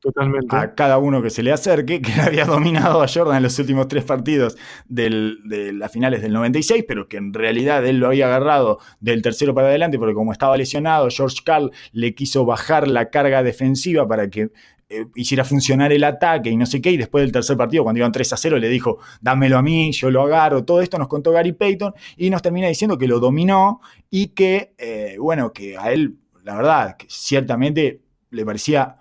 Totalmente. 0.00 0.54
A 0.54 0.74
cada 0.74 0.98
uno 0.98 1.20
que 1.20 1.30
se 1.30 1.42
le 1.42 1.50
acerque, 1.50 2.00
que 2.00 2.12
había 2.20 2.44
dominado 2.44 3.02
a 3.02 3.08
Jordan 3.08 3.38
en 3.38 3.42
los 3.42 3.58
últimos 3.58 3.88
tres 3.88 4.04
partidos 4.04 4.56
de 4.86 5.72
las 5.74 5.90
finales 5.90 6.22
del 6.22 6.32
96, 6.32 6.84
pero 6.86 7.08
que 7.08 7.16
en 7.16 7.34
realidad 7.34 7.84
él 7.84 7.98
lo 7.98 8.06
había 8.06 8.26
agarrado 8.26 8.78
del 9.00 9.22
tercero 9.22 9.54
para 9.54 9.68
adelante, 9.68 9.98
porque 9.98 10.14
como 10.14 10.30
estaba 10.30 10.56
lesionado, 10.56 11.08
George 11.10 11.38
Carl 11.44 11.72
le 11.92 12.14
quiso 12.14 12.44
bajar 12.44 12.86
la 12.86 13.10
carga 13.10 13.42
defensiva 13.42 14.06
para 14.06 14.30
que 14.30 14.50
eh, 14.90 15.04
hiciera 15.16 15.44
funcionar 15.44 15.92
el 15.92 16.02
ataque 16.02 16.48
y 16.48 16.56
no 16.56 16.64
sé 16.64 16.80
qué, 16.80 16.90
y 16.90 16.96
después 16.96 17.22
del 17.22 17.30
tercer 17.30 17.58
partido, 17.58 17.82
cuando 17.84 17.98
iban 17.98 18.10
3 18.10 18.32
a 18.32 18.36
0, 18.38 18.56
le 18.56 18.70
dijo, 18.70 18.98
dámelo 19.20 19.58
a 19.58 19.62
mí, 19.62 19.92
yo 19.92 20.10
lo 20.10 20.22
agarro, 20.22 20.64
todo 20.64 20.80
esto 20.80 20.96
nos 20.96 21.08
contó 21.08 21.30
Gary 21.30 21.52
Payton 21.52 21.92
y 22.16 22.30
nos 22.30 22.40
termina 22.40 22.68
diciendo 22.68 22.96
que 22.96 23.06
lo 23.06 23.20
dominó 23.20 23.82
y 24.08 24.28
que, 24.28 24.72
eh, 24.78 25.16
bueno, 25.20 25.52
que 25.52 25.76
a 25.76 25.92
él, 25.92 26.16
la 26.42 26.56
verdad, 26.56 26.96
que 26.96 27.04
ciertamente 27.10 28.00
le 28.30 28.46
parecía 28.46 28.96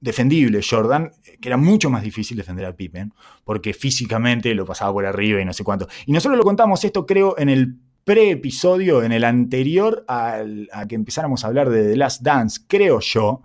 defendible 0.00 0.62
Jordan, 0.68 1.12
que 1.40 1.48
era 1.48 1.56
mucho 1.56 1.90
más 1.90 2.02
difícil 2.02 2.36
defender 2.36 2.66
a 2.66 2.74
Pippen, 2.74 3.14
porque 3.44 3.72
físicamente 3.72 4.52
lo 4.56 4.66
pasaba 4.66 4.92
por 4.92 5.06
arriba 5.06 5.40
y 5.40 5.44
no 5.44 5.52
sé 5.52 5.62
cuánto. 5.62 5.86
Y 6.06 6.12
nosotros 6.12 6.38
lo 6.38 6.44
contamos 6.44 6.82
esto, 6.82 7.06
creo, 7.06 7.38
en 7.38 7.50
el 7.50 7.76
pre-episodio, 8.02 9.04
en 9.04 9.12
el 9.12 9.22
anterior 9.22 10.04
a 10.08 10.42
que 10.88 10.96
empezáramos 10.96 11.44
a 11.44 11.46
hablar 11.46 11.70
de 11.70 11.90
The 11.90 11.96
Last 11.96 12.22
Dance, 12.22 12.62
creo 12.66 12.98
yo. 12.98 13.42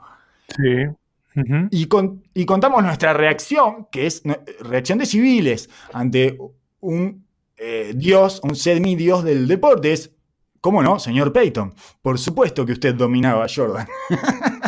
Sí 0.47 0.95
y, 1.71 1.87
y, 2.33 2.45
contamos 2.45 2.83
nuestra 2.83 3.13
reacción, 3.13 3.87
que 3.91 4.05
es 4.05 4.23
reacción 4.61 4.97
de 4.99 5.05
civiles 5.05 5.69
ante 5.91 6.37
un 6.79 7.25
eh, 7.57 7.93
dios, 7.95 8.41
un 8.43 8.55
semi-dios 8.55 9.23
del 9.23 9.47
deporte. 9.47 9.93
Es, 9.93 10.13
¿cómo 10.61 10.83
no, 10.83 10.99
señor 10.99 11.31
Peyton? 11.31 11.73
Por 12.01 12.19
supuesto 12.19 12.65
que 12.65 12.73
usted 12.73 12.95
dominaba 12.95 13.45
a 13.45 13.47
Jordan. 13.53 13.87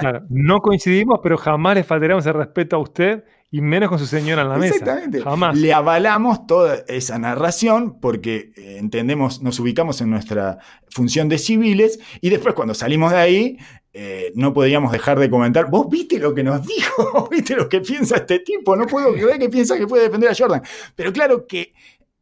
Claro, 0.00 0.22
no 0.30 0.62
coincidimos, 0.62 1.20
pero 1.22 1.36
jamás 1.36 1.74
le 1.74 1.84
faltaremos 1.84 2.24
el 2.24 2.32
respeto 2.32 2.76
a 2.76 2.78
usted 2.78 3.22
y 3.50 3.60
menos 3.60 3.90
con 3.90 3.98
su 3.98 4.06
señora 4.06 4.42
en 4.42 4.48
la 4.48 4.56
mesa. 4.56 4.74
Exactamente. 4.76 5.20
Jamás. 5.20 5.58
Le 5.58 5.74
avalamos 5.74 6.46
toda 6.46 6.84
esa 6.88 7.18
narración 7.18 8.00
porque 8.00 8.52
eh, 8.56 8.78
entendemos, 8.78 9.42
nos 9.42 9.60
ubicamos 9.60 10.00
en 10.00 10.08
nuestra 10.08 10.58
función 10.88 11.28
de 11.28 11.36
civiles 11.36 12.00
y 12.22 12.30
después 12.30 12.54
cuando 12.54 12.72
salimos 12.72 13.10
de 13.12 13.18
ahí 13.18 13.58
eh, 13.92 14.32
no 14.36 14.54
podíamos 14.54 14.92
dejar 14.92 15.18
de 15.18 15.28
comentar, 15.28 15.68
vos 15.68 15.88
viste 15.88 16.18
lo 16.18 16.34
que 16.34 16.44
nos 16.44 16.64
dijo, 16.66 17.28
viste 17.30 17.56
lo 17.56 17.68
que 17.68 17.80
piensa 17.80 18.16
este 18.16 18.38
tipo, 18.40 18.76
no 18.76 18.86
puedo 18.86 19.12
creer 19.12 19.38
que 19.38 19.48
piensa 19.48 19.76
que 19.76 19.86
puede 19.86 20.04
defender 20.04 20.30
a 20.30 20.34
Jordan. 20.34 20.62
Pero 20.94 21.12
claro 21.12 21.46
que 21.46 21.72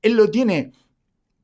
él 0.01 0.14
lo 0.14 0.31
tiene 0.31 0.73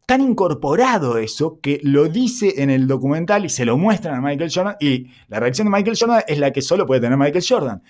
tan 0.07 0.21
incorporado 0.21 1.19
eso 1.19 1.61
que 1.61 1.81
lo 1.83 2.09
dice 2.09 2.63
en 2.63 2.71
el 2.71 2.87
documental 2.87 3.45
y 3.45 3.49
se 3.49 3.65
lo 3.65 3.77
muestran 3.77 4.17
a 4.17 4.21
Michael 4.21 4.51
Jordan 4.53 4.77
y 4.81 5.09
la 5.29 5.41
reacción 5.41 5.67
de 5.67 5.71
Michael 5.71 5.97
Jordan 5.99 6.23
es 6.27 6.39
la 6.39 6.53
que 6.53 6.63
solo 6.63 6.87
puede 6.87 7.01
tener 7.01 7.19
Michael 7.19 7.45
Jordan. 7.47 7.83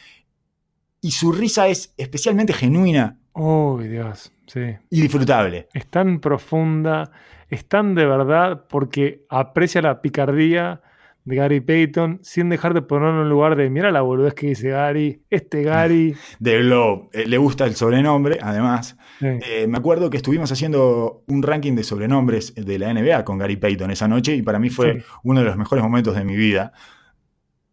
Y 1.01 1.11
su 1.11 1.33
risa 1.33 1.69
es 1.69 1.93
especialmente 1.97 2.53
genuina. 2.53 3.19
Oh, 3.33 3.79
Dios, 3.83 4.33
sí. 4.47 4.77
Y 4.91 5.03
disfrutable. 5.03 5.69
Es 5.75 5.87
tan 5.87 6.21
profunda, 6.21 7.11
es 7.51 7.67
tan 7.67 7.95
de 7.95 8.07
verdad 8.07 8.65
porque 8.69 9.27
aprecia 9.29 9.83
la 9.83 10.01
picardía 10.01 10.81
de 11.25 11.37
Gary 11.37 11.61
Payton 11.61 12.21
sin 12.23 12.51
dejar 12.51 12.75
de 12.75 12.83
ponerlo 12.83 13.23
en 13.23 13.29
lugar 13.29 13.57
de, 13.57 13.71
mira 13.71 13.91
la 13.91 14.03
boludez 14.03 14.35
que 14.35 14.49
dice 14.49 14.71
Gary, 14.71 15.23
este 15.31 15.63
Gary. 15.63 16.15
De 16.39 16.63
lo, 16.63 17.09
eh, 17.13 17.27
le 17.27 17.39
gusta 17.39 17.65
el 17.65 17.75
sobrenombre, 17.75 18.39
además. 18.43 18.97
Eh, 19.21 19.67
me 19.67 19.79
acuerdo 19.79 20.11
que 20.11 20.19
estuvimos 20.19 20.53
haciendo 20.53 21.25
un 21.29 21.43
ranking 21.43 21.75
de 21.75 21.85
sobrenombres 21.85 22.55
de 22.55 22.79
la 22.79 22.93
NBA 22.93 23.25
con 23.25 23.39
Gary 23.39 23.57
Payton 23.57 23.91
esa 23.91 24.09
noche 24.09 24.35
y 24.35 24.43
para 24.43 24.59
mí 24.59 24.69
fue 24.69 25.03
uno 25.23 25.41
de 25.41 25.47
los 25.47 25.57
mejores 25.57 25.83
momentos 25.83 26.15
de 26.15 26.25
mi 26.25 26.37
vida. 26.37 26.73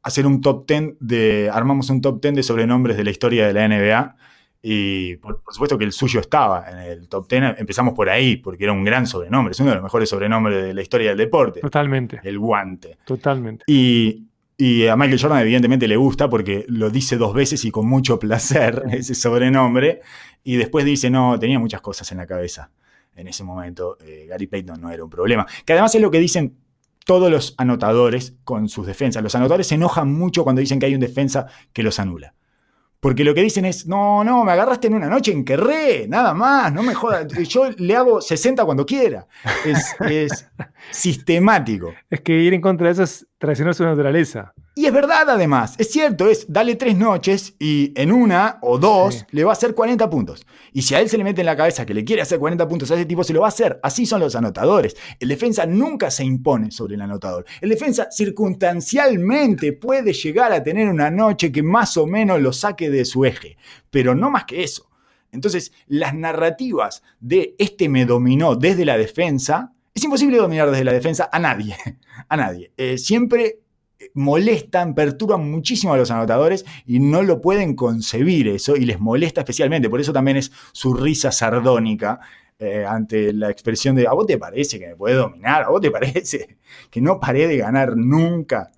Hacer 0.03 0.25
un 0.25 0.39
top 0.41 0.65
10 0.67 0.95
de, 0.99 1.49
armamos 1.51 1.89
un 1.89 2.01
top 2.01 2.21
10 2.21 2.35
de 2.35 2.43
sobrenombres 2.43 2.95
de 2.95 3.03
la 3.03 3.11
historia 3.11 3.45
de 3.45 3.53
la 3.53 3.67
NBA 3.67 4.15
y 4.63 5.15
por, 5.17 5.41
supuesto 5.49 5.77
que 5.77 5.85
el 5.85 5.91
suyo 5.91 6.19
estaba 6.19 6.69
en 6.69 6.77
el 6.79 7.07
top 7.07 7.27
10. 7.27 7.55
Empezamos 7.57 7.93
por 7.93 8.09
ahí, 8.09 8.37
porque 8.37 8.63
era 8.63 8.73
un 8.73 8.83
gran 8.83 9.07
sobrenombre. 9.07 9.51
Es 9.53 9.59
uno 9.59 9.69
de 9.69 9.75
los 9.75 9.83
mejores 9.83 10.09
sobrenombres 10.09 10.63
de 10.63 10.73
la 10.73 10.81
historia 10.81 11.09
del 11.09 11.17
deporte. 11.17 11.61
Totalmente. 11.61 12.19
El 12.23 12.37
guante. 12.37 12.97
Totalmente. 13.05 13.63
Y, 13.67 14.27
a 14.87 14.95
Michael 14.95 15.19
Jordan, 15.19 15.39
evidentemente, 15.39 15.87
le 15.87 15.95
gusta 15.95 16.29
porque 16.29 16.65
lo 16.67 16.91
dice 16.91 17.17
dos 17.17 17.33
veces 17.33 17.65
y 17.65 17.71
con 17.71 17.87
mucho 17.87 18.19
placer 18.19 18.83
ese 18.91 19.15
sobrenombre. 19.15 20.01
Y 20.43 20.57
después 20.57 20.85
dice: 20.85 21.09
No, 21.09 21.39
tenía 21.39 21.57
muchas 21.57 21.81
cosas 21.81 22.11
en 22.11 22.19
la 22.19 22.27
cabeza 22.27 22.69
en 23.15 23.27
ese 23.27 23.43
momento. 23.43 23.97
Eh, 24.05 24.27
Gary 24.29 24.45
Payton 24.45 24.79
no 24.79 24.91
era 24.91 25.03
un 25.03 25.09
problema. 25.09 25.47
Que 25.65 25.73
además 25.73 25.95
es 25.95 26.01
lo 26.01 26.11
que 26.11 26.19
dicen 26.19 26.57
todos 27.05 27.31
los 27.31 27.55
anotadores 27.57 28.35
con 28.43 28.69
sus 28.69 28.85
defensas. 28.85 29.23
Los 29.23 29.33
anotadores 29.33 29.65
se 29.65 29.75
enojan 29.75 30.13
mucho 30.13 30.43
cuando 30.43 30.59
dicen 30.59 30.79
que 30.79 30.85
hay 30.85 30.93
un 30.93 31.01
defensa 31.01 31.47
que 31.73 31.81
los 31.81 31.99
anula. 31.99 32.35
Porque 33.01 33.23
lo 33.23 33.33
que 33.33 33.41
dicen 33.41 33.65
es, 33.65 33.87
no, 33.87 34.23
no, 34.23 34.43
me 34.43 34.51
agarraste 34.51 34.85
en 34.85 34.93
una 34.93 35.09
noche 35.09 35.31
en 35.31 35.43
que 35.43 35.57
re, 35.57 36.05
nada 36.07 36.35
más, 36.35 36.71
no 36.71 36.83
me 36.83 36.93
jodas. 36.93 37.27
Yo 37.49 37.71
le 37.71 37.95
hago 37.95 38.21
60 38.21 38.63
cuando 38.63 38.85
quiera. 38.85 39.25
Es, 39.65 39.95
sistemático. 40.91 41.91
Es 42.11 42.21
que 42.21 42.33
ir 42.33 42.53
en 42.53 42.61
contra 42.61 42.85
de 42.85 42.93
eso 42.93 43.01
es 43.01 43.25
traicionar 43.39 43.73
su 43.73 43.83
naturaleza. 43.83 44.53
Y 44.73 44.85
es 44.85 44.93
verdad 44.93 45.29
además, 45.29 45.75
es 45.79 45.91
cierto, 45.91 46.29
es 46.29 46.45
dale 46.47 46.77
tres 46.77 46.95
noches 46.95 47.55
y 47.59 47.91
en 47.99 48.09
una 48.09 48.57
o 48.61 48.77
dos 48.77 49.25
le 49.31 49.43
va 49.43 49.51
a 49.51 49.53
hacer 49.53 49.75
40 49.75 50.09
puntos. 50.09 50.45
Y 50.71 50.83
si 50.83 50.95
a 50.95 51.01
él 51.01 51.09
se 51.09 51.17
le 51.17 51.25
mete 51.25 51.41
en 51.41 51.47
la 51.47 51.57
cabeza 51.57 51.85
que 51.85 51.93
le 51.93 52.05
quiere 52.05 52.21
hacer 52.21 52.39
40 52.39 52.69
puntos 52.69 52.89
a 52.89 52.95
ese 52.95 53.05
tipo, 53.05 53.21
se 53.25 53.33
lo 53.33 53.41
va 53.41 53.47
a 53.47 53.49
hacer. 53.49 53.81
Así 53.83 54.05
son 54.05 54.21
los 54.21 54.33
anotadores. 54.33 54.95
El 55.19 55.27
defensa 55.27 55.65
nunca 55.65 56.09
se 56.09 56.23
impone 56.23 56.71
sobre 56.71 56.95
el 56.95 57.01
anotador. 57.01 57.43
El 57.59 57.67
defensa 57.67 58.07
circunstancialmente 58.11 59.73
puede 59.73 60.13
llegar 60.13 60.53
a 60.53 60.63
tener 60.63 60.87
una 60.87 61.11
noche 61.11 61.51
que 61.51 61.63
más 61.63 61.97
o 61.97 62.07
menos 62.07 62.39
lo 62.41 62.53
saque 62.53 62.89
de 62.89 63.03
su 63.03 63.25
eje, 63.25 63.57
pero 63.89 64.15
no 64.15 64.31
más 64.31 64.45
que 64.45 64.63
eso. 64.63 64.89
Entonces, 65.33 65.73
las 65.87 66.13
narrativas 66.13 67.03
de 67.19 67.55
este 67.59 67.89
me 67.89 68.05
dominó 68.05 68.55
desde 68.55 68.85
la 68.85 68.97
defensa, 68.97 69.73
es 69.93 70.01
imposible 70.01 70.37
dominar 70.37 70.71
desde 70.71 70.85
la 70.85 70.93
defensa 70.93 71.29
a 71.29 71.39
nadie, 71.39 71.75
a 72.29 72.37
nadie. 72.37 72.71
Eh, 72.77 72.97
siempre 72.97 73.59
molestan, 74.13 74.95
perturban 74.95 75.49
muchísimo 75.49 75.93
a 75.93 75.97
los 75.97 76.11
anotadores 76.11 76.65
y 76.85 76.99
no 76.99 77.21
lo 77.21 77.41
pueden 77.41 77.75
concebir 77.75 78.47
eso 78.47 78.75
y 78.75 78.85
les 78.85 78.99
molesta 78.99 79.41
especialmente. 79.41 79.89
Por 79.89 80.01
eso 80.01 80.13
también 80.13 80.37
es 80.37 80.51
su 80.71 80.93
risa 80.93 81.31
sardónica 81.31 82.19
eh, 82.59 82.85
ante 82.87 83.33
la 83.33 83.49
expresión 83.49 83.95
de, 83.95 84.07
¿a 84.07 84.13
vos 84.13 84.27
te 84.27 84.37
parece 84.37 84.79
que 84.79 84.87
me 84.87 84.95
puede 84.95 85.15
dominar? 85.15 85.63
¿A 85.63 85.69
vos 85.69 85.81
te 85.81 85.89
parece 85.91 86.57
que 86.89 87.01
no 87.01 87.19
paré 87.19 87.47
de 87.47 87.57
ganar 87.57 87.95
nunca? 87.97 88.71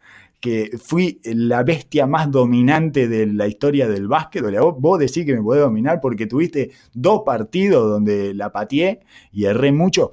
que 0.43 0.77
fui 0.77 1.21
la 1.23 1.63
bestia 1.63 2.05
más 2.05 2.29
dominante 2.29 3.07
de 3.07 3.27
la 3.27 3.47
historia 3.47 3.87
del 3.87 4.09
básquet. 4.09 4.43
Vos, 4.59 4.75
vos 4.77 4.99
decís 4.99 5.25
que 5.25 5.33
me 5.33 5.41
puede 5.41 5.61
dominar 5.61 6.01
porque 6.01 6.27
tuviste 6.27 6.71
dos 6.93 7.21
partidos 7.25 7.89
donde 7.89 8.33
la 8.33 8.51
pateé 8.51 8.99
y 9.31 9.45
erré 9.45 9.71
mucho. 9.71 10.11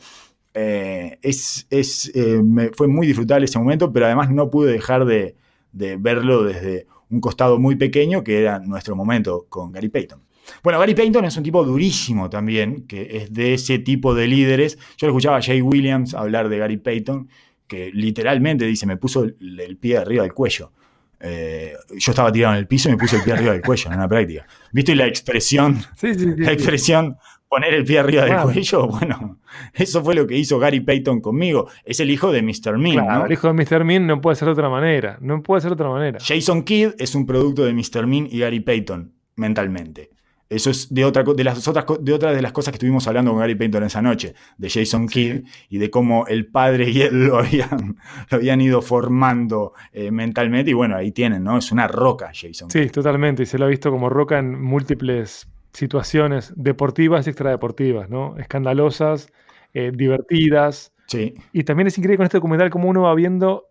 Eh, 0.53 1.19
es, 1.23 1.67
eh, 1.71 2.43
fue 2.75 2.89
muy 2.89 3.07
disfrutable 3.07 3.45
ese 3.45 3.59
momento, 3.59 3.93
pero 3.93 4.07
además 4.07 4.31
no 4.31 4.51
pude 4.51 4.73
dejar 4.73 5.05
de, 5.05 5.37
verlo 5.73 6.45
desde 6.45 6.87
un 7.09 7.21
costado 7.21 7.59
muy 7.59 7.77
pequeño, 7.77 8.25
que 8.25 8.41
era 8.41 8.59
nuestro 8.59 8.97
momento 8.97 9.47
con 9.49 9.73
Gary 9.73 9.89
Payton. 9.89 10.21
Bueno, 10.65 10.81
Gary 10.81 10.95
Payton 10.95 11.25
es 11.25 11.37
un 11.37 11.45
tipo 11.45 11.65
durísimo 11.65 12.29
también, 12.29 12.87
que 12.87 13.19
es 13.19 13.33
de 13.33 13.55
ese 13.55 13.79
tipo 13.79 14.15
de 14.15 14.27
líderes. 14.27 14.79
Yo 14.97 15.07
lo 15.07 15.13
escuchaba 15.13 15.37
a 15.37 15.43
Jay 15.43 15.63
Williams 15.63 16.15
hablar 16.15 16.49
de 16.49 16.59
Gary 16.59 16.77
Payton, 16.77 17.29
que 17.67 17.91
literalmente 17.93 18.65
dice, 18.65 18.87
me 18.87 18.97
puso 18.97 19.23
el, 19.25 19.79
pie 19.81 19.99
arriba 19.99 20.25
del 20.25 20.33
cuello. 20.33 20.73
Eh, 21.21 21.75
yo 21.97 22.13
estaba 22.13 22.33
tirado 22.33 22.55
en 22.55 22.59
el 22.59 22.67
piso 22.67 22.89
y 22.89 22.93
me 22.93 22.99
puse 22.99 23.17
el 23.17 23.23
pie 23.23 23.35
arriba 23.35 23.53
del 23.53 23.63
cuello 23.63 23.91
en 23.91 23.97
una 23.97 24.09
práctica. 24.09 24.47
¿Viste 24.73 24.97
la 24.97 25.07
expresión? 25.07 25.81
la 26.03 26.53
expresión 26.53 27.17
poner 27.51 27.75
el 27.75 27.85
pie 27.85 27.99
arriba 27.99 28.25
del 28.25 28.39
cuello, 28.45 28.87
bueno, 28.89 29.41
eso 29.75 30.03
fue 30.03 30.15
lo 30.15 30.27
que 30.27 30.39
hizo 30.39 30.59
Gary 30.61 30.81
Payton 30.81 31.21
conmigo. 31.21 31.69
Es 31.85 31.99
el 31.99 32.11
hijo 32.11 32.31
de 32.31 32.43
Mr. 32.43 32.79
Mean. 32.79 33.05
Claro, 33.05 33.27
el 33.27 33.33
hijo 33.33 33.53
de 33.53 33.53
Mr. 33.53 33.85
Mean 33.85 34.07
no 34.07 34.21
puede 34.21 34.37
ser 34.37 34.47
de 34.47 34.53
otra 34.53 34.71
manera. 34.71 35.19
No 35.21 35.43
puede 35.43 35.61
ser 35.61 35.71
de 35.71 35.75
otra 35.75 35.91
manera. 35.91 36.19
Jason 36.25 36.63
Kidd 36.63 36.93
es 36.99 37.15
un 37.17 37.27
producto 37.27 37.65
de 37.65 37.75
Mr. 37.75 38.07
Mean 38.07 38.29
y 38.31 38.39
Gary 38.39 38.61
Payton, 38.61 39.13
mentalmente. 39.35 40.11
Eso 40.49 40.71
es 40.71 40.93
de 40.95 41.05
otra 41.05 41.23
de 41.23 41.45
las 41.45 41.67
otras 41.67 41.85
de 42.01 42.13
otras 42.13 42.35
de 42.35 42.43
las 42.43 42.53
cosas 42.53 42.73
que 42.73 42.77
estuvimos 42.77 43.07
hablando 43.07 43.33
con 43.33 43.41
Gary 43.41 43.57
Payton 43.57 43.85
esa 43.85 44.03
noche, 44.03 44.35
de 44.57 44.71
Jason 44.71 45.09
Kidd 45.09 45.45
y 45.69 45.79
de 45.79 45.91
cómo 45.91 46.27
el 46.29 46.47
padre 46.47 46.91
y 46.91 47.03
él 47.03 47.25
lo 47.27 47.39
habían, 47.39 47.97
lo 48.31 48.37
habían 48.37 48.61
ido 48.61 48.81
formando 48.81 49.75
eh, 49.93 50.13
mentalmente. 50.13 50.71
Y 50.71 50.75
bueno, 50.75 50.97
ahí 50.97 51.11
tienen, 51.11 51.43
¿no? 51.43 51.59
Es 51.59 51.73
una 51.73 51.89
roca, 51.89 52.31
Jason. 52.33 52.71
Sí, 52.71 52.87
totalmente. 52.91 53.43
Y 53.43 53.47
se 53.47 53.59
lo 53.59 53.65
ha 53.65 53.69
visto 53.69 53.91
como 53.91 54.09
roca 54.09 54.39
en 54.39 54.61
múltiples 54.61 55.49
situaciones 55.73 56.53
deportivas 56.57 57.27
y 57.27 57.31
extradeportivas, 57.31 58.09
¿no? 58.11 58.37
Escandalosas, 58.39 59.33
eh, 59.73 59.93
divertidas. 59.95 60.93
Sí. 61.07 61.35
Y 61.53 61.65
también 61.65 61.87
es 61.87 61.99
increíble 61.99 62.19
con 62.19 62.27
este 62.27 62.39
documental 62.39 62.71
cómo 62.71 62.89
uno 62.89 63.03
va 63.03 63.15
viendo 63.15 63.69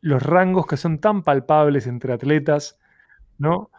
los 0.00 0.22
rangos 0.22 0.66
que 0.66 0.76
son 0.76 0.98
tan 0.98 1.22
palpables 1.22 1.86
entre 1.86 2.12
atletas, 2.12 2.78
¿no? 3.38 3.70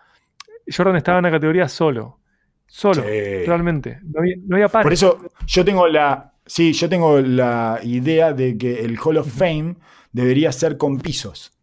Jordan 0.70 0.98
estaba 0.98 1.20
en 1.20 1.26
la 1.26 1.32
categoría 1.32 1.68
solo. 1.70 2.20
Solo, 2.68 3.02
realmente. 3.04 4.00
No 4.04 4.56
había, 4.56 4.68
Por 4.68 4.92
eso 4.92 5.22
yo 5.46 5.64
tengo 5.64 5.88
la. 5.88 6.34
Sí, 6.46 6.74
yo 6.74 6.90
tengo 6.90 7.22
la 7.22 7.80
idea 7.84 8.34
de 8.34 8.58
que 8.58 8.84
el 8.84 8.98
Hall 9.00 9.18
of 9.18 9.34
Fame 9.34 9.76
debería 10.12 10.52
ser 10.52 10.78
con 10.78 11.00
pisos. 11.00 11.57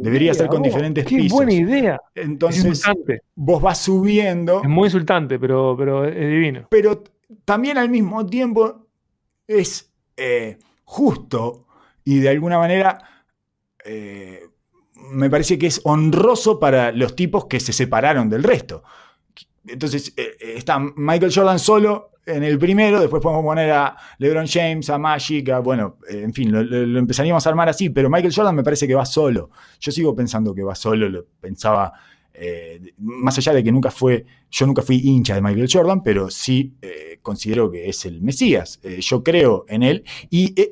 Debería 0.00 0.34
ser 0.34 0.48
con 0.48 0.62
diferentes 0.62 1.06
qué 1.06 1.26
buena 1.28 1.52
idea. 1.52 2.00
Entonces, 2.14 2.82
vos 3.34 3.62
vas 3.62 3.78
subiendo. 3.78 4.62
Es 4.62 4.68
muy 4.68 4.86
insultante, 4.86 5.38
pero, 5.38 5.74
pero 5.76 6.04
es 6.04 6.14
divino. 6.14 6.66
Pero 6.70 7.02
también 7.44 7.78
al 7.78 7.88
mismo 7.88 8.26
tiempo 8.26 8.86
es 9.46 9.92
eh, 10.16 10.58
justo 10.84 11.66
y 12.04 12.18
de 12.18 12.28
alguna 12.30 12.58
manera 12.58 12.98
eh, 13.84 14.42
me 15.12 15.30
parece 15.30 15.58
que 15.58 15.66
es 15.66 15.80
honroso 15.84 16.58
para 16.58 16.92
los 16.92 17.14
tipos 17.14 17.46
que 17.46 17.60
se 17.60 17.72
separaron 17.72 18.28
del 18.28 18.42
resto. 18.42 18.82
Entonces 19.68 20.12
eh, 20.16 20.36
está 20.56 20.78
Michael 20.78 21.32
Jordan 21.34 21.58
solo 21.58 22.12
en 22.28 22.44
el 22.44 22.58
primero, 22.58 23.00
después 23.00 23.22
podemos 23.22 23.44
poner 23.44 23.70
a 23.70 23.96
LeBron 24.18 24.46
James, 24.46 24.88
a 24.90 24.98
Magic, 24.98 25.48
a, 25.48 25.60
bueno, 25.60 25.96
eh, 26.08 26.22
en 26.22 26.32
fin, 26.32 26.52
lo, 26.52 26.98
empezaríamos 26.98 27.46
a 27.46 27.50
armar 27.50 27.68
así, 27.68 27.88
pero 27.90 28.10
Michael 28.10 28.34
Jordan 28.34 28.54
me 28.54 28.62
parece 28.62 28.86
que 28.86 28.94
va 28.94 29.06
solo. 29.06 29.50
Yo 29.80 29.90
sigo 29.90 30.14
pensando 30.14 30.54
que 30.54 30.62
va 30.62 30.74
solo, 30.74 31.08
lo 31.08 31.24
pensaba, 31.40 31.92
eh, 32.34 32.92
más 32.98 33.36
allá 33.38 33.54
de 33.54 33.64
que 33.64 33.72
nunca 33.72 33.90
fue, 33.90 34.26
yo 34.50 34.66
nunca 34.66 34.82
fui 34.82 35.00
hincha 35.02 35.34
de 35.34 35.40
Michael 35.40 35.68
Jordan, 35.72 36.02
pero 36.02 36.30
sí 36.30 36.74
eh, 36.82 37.18
considero 37.22 37.70
que 37.70 37.88
es 37.88 38.04
el 38.04 38.20
Mesías. 38.20 38.80
yo 39.00 39.24
creo 39.24 39.64
en 39.68 39.82
él 39.82 40.04
y 40.30 40.54
el, 40.56 40.70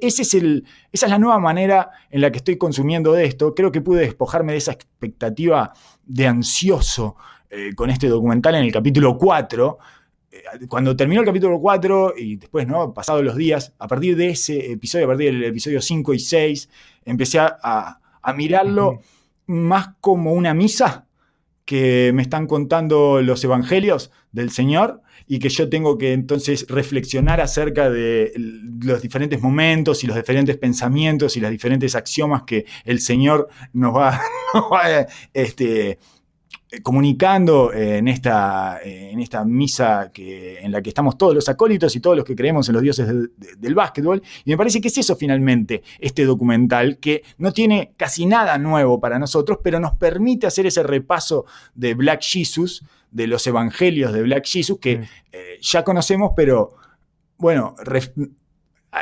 esa 0.92 1.06
es 1.06 1.10
la 1.10 1.18
nueva 1.18 1.38
manera 1.38 1.90
en 2.10 2.20
la 2.20 2.30
que 2.30 2.38
estoy 2.38 2.58
consumiendo 2.58 3.12
de 3.12 3.24
esto. 3.24 3.54
Creo 3.54 3.72
que 3.72 3.80
pude 3.80 4.02
despojarme 4.02 4.52
de 4.52 4.58
esa 4.58 4.72
expectativa 4.72 5.72
de 6.04 6.26
ansioso 6.26 7.16
con 7.74 7.90
este 7.90 8.08
documental 8.08 8.56
en 8.56 8.64
el 8.64 8.72
capítulo 8.72 9.16
4 9.16 9.78
cuando 10.68 10.96
terminó 10.96 11.20
el 11.20 11.26
capítulo 11.26 11.60
4 11.60 12.14
y 12.16 12.36
después, 12.36 12.66
¿no? 12.66 12.92
Pasados 12.92 13.24
los 13.24 13.36
días, 13.36 13.74
a 13.78 13.88
partir 13.88 14.16
de 14.16 14.30
ese 14.30 14.72
episodio, 14.72 15.06
a 15.06 15.08
partir 15.08 15.32
del 15.32 15.44
episodio 15.44 15.80
5 15.80 16.14
y 16.14 16.18
6, 16.18 16.68
empecé 17.04 17.38
a, 17.40 18.00
mirarlo 18.34 19.02
más 19.46 19.90
como 20.00 20.32
una 20.32 20.52
misa 20.52 21.06
que 21.64 22.10
me 22.12 22.22
están 22.22 22.48
contando 22.48 23.22
los 23.22 23.44
evangelios 23.44 24.10
del 24.32 24.50
Señor 24.50 25.00
y 25.28 25.38
que 25.38 25.48
yo 25.48 25.68
tengo 25.68 25.96
que 25.96 26.12
entonces 26.12 26.66
reflexionar 26.68 27.40
acerca 27.40 27.88
de 27.88 28.32
los 28.36 29.00
diferentes 29.00 29.40
momentos 29.40 30.02
y 30.02 30.08
los 30.08 30.16
diferentes 30.16 30.56
pensamientos 30.56 31.36
y 31.36 31.40
las 31.40 31.52
diferentes 31.52 31.94
axiomas 31.94 32.42
que 32.42 32.66
el 32.84 32.98
Señor 32.98 33.48
nos 33.72 33.94
va, 33.94 34.20
este, 35.32 36.00
comunicando 36.82 37.72
en 37.72 38.08
esta, 38.08 38.80
en 38.82 39.20
esta 39.20 39.44
misa 39.44 40.10
que, 40.12 40.58
en 40.60 40.72
la 40.72 40.82
que 40.82 40.90
estamos 40.90 41.16
todos 41.16 41.34
los 41.34 41.48
acólitos 41.48 41.94
y 41.96 42.00
todos 42.00 42.16
los 42.16 42.24
que 42.24 42.34
creemos 42.34 42.68
en 42.68 42.74
los 42.74 42.82
dioses 42.82 43.06
del 43.06 43.74
básquetbol. 43.74 44.22
Y 44.44 44.50
me 44.50 44.56
parece 44.56 44.80
que 44.80 44.88
es 44.88 44.98
eso 44.98 45.16
finalmente, 45.16 45.82
este 45.98 46.24
documental, 46.24 46.98
que 46.98 47.22
no 47.38 47.52
tiene 47.52 47.92
casi 47.96 48.26
nada 48.26 48.58
nuevo 48.58 49.00
para 49.00 49.18
nosotros, 49.18 49.58
pero 49.62 49.80
nos 49.80 49.94
permite 49.94 50.46
hacer 50.46 50.66
ese 50.66 50.82
repaso 50.82 51.46
de 51.74 51.94
Black 51.94 52.22
Jesus, 52.22 52.84
de 53.10 53.26
los 53.26 53.46
evangelios 53.46 54.12
de 54.12 54.22
Black 54.22 54.46
Jesus, 54.46 54.78
que 54.78 55.04
eh, 55.32 55.58
ya 55.60 55.84
conocemos, 55.84 56.32
pero 56.36 56.74
bueno, 57.38 57.74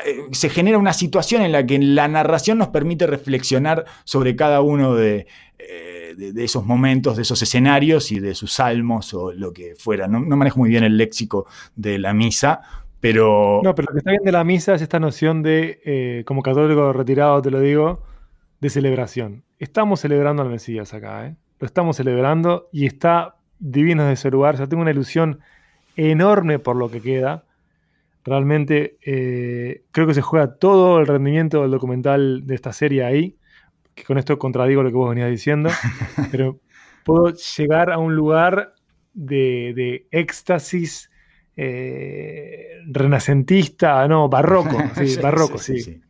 eh, 0.05 0.25
se 0.33 0.51
genera 0.51 0.79
una 0.79 0.93
situación 0.93 1.43
en 1.43 1.53
la 1.53 1.64
que 1.66 1.79
la 1.79 2.09
narración 2.09 2.59
nos 2.59 2.68
permite 2.68 3.07
reflexionar 3.07 3.85
sobre 4.05 4.37
cada 4.37 4.61
uno 4.61 4.95
de, 4.95 5.27
eh, 5.59 5.93
esos 6.37 6.65
momentos, 6.65 7.17
de 7.17 7.23
esos 7.23 7.41
escenarios 7.43 8.12
y 8.12 8.21
de 8.21 8.35
sus 8.35 8.53
salmos 8.53 9.15
o 9.15 9.33
lo 9.33 9.53
que 9.53 9.75
fuera. 9.77 10.07
No, 10.09 10.21
manejo 10.21 10.59
muy 10.59 10.69
bien 10.69 10.85
el 10.85 10.97
léxico 10.97 11.47
de 11.77 11.99
la 11.99 12.12
misa, 12.12 12.61
pero... 13.01 13.61
No, 13.62 13.75
pero 13.75 13.87
lo 13.89 13.93
que 13.93 13.99
está 13.99 14.11
bien 14.11 14.25
de 14.25 14.33
la 14.33 14.45
misa 14.45 14.75
es 14.75 14.83
esta 14.83 15.01
noción 15.01 15.43
de, 15.43 15.81
eh, 15.85 16.25
como 16.27 16.43
católico 16.43 16.93
retirado 16.93 17.41
te 17.43 17.51
lo 17.51 17.61
digo, 17.61 18.03
de 18.61 18.71
celebración. 18.71 19.45
Estamos 19.59 20.01
celebrando 20.01 20.43
al 20.43 20.49
Mesías 20.49 20.95
acá, 20.95 21.35
Lo 21.61 21.67
estamos 21.67 21.97
celebrando 21.97 22.69
y 22.73 22.87
está 22.87 23.37
divino 23.59 24.03
desde 24.03 24.15
ese 24.15 24.31
lugar. 24.31 24.59
Yo 24.59 24.69
tengo 24.69 24.83
una 24.83 24.91
ilusión 24.91 25.41
enorme 25.97 26.59
por 26.59 26.77
lo 26.77 26.91
que 26.91 27.01
queda 27.01 27.45
Realmente 28.25 28.97
eh, 29.05 29.83
creo 29.91 30.07
que 30.07 30.15
se 30.15 30.23
juega 30.23 30.55
todo 30.55 30.99
el 30.99 31.07
rendimiento 31.07 31.61
del 31.61 31.71
documental 31.71 32.47
de 32.47 32.55
esta 32.55 32.73
serie 32.73 33.05
ahí, 33.05 33.37
que 33.95 34.05
con 34.05 34.18
esto 34.18 34.38
contradigo 34.38 34.82
lo 34.82 34.90
que 34.90 34.97
vos 34.97 35.11
venías 35.11 35.30
diciendo, 35.30 35.70
pero 36.30 36.61
puedo 37.05 37.32
llegar 37.57 37.90
a 37.90 37.99
un 37.99 38.14
lugar 38.14 38.74
de, 39.12 40.07
éxtasis 40.11 41.11
eh, 41.57 42.80
renacentista, 42.86 44.07
no, 44.09 44.28
barroco, 44.28 44.76
sí, 44.97 45.16
barroco, 45.20 45.59
sí. 45.59 46.01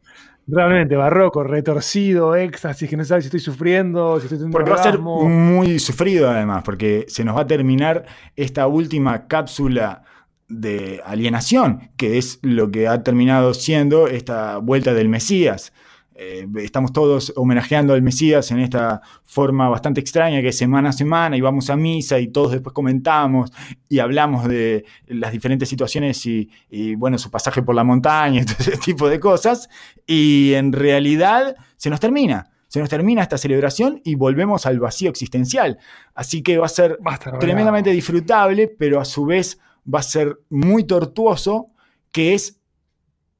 Realmente, 0.47 0.95
barroco, 0.95 1.43
retorcido, 1.43 2.37
éxtasis, 2.37 2.91
que 2.91 2.97
no 2.99 3.05
sabes 3.05 3.25
si 3.25 3.29
estoy 3.29 3.41
sufriendo, 3.41 4.21
si 4.21 4.27
estoy 4.27 4.39
teniendo 4.39 4.59
Porque 4.59 4.71
va 4.71 4.77
a 4.77 4.83
ser 4.83 4.99
muy 4.99 5.79
sufrido 5.79 6.29
además, 6.29 6.63
porque 6.65 7.07
se 7.09 7.25
nos 7.25 7.37
va 7.37 7.43
a 7.43 7.47
terminar 7.47 8.05
esta 8.37 8.67
última 8.67 9.27
cápsula 9.27 10.03
de 10.49 11.01
alienación, 11.07 11.91
que 11.97 12.19
es 12.19 12.39
lo 12.43 12.71
que 12.71 12.89
ha 12.89 13.03
terminado 13.03 13.55
siendo 13.55 14.07
esta 14.07 14.59
vuelta 14.59 14.93
del 14.93 15.09
Mesías. 15.09 15.73
Eh, 16.17 16.47
estamos 16.59 16.93
todos 16.93 17.33
homenajeando 17.35 17.93
al 17.93 18.03
Mesías 18.03 18.53
en 18.53 18.61
esta 18.61 19.01
forma 19.25 19.69
bastante 19.69 20.01
extraña, 20.01 20.41
que 20.41 20.49
es 20.49 20.57
semana 20.57 20.91
a 20.91 20.93
semana 20.93 21.37
y 21.37 21.41
vamos 21.41 21.71
a 21.71 21.77
misa 21.77 22.21
y 22.21 22.29
todos 22.29 22.53
después 22.53 22.73
comentamos 22.73 23.51
y 23.89 23.99
hablamos 23.99 24.47
de 24.47 24.85
las 25.09 25.33
diferentes 25.33 25.69
situaciones 25.69 26.25
y, 26.27 26.95
bueno, 26.95 27.19
su 27.19 27.31
pasaje 27.31 27.63
por 27.63 27.75
la 27.75 27.83
montaña 27.83 28.43
y 28.43 28.45
todo 28.45 28.57
ese 28.61 28.77
tipo 28.77 29.09
de 29.09 29.19
cosas. 29.19 29.69
Y 30.07 30.53
en 30.55 30.73
realidad 30.73 31.57
se 31.77 31.91
nos 31.91 31.99
termina. 31.99 32.51
Se 32.69 32.81
nos 32.81 32.89
termina 32.89 33.23
esta 33.23 33.39
celebración 33.39 34.01
y 34.05 34.15
volvemos 34.15 34.67
al 34.67 34.81
vacío 34.81 35.11
existencial. 35.11 35.79
Así 36.15 36.43
que 36.43 36.59
va 36.59 36.67
a 36.67 36.69
ser 36.69 36.99
tremendamente 37.39 37.91
disfrutable, 37.91 38.69
pero 38.69 39.01
a 39.01 39.05
su 39.05 39.27
vez 39.27 39.61
va 39.93 40.01
a 40.01 40.03
ser 40.03 40.41
muy 40.49 40.85
tortuoso, 40.85 41.71
que 42.11 42.35
es 42.35 42.61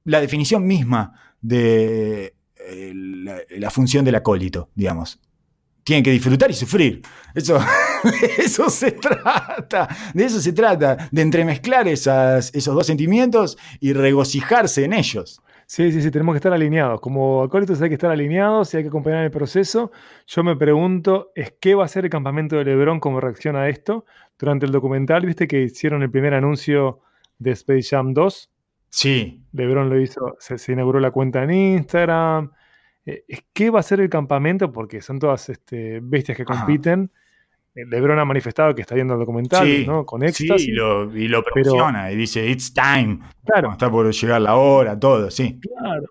la 0.05 0.21
definición 0.21 0.67
misma 0.67 1.15
de 1.41 2.35
la, 2.73 3.71
función 3.71 4.05
del 4.05 4.15
acólito, 4.15 4.71
digamos. 4.75 5.21
Tienen 5.83 6.03
que 6.03 6.11
disfrutar 6.11 6.51
y 6.51 6.55
sufrir. 6.55 7.03
Eso, 7.35 7.59
eso 8.39 8.71
se 8.71 8.93
trata. 8.93 9.89
De 10.15 10.25
eso 10.25 10.41
se 10.41 10.53
trata. 10.53 11.09
De 11.11 11.23
entremezclar 11.23 11.87
esos 11.89 12.65
dos 12.65 12.87
sentimientos 12.87 13.59
y 13.81 13.93
regocijarse 13.93 14.85
en 14.85 14.95
ellos. 14.95 15.43
Sí, 15.67 15.91
sí, 15.93 16.03
sí, 16.03 16.11
tenemos 16.11 16.35
que 16.35 16.39
estar 16.39 16.53
alineados. 16.53 17.01
Como 17.01 17.43
acólitos 17.43 17.81
hay 17.81 17.89
que 17.89 17.95
estar 17.95 18.11
alineados 18.11 18.73
y 18.73 18.77
hay 18.77 18.83
que 18.83 18.89
acompañar 18.89 19.25
el 19.25 19.31
proceso. 19.31 19.93
Yo 20.27 20.45
me 20.45 20.57
pregunto, 20.57 21.33
¿es 21.35 21.55
qué 21.59 21.75
va 21.75 21.85
a 21.85 21.89
ser 21.89 22.05
el 22.05 22.11
campamento 22.11 22.57
de 22.57 22.65
Lebron 22.65 23.01
como 23.01 23.21
reacción 23.21 23.57
a 23.57 23.69
esto? 23.69 24.05
Durante 24.39 24.67
el 24.67 24.73
documental, 24.73 25.25
viste 25.25 25.49
que 25.49 25.63
hicieron 25.63 26.03
el 26.03 26.11
primer 26.11 26.35
anuncio 26.35 27.01
de 27.39 27.53
Space 27.53 27.89
Jam 27.91 28.13
2. 28.13 28.51
Sí. 28.95 29.43
Lebron 29.53 29.91
lo 29.91 30.01
hizo, 30.01 30.37
se, 30.39 30.73
inauguró 30.73 31.01
la 31.01 31.11
cuenta 31.11 31.43
en 31.43 31.51
Instagram. 31.51 32.53
Eh, 33.05 33.25
¿Qué 33.53 33.69
va 33.69 33.81
a 33.81 33.83
ser 33.83 33.99
el 33.99 34.09
campamento? 34.09 34.71
Porque 34.71 35.03
son 35.03 35.19
todas 35.19 35.49
este, 35.49 35.99
bestias 36.01 36.37
que 36.37 36.45
compiten. 36.45 37.11
Eh, 37.75 37.85
Lebron 37.87 38.21
ha 38.21 38.25
manifestado 38.25 38.73
que 38.73 38.83
está 38.83 38.95
viendo 38.95 39.15
el 39.15 39.21
documental, 39.21 39.85
¿no? 39.85 40.07
Con 40.07 40.23
éxtasis. 40.23 40.63
Sí, 40.63 40.71
y 40.71 40.75
lo, 40.75 41.13
y 41.13 41.29
promociona 41.43 42.13
y 42.13 42.17
dice, 42.17 42.49
it's 42.49 42.73
time. 42.73 43.19
Claro. 43.45 43.73
Está 43.73 43.91
por 43.91 44.09
llegar 44.09 44.41
la 44.41 44.55
hora, 44.55 44.97
todo, 44.97 45.29
sí. 45.29 45.59
Claro. 45.59 46.07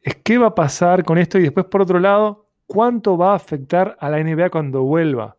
Es 0.00 0.14
qué 0.22 0.38
va 0.38 0.46
a 0.46 0.54
pasar 0.54 1.02
con 1.02 1.18
esto 1.18 1.40
y 1.40 1.42
después, 1.42 1.66
por 1.66 1.82
otro 1.82 1.98
lado, 1.98 2.46
¿cuánto 2.66 3.18
va 3.18 3.32
a 3.32 3.36
afectar 3.36 3.96
a 3.98 4.08
la 4.10 4.22
NBA 4.22 4.50
cuando 4.50 4.84
vuelva? 4.84 5.36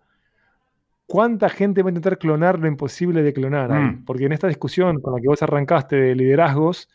¿Cuánta 1.08 1.48
gente 1.48 1.82
va 1.82 1.88
a 1.88 1.92
intentar 1.92 2.18
clonar 2.18 2.60
lo 2.60 2.68
imposible 2.68 3.24
de 3.24 3.34
clonar? 3.34 3.72
Mm. 3.72 4.04
Porque 4.06 4.26
en 4.26 4.34
esta 4.34 4.48
discusión 4.48 5.00
con 5.00 5.16
la 5.16 5.22
que 5.22 5.30
vos 5.30 5.42
arrancaste 5.42 5.96
de 5.96 6.16
liderazgos, 6.16 6.90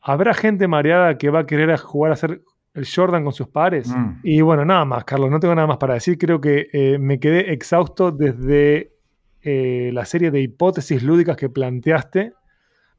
habrá 0.00 0.32
gente 0.32 0.66
mareada 0.66 1.18
que 1.18 1.28
va 1.28 1.40
a 1.40 1.46
querer 1.46 1.76
jugar 1.76 2.12
a 2.12 2.16
ser 2.16 2.42
el 2.72 2.86
Jordan 2.86 3.22
con 3.22 3.34
sus 3.34 3.48
pares. 3.48 3.94
Mm. 3.94 4.20
Y 4.22 4.40
bueno, 4.40 4.64
nada 4.64 4.86
más, 4.86 5.04
Carlos, 5.04 5.30
no 5.30 5.38
tengo 5.38 5.54
nada 5.54 5.66
más 5.66 5.76
para 5.76 5.94
decir. 5.94 6.16
Creo 6.16 6.40
que 6.40 6.68
eh, 6.72 6.98
me 6.98 7.20
quedé 7.20 7.52
exhausto 7.52 8.10
desde 8.10 8.94
eh, 9.42 9.90
la 9.92 10.06
serie 10.06 10.30
de 10.30 10.40
hipótesis 10.40 11.02
lúdicas 11.02 11.36
que 11.36 11.50
planteaste. 11.50 12.32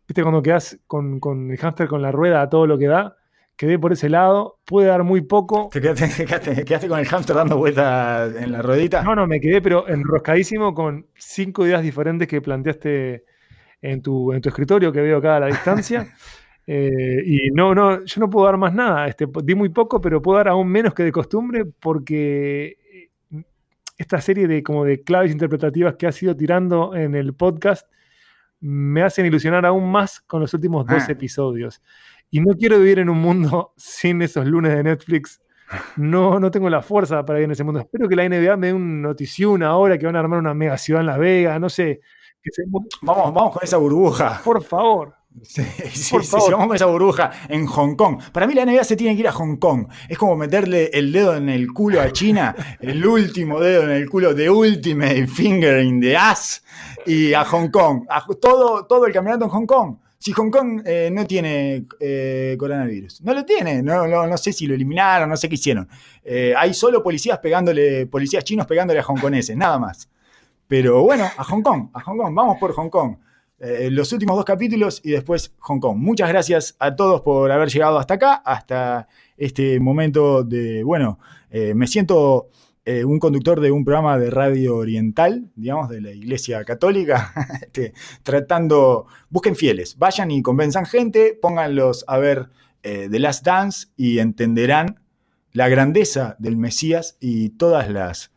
Viste, 0.07 0.21
cuando 0.21 0.43
quedas 0.43 0.79
con, 0.85 1.19
con 1.19 1.49
el 1.49 1.57
hámster 1.57 1.87
con 1.87 2.03
la 2.03 2.11
rueda 2.11 2.43
a 2.43 2.49
todo 2.49 2.67
lo 2.67 2.77
que 2.77 2.87
da, 2.87 3.15
quedé 3.61 3.77
por 3.77 3.93
ese 3.93 4.09
lado. 4.09 4.57
Puede 4.65 4.87
dar 4.87 5.03
muy 5.03 5.21
poco. 5.21 5.69
¿Te 5.71 5.79
quedaste, 5.79 6.87
con 6.87 6.97
el 6.97 7.05
hámster 7.05 7.35
dando 7.35 7.57
vueltas 7.57 8.35
en 8.35 8.51
la 8.51 8.63
ruedita? 8.63 9.03
No, 9.03 9.13
no, 9.15 9.27
me 9.27 9.39
quedé, 9.39 9.61
pero 9.61 9.87
enroscadísimo 9.87 10.73
con 10.73 11.05
cinco 11.15 11.67
ideas 11.67 11.83
diferentes 11.83 12.27
que 12.27 12.41
planteaste 12.41 13.23
en 13.83 14.01
tu, 14.01 14.33
en 14.33 14.41
tu 14.41 14.49
escritorio 14.49 14.91
que 14.91 15.01
veo 15.01 15.19
acá 15.19 15.35
a 15.37 15.39
la 15.41 15.47
distancia. 15.47 16.07
Eh, 16.67 17.23
y 17.25 17.49
no, 17.49 17.73
no, 17.73 18.05
yo 18.05 18.21
no 18.21 18.29
puedo 18.29 18.45
dar 18.45 18.55
más 18.55 18.71
nada. 18.71 19.07
Este, 19.07 19.25
di 19.43 19.55
muy 19.55 19.69
poco, 19.69 19.99
pero 19.99 20.21
puedo 20.21 20.37
dar 20.37 20.47
aún 20.49 20.69
menos 20.69 20.93
que 20.93 21.03
de 21.03 21.11
costumbre 21.11 21.65
porque 21.65 22.77
eh, 22.93 23.43
esta 23.97 24.21
serie 24.21 24.47
de, 24.47 24.61
como 24.61 24.85
de 24.85 25.01
claves 25.01 25.31
interpretativas 25.31 25.95
que 25.95 26.05
ha 26.05 26.11
sido 26.11 26.37
tirando 26.37 26.95
en 26.95 27.15
el 27.15 27.33
podcast 27.33 27.87
me 28.61 29.01
hacen 29.01 29.25
ilusionar 29.25 29.65
aún 29.65 29.91
más 29.91 30.21
con 30.21 30.39
los 30.39 30.53
últimos 30.53 30.85
dos 30.85 31.03
ah. 31.09 31.11
episodios. 31.11 31.81
Y 32.31 32.39
no 32.39 32.55
quiero 32.57 32.79
vivir 32.79 32.99
en 32.99 33.09
un 33.09 33.19
mundo 33.19 33.73
sin 33.77 34.21
esos 34.21 34.45
lunes 34.45 34.73
de 34.73 34.83
Netflix. 34.83 35.41
No, 35.97 36.39
no 36.39 36.51
tengo 36.51 36.69
la 36.69 36.81
fuerza 36.81 37.25
para 37.25 37.37
vivir 37.37 37.45
en 37.45 37.51
ese 37.51 37.63
mundo. 37.63 37.81
Espero 37.81 38.09
que 38.09 38.15
la 38.15 38.27
NBA 38.27 38.57
me 38.57 38.67
dé 38.67 38.73
un 38.73 39.01
notición 39.01 39.63
ahora 39.63 39.97
que 39.97 40.05
van 40.05 40.15
a 40.15 40.19
armar 40.19 40.39
una 40.39 40.53
mega 40.53 40.77
ciudad 40.77 41.01
en 41.01 41.07
Las 41.07 41.19
Vegas, 41.19 41.59
no 41.61 41.69
sé. 41.69 42.01
Vamos, 43.01 43.33
vamos 43.33 43.53
con 43.53 43.63
esa 43.63 43.77
burbuja. 43.77 44.41
Por 44.43 44.63
favor. 44.63 45.15
Sí, 45.43 45.63
sí, 45.93 46.17
sí, 46.21 46.37
vamos 46.51 46.67
con 46.67 46.75
esa 46.75 46.87
burbuja 46.87 47.31
en 47.47 47.65
Hong 47.65 47.95
Kong. 47.95 48.21
Para 48.33 48.47
mí 48.47 48.53
la 48.53 48.65
NBA 48.65 48.83
se 48.83 48.97
tiene 48.97 49.15
que 49.15 49.21
ir 49.21 49.27
a 49.27 49.31
Hong 49.31 49.57
Kong. 49.57 49.87
Es 50.09 50.17
como 50.17 50.35
meterle 50.35 50.89
el 50.93 51.11
dedo 51.11 51.35
en 51.35 51.47
el 51.47 51.71
culo 51.71 52.01
a 52.01 52.11
China, 52.11 52.53
el 52.81 53.05
último 53.05 53.59
dedo 53.59 53.83
en 53.83 53.91
el 53.91 54.09
culo, 54.09 54.33
de 54.33 54.49
ultimate 54.49 55.27
finger 55.27 55.81
in 55.83 56.01
the 56.01 56.17
ass, 56.17 56.63
y 57.05 57.33
a 57.33 57.45
Hong 57.45 57.69
Kong. 57.69 58.05
todo, 58.41 58.85
todo 58.85 59.05
el 59.05 59.13
campeonato 59.13 59.45
en 59.45 59.51
Hong 59.51 59.65
Kong. 59.65 59.97
Si 60.21 60.33
Hong 60.33 60.51
Kong 60.51 60.83
eh, 60.85 61.09
no 61.11 61.25
tiene 61.25 61.87
eh, 61.99 62.55
coronavirus, 62.59 63.21
no 63.23 63.33
lo 63.33 63.43
tiene, 63.43 63.81
no, 63.81 64.37
sé 64.37 64.53
si 64.53 64.67
lo 64.67 64.75
eliminaron, 64.75 65.27
no 65.27 65.35
sé 65.35 65.49
qué 65.49 65.55
hicieron. 65.55 65.89
Eh, 66.23 66.53
hay 66.55 66.75
solo 66.75 67.01
policías 67.01 67.39
pegándole, 67.39 68.05
policías 68.05 68.43
chinos 68.43 68.67
pegándole 68.67 68.99
a 68.99 69.03
hongkoneses, 69.03 69.57
nada 69.57 69.79
más. 69.79 70.07
Pero 70.67 71.01
bueno, 71.01 71.23
a 71.23 71.43
Hong 71.43 71.63
Kong, 71.63 71.89
a 71.91 72.01
Hong 72.01 72.17
Kong, 72.17 72.35
vamos 72.35 72.59
por 72.59 72.71
Hong 72.73 72.89
Kong. 72.89 73.15
Los 73.89 74.13
últimos 74.13 74.35
dos 74.35 74.45
capítulos 74.45 75.01
y 75.03 75.09
después 75.09 75.53
Hong 75.57 75.79
Kong. 75.79 75.97
Muchas 75.97 76.29
gracias 76.29 76.75
a 76.77 76.95
todos 76.95 77.21
por 77.21 77.51
haber 77.51 77.69
llegado 77.69 77.97
hasta 77.97 78.13
acá, 78.13 78.33
hasta 78.45 79.07
este 79.37 79.79
momento 79.79 80.43
de, 80.43 80.83
bueno, 80.83 81.17
me 81.49 81.87
siento 81.87 82.49
eh, 82.85 83.05
un 83.05 83.19
conductor 83.19 83.59
de 83.59 83.71
un 83.71 83.85
programa 83.85 84.17
de 84.17 84.29
radio 84.29 84.77
oriental, 84.77 85.51
digamos, 85.55 85.89
de 85.89 86.01
la 86.01 86.11
Iglesia 86.11 86.63
Católica, 86.63 87.33
este, 87.61 87.93
tratando, 88.23 89.07
busquen 89.29 89.55
fieles, 89.55 89.97
vayan 89.97 90.31
y 90.31 90.41
convenzan 90.41 90.85
gente, 90.85 91.37
pónganlos 91.39 92.05
a 92.07 92.17
ver 92.17 92.49
The 92.81 93.19
Last 93.19 93.45
Dance 93.45 93.89
y 93.95 94.17
entenderán 94.17 95.01
la 95.53 95.69
grandeza 95.69 96.35
del 96.39 96.57
Mesías 96.57 97.15
y 97.19 97.49
todas 97.49 97.91
las, 97.91 98.31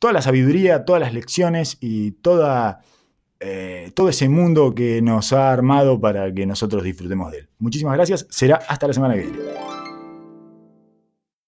toda 0.00 0.12
la 0.12 0.22
sabiduría, 0.22 0.84
todas 0.84 1.00
las 1.00 1.14
lecciones 1.14 1.76
y 1.80 2.10
toda 2.10 2.80
eh, 3.40 3.92
todo 3.94 4.08
ese 4.08 4.28
mundo 4.28 4.74
que 4.74 5.00
nos 5.00 5.32
ha 5.32 5.52
armado 5.52 6.00
para 6.00 6.32
que 6.32 6.44
nosotros 6.44 6.82
disfrutemos 6.82 7.30
de 7.30 7.38
él. 7.38 7.48
Muchísimas 7.58 7.94
gracias. 7.94 8.26
Será 8.30 8.56
hasta 8.68 8.88
la 8.88 8.92
semana 8.92 9.14
que 9.14 9.20
viene. 9.20 9.77